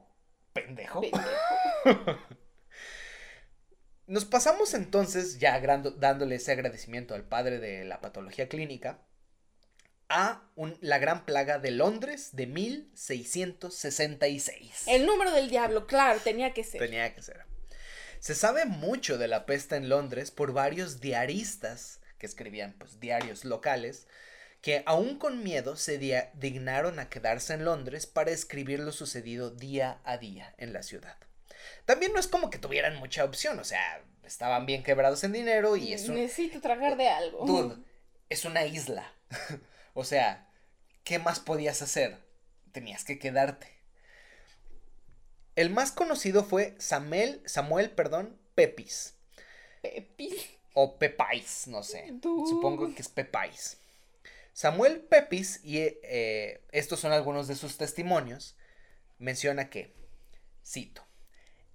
pendejo? 0.53 1.01
Pendejo. 1.01 2.17
Nos 4.07 4.25
pasamos 4.25 4.73
entonces, 4.73 5.37
ya 5.39 5.59
dándole 5.59 6.35
ese 6.35 6.53
agradecimiento 6.53 7.13
al 7.13 7.25
padre 7.25 7.59
de 7.59 7.83
la 7.83 7.99
patología 8.01 8.47
clínica, 8.47 9.01
a 10.09 10.49
un- 10.55 10.77
la 10.79 10.99
gran 10.99 11.25
plaga 11.25 11.59
de 11.59 11.71
Londres 11.71 12.29
de 12.31 12.47
1666. 12.47 14.85
El 14.87 15.05
número 15.05 15.31
del 15.31 15.49
diablo, 15.49 15.85
claro, 15.85 16.17
tenía 16.23 16.53
que 16.53 16.63
ser. 16.63 16.79
Tenía 16.79 17.13
que 17.13 17.21
ser. 17.21 17.43
Se 18.19 18.33
sabe 18.33 18.63
mucho 18.65 19.17
de 19.17 19.27
la 19.27 19.45
peste 19.45 19.75
en 19.75 19.89
Londres 19.89 20.31
por 20.31 20.53
varios 20.53 21.01
diaristas 21.01 21.99
que 22.17 22.25
escribían 22.25 22.73
pues, 22.79 22.99
diarios 23.01 23.43
locales 23.45 24.07
que 24.61 24.81
aún 24.87 25.19
con 25.19 25.43
miedo 25.43 25.75
se 25.75 25.99
dignaron 26.33 26.97
a 26.99 27.09
quedarse 27.09 27.53
en 27.53 27.63
Londres 27.63 28.07
para 28.07 28.31
escribir 28.31 28.79
lo 28.79 28.91
sucedido 28.91 29.51
día 29.51 30.01
a 30.03 30.17
día 30.17 30.55
en 30.57 30.73
la 30.73 30.81
ciudad. 30.81 31.15
También 31.87 32.11
no 32.11 32.19
es 32.19 32.27
como 32.27 32.49
que 32.49 32.57
tuvieran 32.57 32.97
mucha 32.97 33.23
opción, 33.23 33.57
o 33.59 33.63
sea, 33.63 34.03
estaban 34.25 34.65
bien 34.65 34.83
quebrados 34.83 35.23
en 35.23 35.31
dinero 35.31 35.77
y 35.77 35.93
es 35.93 36.09
un... 36.09 36.15
Necesito 36.15 36.59
tragar 36.59 36.97
de 36.97 37.07
algo. 37.07 37.45
Dude, 37.45 37.77
es 38.27 38.43
una 38.43 38.65
isla. 38.65 39.09
o 39.93 40.03
sea, 40.03 40.49
¿qué 41.05 41.17
más 41.17 41.39
podías 41.39 41.81
hacer? 41.81 42.17
Tenías 42.73 43.05
que 43.05 43.17
quedarte. 43.19 43.71
El 45.55 45.69
más 45.69 45.93
conocido 45.93 46.43
fue 46.43 46.75
Samuel, 46.77 47.41
Samuel, 47.45 47.91
perdón, 47.91 48.37
Pepis. 48.53 49.15
Pepi. 49.81 50.35
O 50.73 50.99
Pepais, 50.99 51.67
no 51.67 51.83
sé. 51.83 52.09
Dude. 52.11 52.49
Supongo 52.49 52.93
que 52.93 53.01
es 53.01 53.07
Pepais. 53.07 53.77
Samuel 54.51 54.99
Pepis, 54.99 55.61
y 55.63 55.77
eh, 55.79 56.65
estos 56.73 56.99
son 56.99 57.13
algunos 57.13 57.47
de 57.47 57.55
sus 57.55 57.77
testimonios, 57.77 58.57
menciona 59.19 59.69
que, 59.69 59.95
cito, 60.65 61.06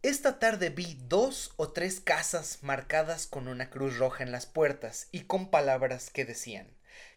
esta 0.02 0.38
tarde 0.38 0.70
vi 0.70 0.98
dos 1.08 1.52
o 1.56 1.70
tres 1.72 2.00
casas 2.00 2.58
marcadas 2.62 3.26
con 3.26 3.48
una 3.48 3.70
cruz 3.70 3.98
roja 3.98 4.24
en 4.24 4.32
las 4.32 4.46
puertas 4.46 5.08
y 5.12 5.22
con 5.22 5.50
palabras 5.50 6.10
que 6.10 6.24
decían, 6.24 6.68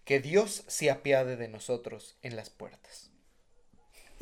que 0.06 0.20
Dios 0.20 0.64
se 0.68 0.92
apiade 0.92 1.36
de 1.36 1.48
nosotros 1.48 2.18
en 2.22 2.36
las 2.36 2.50
puertas. 2.50 3.10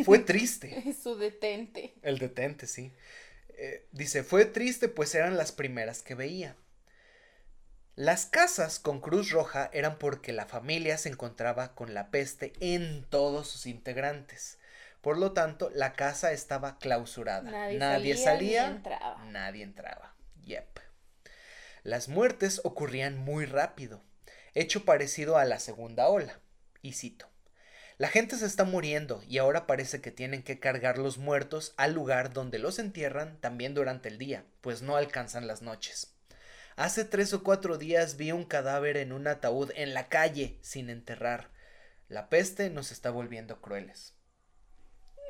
Fue 0.06 0.20
triste. 0.20 0.84
Es 0.88 1.04
su 1.04 1.16
detente. 1.18 1.94
El 2.02 2.20
detente, 2.20 2.68
sí. 2.68 2.94
Eh, 3.50 3.86
dice, 3.92 4.24
fue 4.24 4.46
triste 4.46 4.88
pues 4.88 5.14
eran 5.14 5.38
las 5.38 5.52
primeras 5.52 6.02
que 6.02 6.16
veía. 6.16 6.56
Las 7.96 8.26
casas 8.26 8.80
con 8.80 9.02
cruz 9.02 9.30
roja 9.30 9.70
eran 9.72 10.00
porque 10.00 10.34
la 10.34 10.48
familia 10.48 10.98
se 10.98 11.10
encontraba 11.10 11.76
con 11.76 11.94
la 11.94 12.10
peste 12.10 12.54
en 12.60 13.06
todos 13.10 13.50
sus 13.50 13.68
integrantes. 13.68 14.58
Por 15.04 15.18
lo 15.18 15.34
tanto, 15.34 15.70
la 15.76 15.92
casa 15.92 16.32
estaba 16.32 16.80
clausurada. 16.80 17.52
Nadie, 17.52 17.78
salía, 17.78 18.18
salía, 18.18 18.70
ni 18.70 18.76
entraba. 18.78 19.26
nadie 19.26 19.64
entraba. 19.64 20.16
Yep. 20.46 20.80
Las 21.84 22.08
muertes 22.08 22.62
ocurrían 22.64 23.18
muy 23.18 23.46
rápido, 23.46 24.02
hecho 24.54 24.86
parecido 24.86 25.36
a 25.36 25.44
la 25.44 25.60
segunda 25.60 26.08
ola. 26.08 26.40
Y 26.82 26.94
cito. 26.94 27.28
La 27.98 28.08
gente 28.08 28.38
se 28.38 28.46
está 28.46 28.64
muriendo 28.64 29.22
y 29.28 29.40
ahora 29.40 29.68
parece 29.68 30.00
que 30.00 30.12
tienen 30.12 30.42
que 30.42 30.62
cargar 30.62 30.98
los 30.98 31.18
muertos 31.18 31.74
al 31.76 31.94
lugar 31.94 32.32
donde 32.32 32.58
los 32.58 32.80
entierran 32.80 33.42
también 33.42 33.74
durante 33.74 34.08
el 34.08 34.18
día, 34.18 34.46
pues 34.62 34.82
no 34.82 34.96
alcanzan 34.96 35.48
las 35.48 35.62
noches. 35.62 36.16
Hace 36.78 37.04
tres 37.04 37.34
o 37.34 37.44
cuatro 37.44 37.78
días 37.78 38.16
vi 38.16 38.32
un 38.32 38.46
cadáver 38.46 38.96
en 38.96 39.12
un 39.12 39.28
ataúd 39.28 39.72
en 39.76 39.94
la 39.94 40.08
calle 40.08 40.60
sin 40.62 40.90
enterrar. 40.90 41.52
La 42.08 42.30
peste 42.30 42.70
nos 42.70 42.94
está 42.94 43.10
volviendo 43.10 43.60
crueles. 43.60 44.13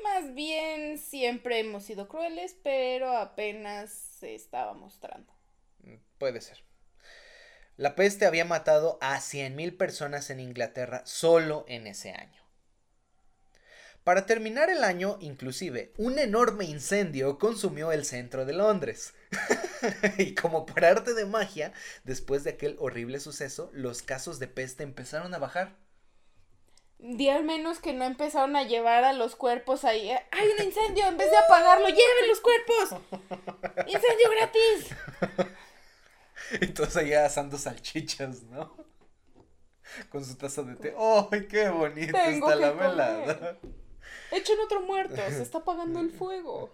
Más 0.04 0.34
bien 0.34 0.98
siempre 0.98 1.60
hemos 1.60 1.84
sido 1.84 2.08
crueles, 2.08 2.56
pero 2.64 3.18
apenas 3.18 3.92
se 3.92 4.36
estaba 4.36 4.74
mostrando. 4.74 5.34
Mm, 5.84 5.96
Puede 6.18 6.42
ser. 6.42 6.64
La 7.76 7.96
peste 7.96 8.26
había 8.26 8.46
matado 8.46 9.00
a 9.02 9.18
100.000 9.18 9.78
personas 9.78 10.30
en 10.30 10.40
Inglaterra 10.40 11.02
solo 11.06 11.66
en 11.68 11.88
ese 11.88 12.12
año. 12.12 12.44
Para 14.04 14.26
terminar 14.26 14.70
el 14.70 14.84
año, 14.84 15.18
inclusive, 15.22 15.94
un 15.98 16.20
enorme 16.20 16.66
incendio 16.66 17.40
consumió 17.40 17.92
el 17.94 18.04
centro 18.04 18.46
de 18.46 18.54
Londres. 18.54 19.14
y 20.18 20.36
como 20.36 20.66
por 20.66 20.84
arte 20.84 21.14
de 21.14 21.26
magia, 21.26 21.72
después 22.04 22.44
de 22.44 22.52
aquel 22.52 22.76
horrible 22.80 23.20
suceso, 23.22 23.72
los 23.74 24.02
casos 24.02 24.40
de 24.40 24.48
peste 24.48 24.84
empezaron 24.84 25.34
a 25.34 25.40
bajar. 25.40 25.78
Di 27.06 27.28
al 27.28 27.44
menos 27.44 27.80
que 27.80 27.92
no 27.92 28.06
empezaron 28.06 28.56
a 28.56 28.64
llevar 28.64 29.04
a 29.04 29.12
los 29.12 29.36
cuerpos 29.36 29.84
ahí. 29.84 30.10
¡Hay 30.10 30.48
un 30.58 30.66
incendio! 30.66 31.06
En 31.06 31.18
vez 31.18 31.30
de 31.30 31.36
apagarlo, 31.36 31.90
¡lleven 31.90 32.30
los 32.30 32.40
cuerpos! 32.40 33.02
¡Incendio 33.88 34.30
gratis! 34.32 34.88
Entonces 36.62 36.96
allá 36.96 37.26
asando 37.26 37.58
salchichas, 37.58 38.44
¿no? 38.44 38.74
Con 40.08 40.24
su 40.24 40.36
taza 40.36 40.64
de 40.64 40.78
té. 40.78 40.96
¡Ay, 40.98 41.46
qué 41.48 41.68
bonito 41.68 42.14
Tengo 42.14 42.50
está 42.50 42.56
la 42.62 42.72
que 42.72 42.80
velada! 42.80 43.58
Echen 44.32 44.60
otro 44.62 44.80
muerto, 44.84 45.18
se 45.18 45.42
está 45.42 45.58
apagando 45.58 46.00
el 46.00 46.10
fuego. 46.18 46.70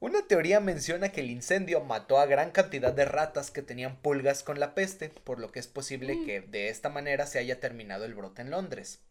Una 0.00 0.26
teoría 0.26 0.60
menciona 0.60 1.10
que 1.10 1.20
el 1.20 1.30
incendio 1.30 1.82
mató 1.82 2.18
a 2.18 2.24
gran 2.24 2.52
cantidad 2.52 2.94
de 2.94 3.04
ratas 3.04 3.50
que 3.50 3.60
tenían 3.60 3.96
pulgas 4.00 4.42
con 4.42 4.60
la 4.60 4.74
peste, 4.74 5.10
por 5.10 5.38
lo 5.40 5.52
que 5.52 5.58
es 5.58 5.66
posible 5.68 6.24
que 6.24 6.40
de 6.40 6.70
esta 6.70 6.88
manera 6.88 7.26
se 7.26 7.38
haya 7.38 7.60
terminado 7.60 8.06
el 8.06 8.14
brote 8.14 8.40
en 8.40 8.50
Londres. 8.50 9.05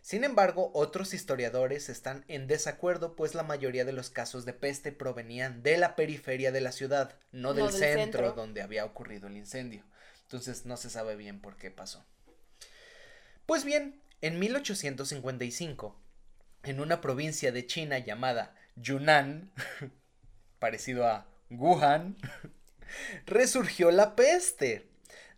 Sin 0.00 0.24
embargo, 0.24 0.70
otros 0.74 1.12
historiadores 1.12 1.88
están 1.88 2.24
en 2.28 2.46
desacuerdo, 2.46 3.16
pues 3.16 3.34
la 3.34 3.42
mayoría 3.42 3.84
de 3.84 3.92
los 3.92 4.10
casos 4.10 4.44
de 4.44 4.52
peste 4.52 4.92
provenían 4.92 5.62
de 5.62 5.76
la 5.76 5.96
periferia 5.96 6.52
de 6.52 6.60
la 6.60 6.72
ciudad, 6.72 7.18
no 7.32 7.52
del, 7.54 7.70
centro, 7.70 8.02
centro. 8.02 8.32
donde 8.32 8.62
había 8.62 8.84
ocurrido 8.84 9.26
el 9.26 9.36
incendio. 9.36 9.84
Entonces 10.22 10.66
no 10.66 10.76
se 10.76 10.90
sabe 10.90 11.16
bien 11.16 11.40
por 11.40 11.56
qué 11.56 11.70
pasó. 11.70 12.04
Pues 13.46 13.64
bien, 13.64 14.00
en 14.20 14.38
1855, 14.38 15.96
en 16.64 16.80
una 16.80 17.00
provincia 17.00 17.52
de 17.52 17.66
China 17.66 17.98
llamada 17.98 18.54
Yunnan, 18.76 19.52
parecido 20.58 21.06
a 21.06 21.26
Wuhan, 21.50 22.16
resurgió 23.26 23.90
la 23.90 24.16
peste. 24.16 24.87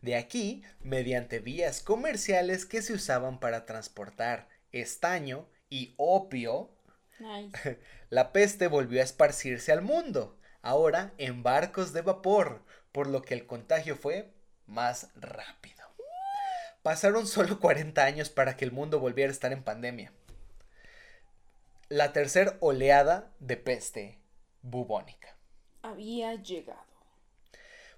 De 0.01 0.17
aquí, 0.17 0.63
mediante 0.83 1.41
vías 1.41 1.83
comerciales 1.83 2.65
que 2.65 2.83
se 2.83 2.95
usaban 2.95 3.39
para 3.39 3.67
transportar 3.67 4.49
estaño 4.73 5.47
y 5.69 5.95
opio, 5.97 6.71
Nice. 7.19 7.79
la 8.11 8.33
peste 8.33 8.67
volvió 8.67 9.01
a 9.01 9.05
esparcirse 9.05 9.73
al 9.73 9.83
mundo, 9.83 10.39
ahora 10.63 11.13
en 11.19 11.43
barcos 11.43 11.93
de 11.93 12.03
vapor, 12.03 12.65
por 12.93 13.07
lo 13.07 13.23
que 13.23 13.35
el 13.35 13.47
contagio 13.47 13.95
fue 13.95 14.33
más 14.67 15.11
rápido. 15.17 15.81
Pasaron 16.83 17.27
solo 17.27 17.61
40 17.61 18.03
años 18.03 18.31
para 18.31 18.57
que 18.57 18.65
el 18.65 18.73
mundo 18.73 19.01
volviera 19.01 19.31
a 19.31 19.33
estar 19.33 19.53
en 19.53 19.63
pandemia. 19.63 20.13
La 21.91 22.13
tercera 22.13 22.57
oleada 22.61 23.31
de 23.39 23.57
peste 23.59 24.19
bubónica. 24.63 25.37
Había 25.83 26.35
llegado. 26.37 26.90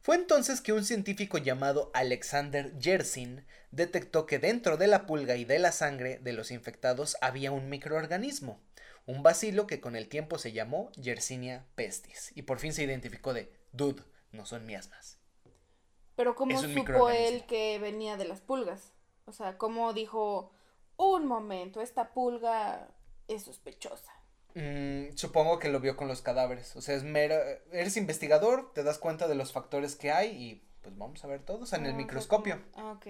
Fue 0.03 0.17
entonces 0.17 0.61
que 0.61 0.73
un 0.73 0.85
científico 0.85 1.39
llamado 1.39 1.93
Alexander 1.95 2.77
Yersin 2.77 3.47
detectó 3.71 4.27
que 4.27 4.41
dentro 4.41 4.77
de 4.77 4.89
la 4.89 5.07
pulga 5.07 5.37
y 5.37 5.45
de 5.45 5.61
la 5.61 5.71
sangre 5.71 6.19
de 6.19 6.33
los 6.33 6.51
infectados 6.51 7.17
había 7.21 7.53
un 7.53 7.69
microorganismo, 7.69 8.61
un 9.07 9.23
bacilo 9.23 9.69
que 9.69 9.81
con 9.81 9.95
el 9.95 10.09
tiempo 10.09 10.39
se 10.39 10.51
llamó 10.51 10.91
Yersinia 10.97 11.65
pestis 11.77 12.33
y 12.35 12.43
por 12.43 12.59
fin 12.59 12.73
se 12.73 12.83
identificó 12.83 13.33
de, 13.33 13.53
dude, 13.71 14.03
no 14.33 14.45
son 14.45 14.67
miasmas. 14.67 15.21
Pero 16.17 16.35
¿cómo 16.35 16.61
supo 16.61 17.09
él 17.09 17.47
que 17.47 17.79
venía 17.79 18.17
de 18.17 18.25
las 18.25 18.41
pulgas? 18.41 18.93
O 19.27 19.33
sea, 19.33 19.57
¿cómo 19.57 19.93
dijo, 19.93 20.53
un 20.97 21.27
momento, 21.27 21.81
esta 21.81 22.13
pulga 22.13 22.89
es 23.29 23.45
sospechosa? 23.45 24.13
Mm, 24.55 25.17
supongo 25.17 25.59
que 25.59 25.69
lo 25.69 25.81
vio 25.81 25.97
con 25.97 26.09
los 26.09 26.23
cadáveres. 26.23 26.77
O 26.77 26.83
sea, 26.83 26.95
es 26.95 27.05
mera, 27.05 27.41
eres 27.73 27.97
investigador, 27.97 28.73
te 28.75 28.83
das 28.83 28.99
cuenta 28.99 29.29
de 29.29 29.35
los 29.35 29.53
factores 29.53 29.97
que 29.97 30.13
hay 30.13 30.31
y 30.31 30.63
pues 30.83 30.97
vamos 30.97 31.25
a 31.25 31.29
ver 31.29 31.41
todos 31.41 31.73
en 31.73 31.87
el 31.87 31.93
ah, 31.93 31.97
microscopio. 31.97 32.61
Ah, 32.75 32.93
ok. 32.93 33.07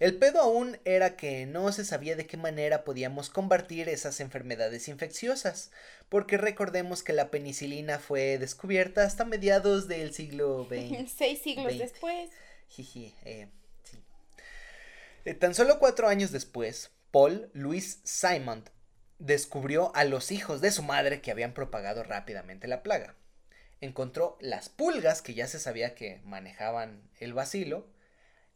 El 0.00 0.18
pedo 0.18 0.40
aún 0.40 0.78
era 0.84 1.16
que 1.16 1.46
no 1.46 1.70
se 1.72 1.84
sabía 1.84 2.16
de 2.16 2.26
qué 2.26 2.36
manera 2.36 2.84
podíamos 2.84 3.30
combatir 3.30 3.88
esas 3.88 4.18
enfermedades 4.20 4.88
infecciosas, 4.88 5.70
porque 6.08 6.38
recordemos 6.38 7.02
que 7.02 7.12
la 7.12 7.30
penicilina 7.30 7.98
fue 7.98 8.38
descubierta 8.38 9.04
hasta 9.04 9.24
mediados 9.24 9.88
del 9.88 10.12
siglo 10.12 10.66
XX. 10.68 11.10
Seis 11.16 11.42
siglos 11.42 11.78
después. 11.78 12.30
Jiji, 12.68 13.14
eh, 13.24 13.48
sí. 13.84 14.02
Eh, 15.24 15.34
tan 15.34 15.54
solo 15.54 15.78
cuatro 15.78 16.08
años 16.08 16.32
después, 16.32 16.90
Paul 17.10 17.50
Louis 17.52 18.00
Simon 18.02 18.64
descubrió 19.22 19.94
a 19.94 20.04
los 20.04 20.32
hijos 20.32 20.60
de 20.60 20.72
su 20.72 20.82
madre 20.82 21.20
que 21.20 21.30
habían 21.30 21.54
propagado 21.54 22.02
rápidamente 22.02 22.66
la 22.66 22.82
plaga. 22.82 23.14
Encontró 23.80 24.36
las 24.40 24.68
pulgas 24.68 25.22
que 25.22 25.34
ya 25.34 25.46
se 25.46 25.60
sabía 25.60 25.94
que 25.94 26.20
manejaban 26.24 27.08
el 27.20 27.32
bacilo 27.32 27.86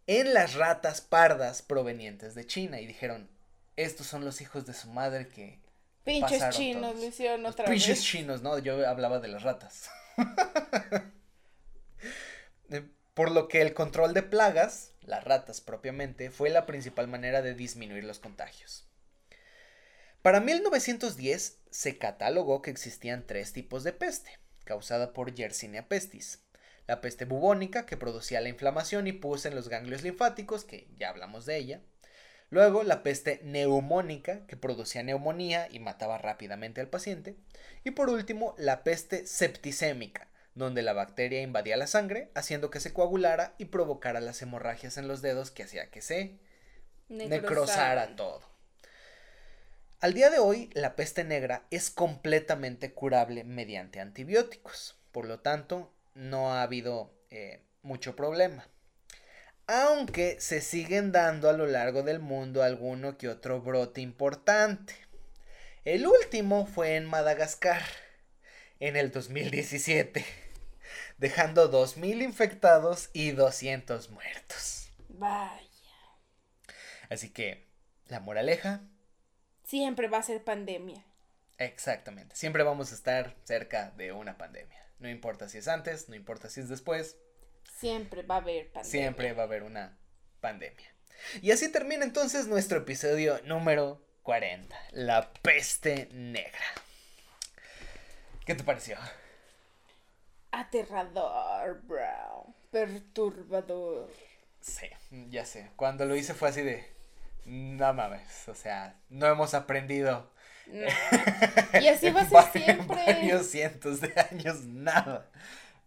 en 0.08 0.34
las 0.34 0.54
ratas 0.54 1.00
pardas 1.00 1.62
provenientes 1.62 2.34
de 2.34 2.46
China 2.46 2.80
y 2.80 2.86
dijeron, 2.86 3.30
estos 3.76 4.06
son 4.06 4.24
los 4.24 4.40
hijos 4.40 4.66
de 4.66 4.74
su 4.74 4.88
madre 4.88 5.28
que... 5.28 5.60
Pinches 6.04 6.50
chinos 6.50 6.94
lo 6.94 7.04
hicieron 7.04 7.46
otra 7.46 7.64
vez. 7.64 7.72
Pinches 7.72 8.02
chinos, 8.02 8.42
¿no? 8.42 8.58
Yo 8.58 8.88
hablaba 8.88 9.18
de 9.20 9.28
las 9.28 9.42
ratas. 9.42 9.88
Eh, 12.68 12.82
por 13.14 13.30
lo 13.30 13.46
que 13.46 13.62
el 13.62 13.74
control 13.74 14.12
de 14.12 14.24
plagas, 14.24 14.90
las 15.02 15.22
ratas 15.22 15.60
propiamente, 15.60 16.32
fue 16.32 16.50
la 16.50 16.66
principal 16.66 17.06
manera 17.06 17.40
de 17.40 17.54
disminuir 17.54 18.02
los 18.02 18.18
contagios. 18.18 18.88
Para 20.26 20.40
1910 20.40 21.60
se 21.70 21.98
catalogó 21.98 22.60
que 22.60 22.72
existían 22.72 23.24
tres 23.28 23.52
tipos 23.52 23.84
de 23.84 23.92
peste, 23.92 24.40
causada 24.64 25.12
por 25.12 25.32
Yersinia 25.32 25.86
pestis, 25.86 26.42
la 26.88 27.00
peste 27.00 27.26
bubónica, 27.26 27.86
que 27.86 27.96
producía 27.96 28.40
la 28.40 28.48
inflamación 28.48 29.06
y 29.06 29.12
pus 29.12 29.46
en 29.46 29.54
los 29.54 29.68
ganglios 29.68 30.02
linfáticos, 30.02 30.64
que 30.64 30.88
ya 30.98 31.10
hablamos 31.10 31.46
de 31.46 31.58
ella. 31.58 31.80
Luego 32.50 32.82
la 32.82 33.04
peste 33.04 33.40
neumónica, 33.44 34.44
que 34.48 34.56
producía 34.56 35.04
neumonía 35.04 35.68
y 35.70 35.78
mataba 35.78 36.18
rápidamente 36.18 36.80
al 36.80 36.88
paciente. 36.88 37.36
Y 37.84 37.92
por 37.92 38.10
último, 38.10 38.56
la 38.58 38.82
peste 38.82 39.28
septicémica, 39.28 40.26
donde 40.56 40.82
la 40.82 40.92
bacteria 40.92 41.40
invadía 41.40 41.76
la 41.76 41.86
sangre, 41.86 42.32
haciendo 42.34 42.68
que 42.68 42.80
se 42.80 42.92
coagulara 42.92 43.54
y 43.58 43.66
provocara 43.66 44.20
las 44.20 44.42
hemorragias 44.42 44.98
en 44.98 45.06
los 45.06 45.22
dedos 45.22 45.52
que 45.52 45.62
hacía 45.62 45.88
que 45.92 46.00
se 46.00 46.40
necrosara 47.08 48.16
todo. 48.16 48.55
Al 50.00 50.12
día 50.12 50.28
de 50.28 50.38
hoy, 50.38 50.68
la 50.74 50.94
peste 50.94 51.24
negra 51.24 51.66
es 51.70 51.88
completamente 51.88 52.92
curable 52.92 53.44
mediante 53.44 53.98
antibióticos. 53.98 54.98
Por 55.10 55.26
lo 55.26 55.40
tanto, 55.40 55.90
no 56.14 56.52
ha 56.52 56.62
habido 56.62 57.14
eh, 57.30 57.62
mucho 57.82 58.14
problema. 58.14 58.68
Aunque 59.66 60.38
se 60.38 60.60
siguen 60.60 61.12
dando 61.12 61.48
a 61.48 61.54
lo 61.54 61.66
largo 61.66 62.02
del 62.02 62.18
mundo 62.18 62.62
alguno 62.62 63.16
que 63.16 63.30
otro 63.30 63.62
brote 63.62 64.02
importante. 64.02 64.94
El 65.86 66.06
último 66.06 66.66
fue 66.66 66.96
en 66.96 67.06
Madagascar, 67.06 67.82
en 68.80 68.96
el 68.96 69.10
2017, 69.10 70.26
dejando 71.16 71.72
2.000 71.72 72.22
infectados 72.22 73.08
y 73.14 73.30
200 73.30 74.10
muertos. 74.10 74.90
Vaya. 75.08 75.56
Así 77.08 77.30
que, 77.30 77.66
la 78.08 78.20
moraleja. 78.20 78.82
Siempre 79.66 80.06
va 80.06 80.18
a 80.18 80.22
ser 80.22 80.44
pandemia. 80.44 81.04
Exactamente, 81.58 82.36
siempre 82.36 82.62
vamos 82.62 82.92
a 82.92 82.94
estar 82.94 83.34
cerca 83.42 83.90
de 83.96 84.12
una 84.12 84.38
pandemia. 84.38 84.80
No 85.00 85.08
importa 85.08 85.48
si 85.48 85.58
es 85.58 85.66
antes, 85.66 86.08
no 86.08 86.14
importa 86.14 86.48
si 86.48 86.60
es 86.60 86.68
después. 86.68 87.16
Siempre 87.76 88.22
va 88.22 88.36
a 88.36 88.38
haber 88.38 88.70
pandemia. 88.70 88.90
Siempre 88.90 89.32
va 89.32 89.42
a 89.42 89.46
haber 89.46 89.64
una 89.64 89.98
pandemia. 90.40 90.94
Y 91.42 91.50
así 91.50 91.70
termina 91.72 92.04
entonces 92.04 92.46
nuestro 92.46 92.78
episodio 92.78 93.40
número 93.42 94.00
40, 94.22 94.76
la 94.92 95.32
peste 95.32 96.10
negra. 96.12 96.64
¿Qué 98.44 98.54
te 98.54 98.62
pareció? 98.62 98.96
Aterrador, 100.52 101.82
bro. 101.82 102.54
Perturbador. 102.70 104.12
Sí, 104.60 104.88
ya 105.28 105.44
sé. 105.44 105.72
Cuando 105.74 106.04
lo 106.04 106.14
hice 106.14 106.34
fue 106.34 106.50
así 106.50 106.62
de... 106.62 106.95
No 107.46 107.94
mames, 107.94 108.48
o 108.48 108.54
sea, 108.54 108.96
no 109.08 109.26
hemos 109.26 109.54
aprendido 109.54 110.28
y 111.80 111.86
así 111.86 112.10
va 112.10 112.22
a 112.22 112.28
ser 112.28 112.64
siempre. 112.64 113.04
Varios 113.06 113.46
cientos 113.46 114.00
de 114.00 114.12
años, 114.30 114.64
nada. 114.64 115.30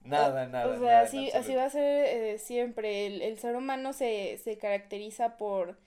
Nada, 0.03 0.47
nada. 0.47 0.67
O 0.67 0.79
sea, 0.79 1.01
así, 1.01 1.29
así 1.31 1.53
va 1.53 1.65
a 1.65 1.69
ser 1.69 2.05
eh, 2.05 2.39
siempre. 2.39 3.07
El, 3.07 3.37
ser 3.39 3.55
humano 3.55 3.93
se, 3.93 4.39
se 4.43 4.57
caracteriza 4.57 5.37
por 5.37 5.77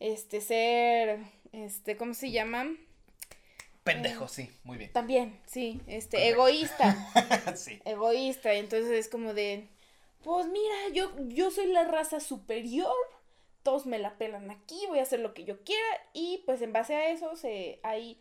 este 0.00 0.40
ser, 0.40 1.20
este, 1.52 1.96
¿cómo 1.96 2.14
se 2.14 2.32
llama? 2.32 2.66
Pendejo, 3.84 4.28
sí, 4.28 4.50
muy 4.64 4.78
bien. 4.78 4.92
También, 4.92 5.40
sí, 5.46 5.80
este, 5.86 6.28
egoísta. 6.28 6.96
sí. 7.56 7.80
Egoísta, 7.84 8.52
entonces 8.54 8.90
es 8.90 9.08
como 9.08 9.34
de, 9.34 9.68
pues 10.22 10.46
mira, 10.48 10.74
yo, 10.92 11.12
yo 11.28 11.50
soy 11.50 11.66
la 11.66 11.84
raza 11.84 12.20
superior 12.20 12.94
todos 13.62 13.86
me 13.86 13.98
la 13.98 14.16
pelan 14.18 14.50
aquí, 14.50 14.84
voy 14.88 14.98
a 14.98 15.02
hacer 15.02 15.20
lo 15.20 15.34
que 15.34 15.44
yo 15.44 15.62
quiera 15.62 15.86
y 16.12 16.42
pues 16.46 16.62
en 16.62 16.72
base 16.72 16.94
a 16.94 17.10
eso 17.10 17.36
se 17.36 17.80
ahí 17.82 18.20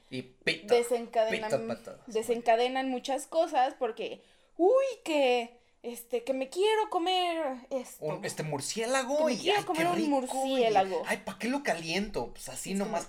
desencadenan, 0.66 1.78
desencadenan 2.08 2.89
muchas 2.89 3.28
cosas 3.28 3.74
porque, 3.78 4.22
uy, 4.58 4.86
que 5.04 5.58
este, 5.84 6.24
que 6.24 6.34
me 6.34 6.50
quiero 6.50 6.89
comer 6.89 7.58
esto. 7.72 8.20
este 8.24 8.44
murciélago. 8.44 9.26
me 9.26 9.38
quiero 9.38 9.66
comer 9.66 9.88
un 9.88 10.10
murciélago. 10.10 11.02
ay, 11.08 11.18
¿para 11.26 11.39
qué 11.39 11.50
lo 11.50 11.64
caliento? 11.64 12.32
Pues 12.34 12.50
así 12.50 12.74
nomás. 12.76 13.08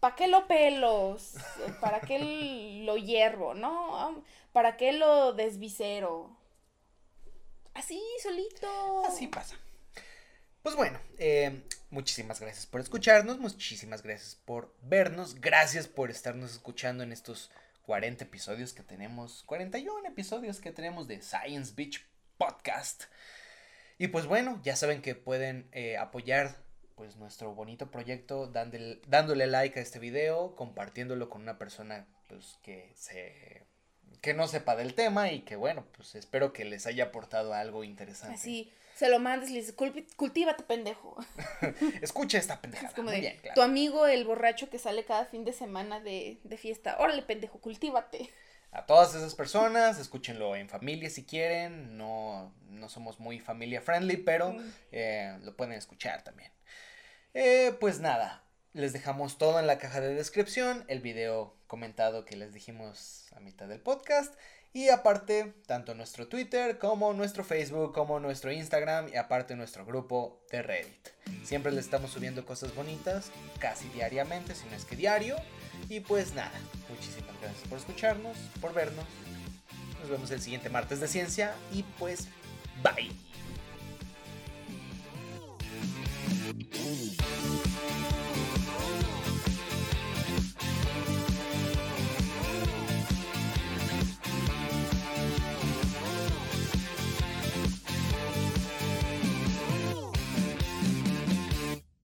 ¿Para 0.00 0.16
qué 0.16 0.26
lo 0.26 0.46
pelos? 0.46 1.34
¿Para 1.80 2.00
qué 2.00 2.82
lo 2.84 2.96
hiervo? 2.96 3.54
¿No? 3.54 4.22
¿Para 4.52 4.76
qué 4.76 4.92
lo 4.92 5.32
desvisero? 5.32 6.36
Así, 7.72 8.02
solito. 8.22 9.06
Así 9.06 9.28
pasa. 9.28 9.56
Pues 10.62 10.76
bueno, 10.76 11.00
eh, 11.18 11.64
muchísimas 11.90 12.40
gracias 12.40 12.66
por 12.66 12.80
escucharnos, 12.80 13.40
muchísimas 13.40 14.02
gracias 14.02 14.36
por 14.36 14.72
vernos, 14.82 15.40
gracias 15.40 15.88
por 15.88 16.08
estarnos 16.08 16.52
escuchando 16.52 17.02
en 17.02 17.10
estos 17.10 17.50
40 17.82 18.22
episodios 18.22 18.72
que 18.72 18.84
tenemos, 18.84 19.42
41 19.46 20.08
episodios 20.08 20.60
que 20.60 20.70
tenemos 20.70 21.08
de 21.08 21.20
Science 21.20 21.72
Beach 21.74 22.06
Podcast. 22.38 23.04
Y 23.98 24.06
pues 24.08 24.26
bueno, 24.26 24.60
ya 24.62 24.76
saben 24.76 25.02
que 25.02 25.16
pueden 25.16 25.68
eh, 25.72 25.96
apoyar 25.96 26.62
pues 26.94 27.16
nuestro 27.16 27.56
bonito 27.56 27.90
proyecto 27.90 28.46
dándole, 28.46 29.00
dándole 29.08 29.48
like 29.48 29.80
a 29.80 29.82
este 29.82 29.98
video, 29.98 30.54
compartiéndolo 30.54 31.28
con 31.28 31.42
una 31.42 31.58
persona 31.58 32.06
pues 32.28 32.56
que 32.62 32.92
se 32.94 33.66
que 34.20 34.34
no 34.34 34.46
sepa 34.46 34.76
del 34.76 34.94
tema 34.94 35.32
y 35.32 35.40
que 35.40 35.56
bueno, 35.56 35.84
pues 35.96 36.14
espero 36.14 36.52
que 36.52 36.64
les 36.64 36.86
haya 36.86 37.06
aportado 37.06 37.52
algo 37.52 37.82
interesante. 37.82 38.36
Así 38.36 38.72
se 38.94 39.08
lo 39.08 39.18
mandas 39.18 39.50
y 39.50 39.54
le 39.54 39.60
dices, 39.60 39.74
cultívate, 40.16 40.62
pendejo. 40.62 41.16
Escucha 42.02 42.38
esta 42.38 42.60
pendeja. 42.60 42.90
Tu 43.54 43.62
amigo, 43.62 44.06
el 44.06 44.24
borracho 44.24 44.70
que 44.70 44.78
sale 44.78 45.04
cada 45.04 45.24
fin 45.24 45.44
de 45.44 45.52
semana 45.52 46.00
de, 46.00 46.38
de 46.44 46.56
fiesta. 46.56 46.96
Órale, 46.98 47.22
pendejo, 47.22 47.58
cultívate. 47.58 48.30
A 48.70 48.86
todas 48.86 49.14
esas 49.14 49.34
personas, 49.34 49.98
escúchenlo 49.98 50.56
en 50.56 50.68
familia 50.68 51.10
si 51.10 51.24
quieren. 51.24 51.98
No, 51.98 52.54
no 52.68 52.88
somos 52.88 53.20
muy 53.20 53.38
familia 53.38 53.82
friendly, 53.82 54.16
pero 54.16 54.54
mm. 54.54 54.72
eh, 54.92 55.38
lo 55.42 55.54
pueden 55.56 55.74
escuchar 55.74 56.22
también. 56.24 56.50
Eh, 57.34 57.76
pues 57.80 58.00
nada, 58.00 58.42
les 58.72 58.94
dejamos 58.94 59.36
todo 59.36 59.60
en 59.60 59.66
la 59.66 59.78
caja 59.78 60.00
de 60.00 60.14
descripción, 60.14 60.84
el 60.88 61.00
video 61.00 61.54
comentado 61.66 62.24
que 62.24 62.36
les 62.36 62.54
dijimos 62.54 63.26
a 63.36 63.40
mitad 63.40 63.68
del 63.68 63.80
podcast. 63.80 64.34
Y 64.74 64.88
aparte, 64.88 65.52
tanto 65.66 65.94
nuestro 65.94 66.28
Twitter 66.28 66.78
como 66.78 67.12
nuestro 67.12 67.44
Facebook, 67.44 67.92
como 67.92 68.20
nuestro 68.20 68.50
Instagram 68.50 69.08
y 69.12 69.16
aparte 69.16 69.54
nuestro 69.54 69.84
grupo 69.84 70.40
de 70.50 70.62
Reddit. 70.62 71.08
Siempre 71.44 71.72
le 71.72 71.80
estamos 71.80 72.10
subiendo 72.10 72.46
cosas 72.46 72.74
bonitas, 72.74 73.30
casi 73.58 73.86
diariamente, 73.88 74.54
si 74.54 74.64
no 74.66 74.74
es 74.74 74.86
que 74.86 74.96
diario. 74.96 75.36
Y 75.90 76.00
pues 76.00 76.32
nada, 76.32 76.58
muchísimas 76.88 77.38
gracias 77.42 77.68
por 77.68 77.78
escucharnos, 77.78 78.36
por 78.62 78.72
vernos. 78.72 79.04
Nos 80.00 80.08
vemos 80.08 80.30
el 80.30 80.40
siguiente 80.40 80.70
martes 80.70 81.00
de 81.00 81.08
ciencia 81.08 81.54
y 81.70 81.82
pues 81.98 82.28
bye. 82.82 83.10